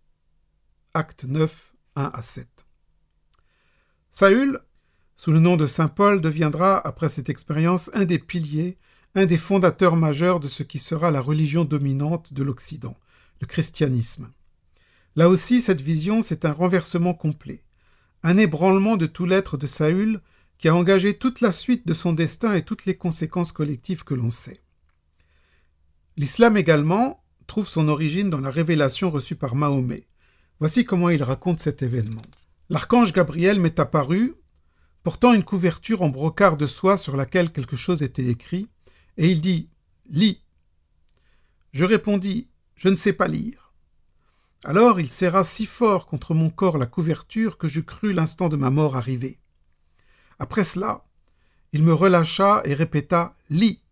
Acte 0.94 1.24
9, 1.24 1.74
1 1.96 2.10
à 2.14 2.22
7. 2.22 2.61
Saül, 4.14 4.60
sous 5.16 5.32
le 5.32 5.38
nom 5.38 5.56
de 5.56 5.66
Saint 5.66 5.88
Paul, 5.88 6.20
deviendra, 6.20 6.86
après 6.86 7.08
cette 7.08 7.30
expérience, 7.30 7.90
un 7.94 8.04
des 8.04 8.18
piliers, 8.18 8.76
un 9.14 9.24
des 9.24 9.38
fondateurs 9.38 9.96
majeurs 9.96 10.38
de 10.38 10.48
ce 10.48 10.62
qui 10.62 10.78
sera 10.78 11.10
la 11.10 11.22
religion 11.22 11.64
dominante 11.64 12.34
de 12.34 12.42
l'Occident, 12.42 12.94
le 13.40 13.46
christianisme. 13.46 14.30
Là 15.16 15.30
aussi, 15.30 15.62
cette 15.62 15.80
vision, 15.80 16.20
c'est 16.20 16.44
un 16.44 16.52
renversement 16.52 17.14
complet, 17.14 17.64
un 18.22 18.36
ébranlement 18.36 18.98
de 18.98 19.06
tout 19.06 19.24
l'être 19.24 19.56
de 19.56 19.66
Saül 19.66 20.20
qui 20.58 20.68
a 20.68 20.74
engagé 20.74 21.14
toute 21.14 21.40
la 21.40 21.50
suite 21.50 21.86
de 21.86 21.94
son 21.94 22.12
destin 22.12 22.52
et 22.52 22.62
toutes 22.62 22.84
les 22.84 22.98
conséquences 22.98 23.50
collectives 23.50 24.04
que 24.04 24.14
l'on 24.14 24.30
sait. 24.30 24.60
L'islam 26.18 26.58
également 26.58 27.24
trouve 27.46 27.66
son 27.66 27.88
origine 27.88 28.28
dans 28.28 28.40
la 28.40 28.50
révélation 28.50 29.10
reçue 29.10 29.36
par 29.36 29.54
Mahomet. 29.54 30.06
Voici 30.60 30.84
comment 30.84 31.08
il 31.08 31.22
raconte 31.22 31.60
cet 31.60 31.82
événement. 31.82 32.20
L'archange 32.68 33.12
Gabriel 33.12 33.60
m'est 33.60 33.80
apparu, 33.80 34.34
portant 35.02 35.34
une 35.34 35.44
couverture 35.44 36.02
en 36.02 36.08
brocart 36.08 36.56
de 36.56 36.66
soie 36.66 36.96
sur 36.96 37.16
laquelle 37.16 37.52
quelque 37.52 37.76
chose 37.76 38.02
était 38.02 38.26
écrit, 38.26 38.68
et 39.16 39.28
il 39.28 39.40
dit 39.40 39.68
Lis. 40.06 40.42
Je 41.72 41.84
répondis 41.84 42.48
Je 42.76 42.88
ne 42.88 42.96
sais 42.96 43.12
pas 43.12 43.28
lire. 43.28 43.72
Alors 44.64 45.00
il 45.00 45.10
serra 45.10 45.42
si 45.42 45.66
fort 45.66 46.06
contre 46.06 46.34
mon 46.34 46.50
corps 46.50 46.78
la 46.78 46.86
couverture 46.86 47.58
que 47.58 47.66
je 47.66 47.80
crus 47.80 48.14
l'instant 48.14 48.48
de 48.48 48.56
ma 48.56 48.70
mort 48.70 48.96
arriver. 48.96 49.40
Après 50.38 50.64
cela, 50.64 51.04
il 51.72 51.82
me 51.82 51.92
relâcha 51.92 52.62
et 52.64 52.74
répéta 52.74 53.36
Lis. 53.50 53.82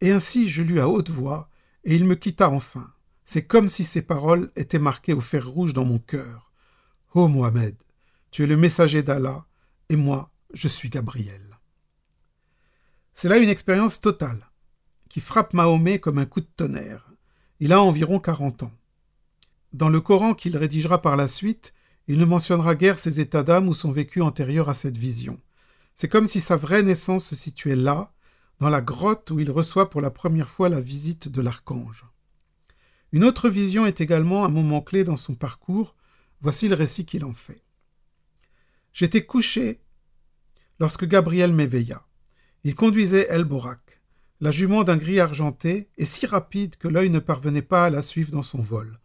Et 0.00 0.12
ainsi 0.12 0.48
je 0.48 0.62
lus 0.62 0.80
à 0.80 0.88
haute 0.88 1.10
voix, 1.10 1.50
et 1.84 1.94
il 1.94 2.04
me 2.04 2.14
quitta 2.14 2.48
enfin. 2.50 2.92
C'est 3.24 3.46
comme 3.46 3.68
si 3.68 3.84
ces 3.84 4.02
paroles 4.02 4.52
étaient 4.56 4.78
marquées 4.78 5.12
au 5.12 5.20
fer 5.20 5.46
rouge 5.46 5.72
dans 5.72 5.84
mon 5.84 5.98
cœur. 5.98 6.45
Ô 7.16 7.20
oh 7.20 7.28
Mohamed, 7.28 7.74
tu 8.30 8.44
es 8.44 8.46
le 8.46 8.58
messager 8.58 9.02
d'Allah, 9.02 9.46
et 9.88 9.96
moi, 9.96 10.30
je 10.52 10.68
suis 10.68 10.90
Gabriel. 10.90 11.40
C'est 13.14 13.30
là 13.30 13.38
une 13.38 13.48
expérience 13.48 14.02
totale, 14.02 14.50
qui 15.08 15.20
frappe 15.20 15.54
Mahomet 15.54 15.98
comme 15.98 16.18
un 16.18 16.26
coup 16.26 16.42
de 16.42 16.50
tonnerre. 16.58 17.10
Il 17.58 17.72
a 17.72 17.80
environ 17.80 18.20
quarante 18.20 18.64
ans. 18.64 18.72
Dans 19.72 19.88
le 19.88 20.02
Coran 20.02 20.34
qu'il 20.34 20.58
rédigera 20.58 21.00
par 21.00 21.16
la 21.16 21.26
suite, 21.26 21.72
il 22.06 22.18
ne 22.18 22.26
mentionnera 22.26 22.74
guère 22.74 22.98
ses 22.98 23.18
états 23.18 23.42
d'âme 23.42 23.68
ou 23.68 23.72
son 23.72 23.92
vécu 23.92 24.20
antérieur 24.20 24.68
à 24.68 24.74
cette 24.74 24.98
vision. 24.98 25.38
C'est 25.94 26.08
comme 26.08 26.26
si 26.26 26.42
sa 26.42 26.56
vraie 26.56 26.82
naissance 26.82 27.24
se 27.24 27.34
situait 27.34 27.76
là, 27.76 28.12
dans 28.60 28.68
la 28.68 28.82
grotte 28.82 29.30
où 29.30 29.40
il 29.40 29.50
reçoit 29.50 29.88
pour 29.88 30.02
la 30.02 30.10
première 30.10 30.50
fois 30.50 30.68
la 30.68 30.82
visite 30.82 31.28
de 31.28 31.40
l'archange. 31.40 32.04
Une 33.12 33.24
autre 33.24 33.48
vision 33.48 33.86
est 33.86 34.02
également 34.02 34.44
un 34.44 34.50
moment 34.50 34.82
clé 34.82 35.02
dans 35.02 35.16
son 35.16 35.34
parcours. 35.34 35.96
Voici 36.40 36.68
le 36.68 36.74
récit 36.74 37.04
qu'il 37.06 37.24
en 37.24 37.34
fait. 37.34 37.62
J'étais 38.92 39.24
couché 39.24 39.80
lorsque 40.78 41.06
Gabriel 41.06 41.52
m'éveilla. 41.52 42.06
Il 42.64 42.74
conduisait 42.74 43.26
El 43.30 43.44
Borak, 43.44 44.00
la 44.40 44.50
jument 44.50 44.84
d'un 44.84 44.96
gris 44.96 45.20
argenté, 45.20 45.88
et 45.98 46.04
si 46.04 46.26
rapide 46.26 46.76
que 46.76 46.88
l'œil 46.88 47.10
ne 47.10 47.18
parvenait 47.18 47.62
pas 47.62 47.86
à 47.86 47.90
la 47.90 48.02
suivre 48.02 48.32
dans 48.32 48.42
son 48.42 48.60
vol. 48.60 48.98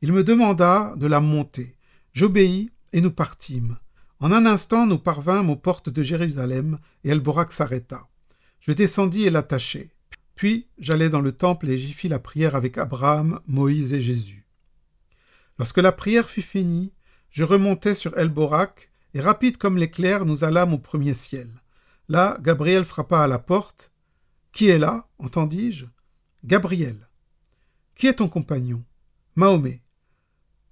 Il 0.00 0.12
me 0.12 0.24
demanda 0.24 0.94
de 0.96 1.06
la 1.06 1.20
monter. 1.20 1.76
J'obéis 2.12 2.70
et 2.92 3.00
nous 3.00 3.12
partîmes. 3.12 3.78
En 4.18 4.32
un 4.32 4.46
instant, 4.46 4.86
nous 4.86 4.98
parvînmes 4.98 5.50
aux 5.50 5.56
portes 5.56 5.90
de 5.90 6.02
Jérusalem, 6.02 6.78
et 7.04 7.10
El 7.10 7.20
Borak 7.20 7.52
s'arrêta. 7.52 8.08
Je 8.60 8.72
descendis 8.72 9.24
et 9.24 9.30
l'attachai. 9.30 9.90
Puis 10.34 10.68
j'allai 10.78 11.08
dans 11.08 11.20
le 11.20 11.32
temple 11.32 11.68
et 11.68 11.78
j'y 11.78 11.92
fis 11.92 12.08
la 12.08 12.18
prière 12.18 12.54
avec 12.54 12.78
Abraham, 12.78 13.40
Moïse 13.46 13.92
et 13.92 14.00
Jésus. 14.00 14.41
Lorsque 15.58 15.78
la 15.78 15.92
prière 15.92 16.28
fut 16.28 16.42
finie, 16.42 16.92
je 17.30 17.44
remontai 17.44 17.94
sur 17.94 18.16
El 18.18 18.28
Borak, 18.28 18.90
et 19.14 19.20
rapide 19.20 19.58
comme 19.58 19.76
l'éclair, 19.76 20.24
nous 20.24 20.44
allâmes 20.44 20.72
au 20.72 20.78
premier 20.78 21.14
ciel. 21.14 21.48
Là, 22.08 22.38
Gabriel 22.40 22.84
frappa 22.84 23.22
à 23.22 23.26
la 23.26 23.38
porte. 23.38 23.92
Qui 24.52 24.68
est 24.68 24.78
là? 24.78 25.06
entendis-je. 25.18 25.86
Gabriel. 26.44 26.96
Qui 27.94 28.06
est 28.06 28.14
ton 28.14 28.28
compagnon 28.28 28.82
Mahomet. 29.34 29.82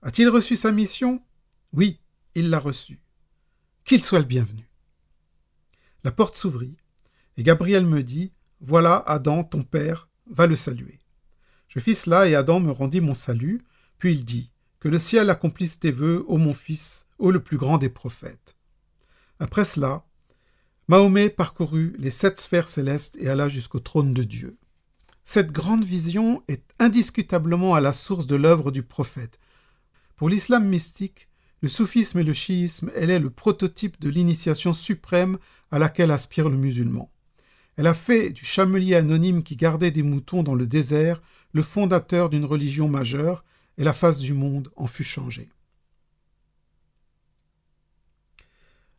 A-t-il 0.03 0.29
reçu 0.29 0.57
sa 0.57 0.73
mission 0.73 1.23
Oui, 1.73 2.01
il 2.35 2.51
l'a 2.51 2.59
reçue. 2.59 3.01
Qu'il 3.85 4.03
soit 4.03 4.19
le 4.19 4.25
bienvenu. 4.25 4.69
La 6.05 6.11
porte 6.11 6.37
s'ouvrit, 6.37 6.77
et 7.37 7.43
Gabriel 7.43 7.85
me 7.85 8.03
dit 8.03 8.33
Voilà 8.61 8.97
Adam, 9.07 9.45
ton 9.45 9.63
père, 9.63 10.09
va 10.27 10.47
le 10.47 10.57
saluer. 10.57 10.99
Je 11.69 11.79
fis 11.79 11.95
cela, 11.95 12.27
et 12.27 12.35
Adam 12.35 12.61
me 12.61 12.71
rendit 12.71 13.01
mon 13.01 13.15
salut, 13.15 13.63
puis 13.99 14.15
il 14.15 14.25
dit 14.25 14.50
Que 14.81 14.89
le 14.89 14.99
ciel 14.99 15.29
accomplisse 15.31 15.79
tes 15.79 15.93
vœux, 15.93 16.25
ô 16.27 16.39
mon 16.39 16.55
fils, 16.55 17.07
ô 17.19 17.31
le 17.31 17.43
plus 17.43 17.59
grand 17.59 17.79
des 17.79 17.91
prophètes. 17.91 18.57
Après 19.39 19.65
cela, 19.65 20.05
Mahomet 20.89 21.31
parcourut 21.31 21.95
les 21.99 22.11
sept 22.11 22.41
sphères 22.41 22.69
célestes 22.69 23.17
et 23.21 23.29
alla 23.29 23.49
jusqu'au 23.49 23.79
trône 23.79 24.13
de 24.13 24.25
Dieu. 24.25 24.57
Cette 25.23 25.53
grande 25.53 25.85
vision 25.85 26.43
est 26.49 26.65
indiscutablement 26.79 27.75
à 27.75 27.81
la 27.81 27.93
source 27.93 28.27
de 28.27 28.35
l'œuvre 28.35 28.73
du 28.73 28.83
prophète. 28.83 29.39
Pour 30.17 30.29
l'islam 30.29 30.67
mystique, 30.67 31.29
le 31.63 31.69
soufisme 31.69 32.19
et 32.19 32.25
le 32.25 32.33
chiisme, 32.33 32.91
elle 32.97 33.11
est 33.11 33.19
le 33.19 33.31
prototype 33.31 34.01
de 34.01 34.09
l'initiation 34.09 34.73
suprême 34.73 35.39
à 35.71 35.79
laquelle 35.79 36.11
aspire 36.11 36.49
le 36.49 36.57
musulman. 36.57 37.13
Elle 37.77 37.87
a 37.87 37.95
fait 37.95 38.31
du 38.31 38.45
chamelier 38.45 38.97
anonyme 38.97 39.43
qui 39.43 39.57
gardait 39.57 39.91
des 39.91 40.03
moutons 40.03 40.43
dans 40.43 40.55
le 40.55 40.67
désert 40.67 41.23
le 41.53 41.63
fondateur 41.63 42.31
d'une 42.31 42.45
religion 42.45 42.89
majeure, 42.89 43.45
et 43.81 43.85
la 43.85 43.95
face 43.95 44.19
du 44.19 44.35
monde 44.35 44.71
en 44.77 44.87
fut 44.87 45.05
changée. 45.05 45.49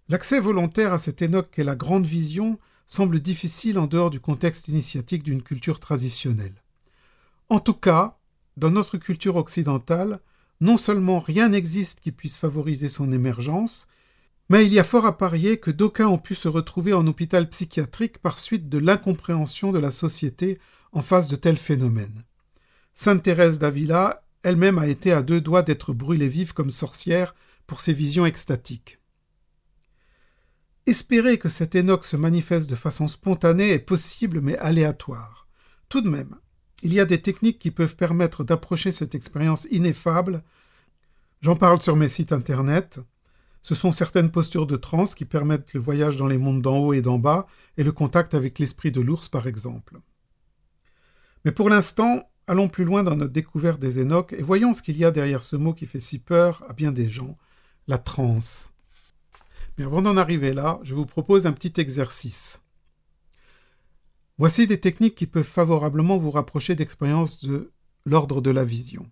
L'accès 0.10 0.40
volontaire 0.40 0.92
à 0.92 0.98
cette 0.98 1.22
Enoch 1.22 1.50
qu'est 1.52 1.64
la 1.64 1.76
grande 1.76 2.08
vision 2.08 2.58
semble 2.88 3.20
difficile 3.20 3.78
en 3.78 3.86
dehors 3.86 4.10
du 4.10 4.20
contexte 4.20 4.70
initiatique 4.70 5.22
d'une 5.22 5.44
culture 5.44 5.80
traditionnelle. 5.80 6.56
En 7.48 7.60
tout 7.60 7.76
cas, 7.76 8.18
dans 8.58 8.72
notre 8.72 8.98
culture 8.98 9.36
occidentale, 9.36 10.20
non 10.62 10.78
seulement 10.78 11.20
rien 11.20 11.50
n'existe 11.50 12.00
qui 12.00 12.12
puisse 12.12 12.36
favoriser 12.36 12.90
son 12.90 13.12
émergence, 13.12 13.88
mais 14.50 14.66
il 14.66 14.74
y 14.74 14.80
a 14.80 14.84
fort 14.84 15.06
à 15.06 15.16
parier 15.16 15.60
que 15.60 15.70
d'aucuns 15.70 16.08
ont 16.08 16.18
pu 16.18 16.34
se 16.34 16.48
retrouver 16.48 16.94
en 16.94 17.06
hôpital 17.06 17.48
psychiatrique 17.48 18.18
par 18.18 18.40
suite 18.40 18.68
de 18.68 18.80
l'incompréhension 18.80 19.72
de 19.72 19.80
la 19.80 19.92
société 19.92 20.58
en 20.92 21.04
face 21.04 21.28
de 21.28 21.36
tels 21.36 21.56
phénomènes. 21.56 22.24
Sainte 22.96 23.22
Thérèse 23.22 23.60
d'Avila 23.60 24.24
elle-même 24.44 24.80
a 24.80 24.88
été 24.88 25.12
à 25.12 25.22
deux 25.24 25.42
doigts 25.42 25.64
d'être 25.64 25.94
brûlée 25.94 26.28
vive 26.28 26.54
comme 26.54 26.72
sorcière 26.72 27.36
pour 27.68 27.82
ses 27.82 27.94
visions 27.94 28.26
extatiques. 28.26 29.00
Espérer 30.88 31.38
que 31.38 31.50
cet 31.50 31.76
Enoch 31.76 32.04
se 32.04 32.18
manifeste 32.18 32.70
de 32.70 32.76
façon 32.76 33.08
spontanée 33.08 33.72
est 33.72 33.80
possible 33.80 34.42
mais 34.42 34.58
aléatoire. 34.58 35.48
Tout 35.90 36.02
de 36.02 36.10
même, 36.10 36.36
il 36.84 36.94
y 36.94 37.00
a 37.00 37.06
des 37.06 37.22
techniques 37.22 37.60
qui 37.60 37.70
peuvent 37.70 37.96
permettre 37.96 38.44
d'approcher 38.44 38.92
cette 38.92 39.14
expérience 39.14 39.68
ineffable. 39.70 40.44
J'en 41.42 41.56
parle 41.56 41.82
sur 41.82 41.96
mes 41.96 42.08
sites 42.08 42.32
internet. 42.32 43.00
Ce 43.62 43.76
sont 43.76 43.92
certaines 43.92 44.32
postures 44.32 44.66
de 44.66 44.76
transe 44.76 45.14
qui 45.14 45.26
permettent 45.26 45.76
le 45.76 45.80
voyage 45.80 46.18
dans 46.18 46.26
les 46.26 46.40
mondes 46.40 46.64
d'en 46.64 46.78
haut 46.78 46.94
et 46.94 47.04
d'en 47.04 47.20
bas 47.20 47.46
et 47.78 47.84
le 47.84 47.92
contact 47.92 48.34
avec 48.34 48.58
l'esprit 48.58 48.92
de 48.92 49.02
l'ours 49.02 49.30
par 49.30 49.46
exemple. 49.46 50.00
Mais 51.46 51.52
pour 51.52 51.70
l'instant, 51.70 52.31
allons 52.52 52.68
plus 52.68 52.84
loin 52.84 53.02
dans 53.02 53.16
notre 53.16 53.32
découverte 53.32 53.80
des 53.80 53.98
Enoch 53.98 54.34
et 54.34 54.44
voyons 54.44 54.74
ce 54.74 54.82
qu'il 54.82 54.98
y 54.98 55.06
a 55.06 55.12
derrière 55.12 55.42
ce 55.42 55.56
mot 55.56 55.74
qui 55.74 55.86
fait 55.86 56.02
si 56.02 56.20
peur 56.20 56.66
à 56.68 56.74
bien 56.74 56.92
des 56.92 57.08
gens, 57.08 57.38
la 57.88 57.98
transe. 57.98 58.74
Mais 59.78 59.86
avant 59.86 60.02
d'en 60.02 60.18
arriver 60.18 60.54
là, 60.54 60.82
je 60.84 60.94
vous 60.94 61.06
propose 61.06 61.48
un 61.48 61.54
petit 61.54 61.80
exercice. 61.80 62.62
Voici 64.38 64.68
des 64.68 64.82
techniques 64.82 65.16
qui 65.16 65.28
peuvent 65.28 65.46
favorablement 65.46 66.18
vous 66.18 66.32
rapprocher 66.32 66.76
d'expériences 66.76 67.42
de 67.46 67.72
l'ordre 68.06 68.42
de 68.42 68.52
la 68.52 68.66
vision. 68.66 69.10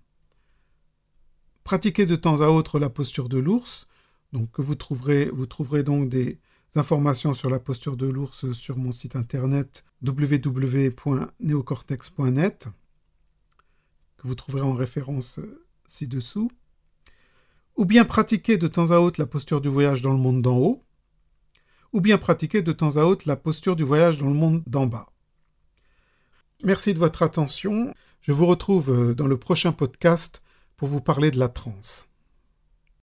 Pratiquez 1.63 2.05
de 2.05 2.17
temps 2.17 2.41
à 2.41 2.49
autre 2.49 2.77
la 2.77 2.89
posture 2.89 3.29
de 3.29 3.37
l'ours, 3.37 3.87
donc 4.33 4.59
vous 4.59 4.75
trouverez, 4.75 5.29
vous 5.31 5.45
trouverez 5.45 5.83
donc 5.83 6.09
des 6.09 6.39
informations 6.75 7.33
sur 7.33 7.49
la 7.49 7.59
posture 7.59 7.95
de 7.95 8.07
l'ours 8.07 8.51
sur 8.51 8.75
mon 8.75 8.91
site 8.91 9.15
internet 9.15 9.85
www.neocortex.net, 10.05 12.69
que 14.19 14.27
vous 14.27 14.35
trouverez 14.35 14.61
en 14.61 14.73
référence 14.73 15.39
ci-dessous 15.87 16.51
ou 17.79 17.85
bien 17.85 18.03
pratiquer 18.03 18.57
de 18.57 18.67
temps 18.67 18.91
à 18.91 18.97
autre 18.97 19.21
la 19.21 19.25
posture 19.25 19.61
du 19.61 19.69
voyage 19.69 20.01
dans 20.01 20.11
le 20.11 20.17
monde 20.17 20.41
d'en 20.41 20.57
haut, 20.57 20.83
ou 21.93 22.01
bien 22.01 22.17
pratiquer 22.17 22.61
de 22.61 22.73
temps 22.73 22.97
à 22.97 23.03
autre 23.03 23.25
la 23.25 23.37
posture 23.37 23.77
du 23.77 23.85
voyage 23.85 24.17
dans 24.17 24.27
le 24.27 24.33
monde 24.33 24.61
d'en 24.67 24.85
bas. 24.85 25.07
Merci 26.61 26.93
de 26.93 26.99
votre 26.99 27.23
attention. 27.23 27.93
Je 28.19 28.33
vous 28.33 28.45
retrouve 28.45 28.91
euh, 28.91 29.15
dans 29.15 29.27
le 29.27 29.37
prochain 29.37 29.71
podcast 29.71 30.43
pour 30.75 30.89
vous 30.89 30.99
parler 30.99 31.31
de 31.31 31.39
la 31.39 31.47
transe. 31.47 32.08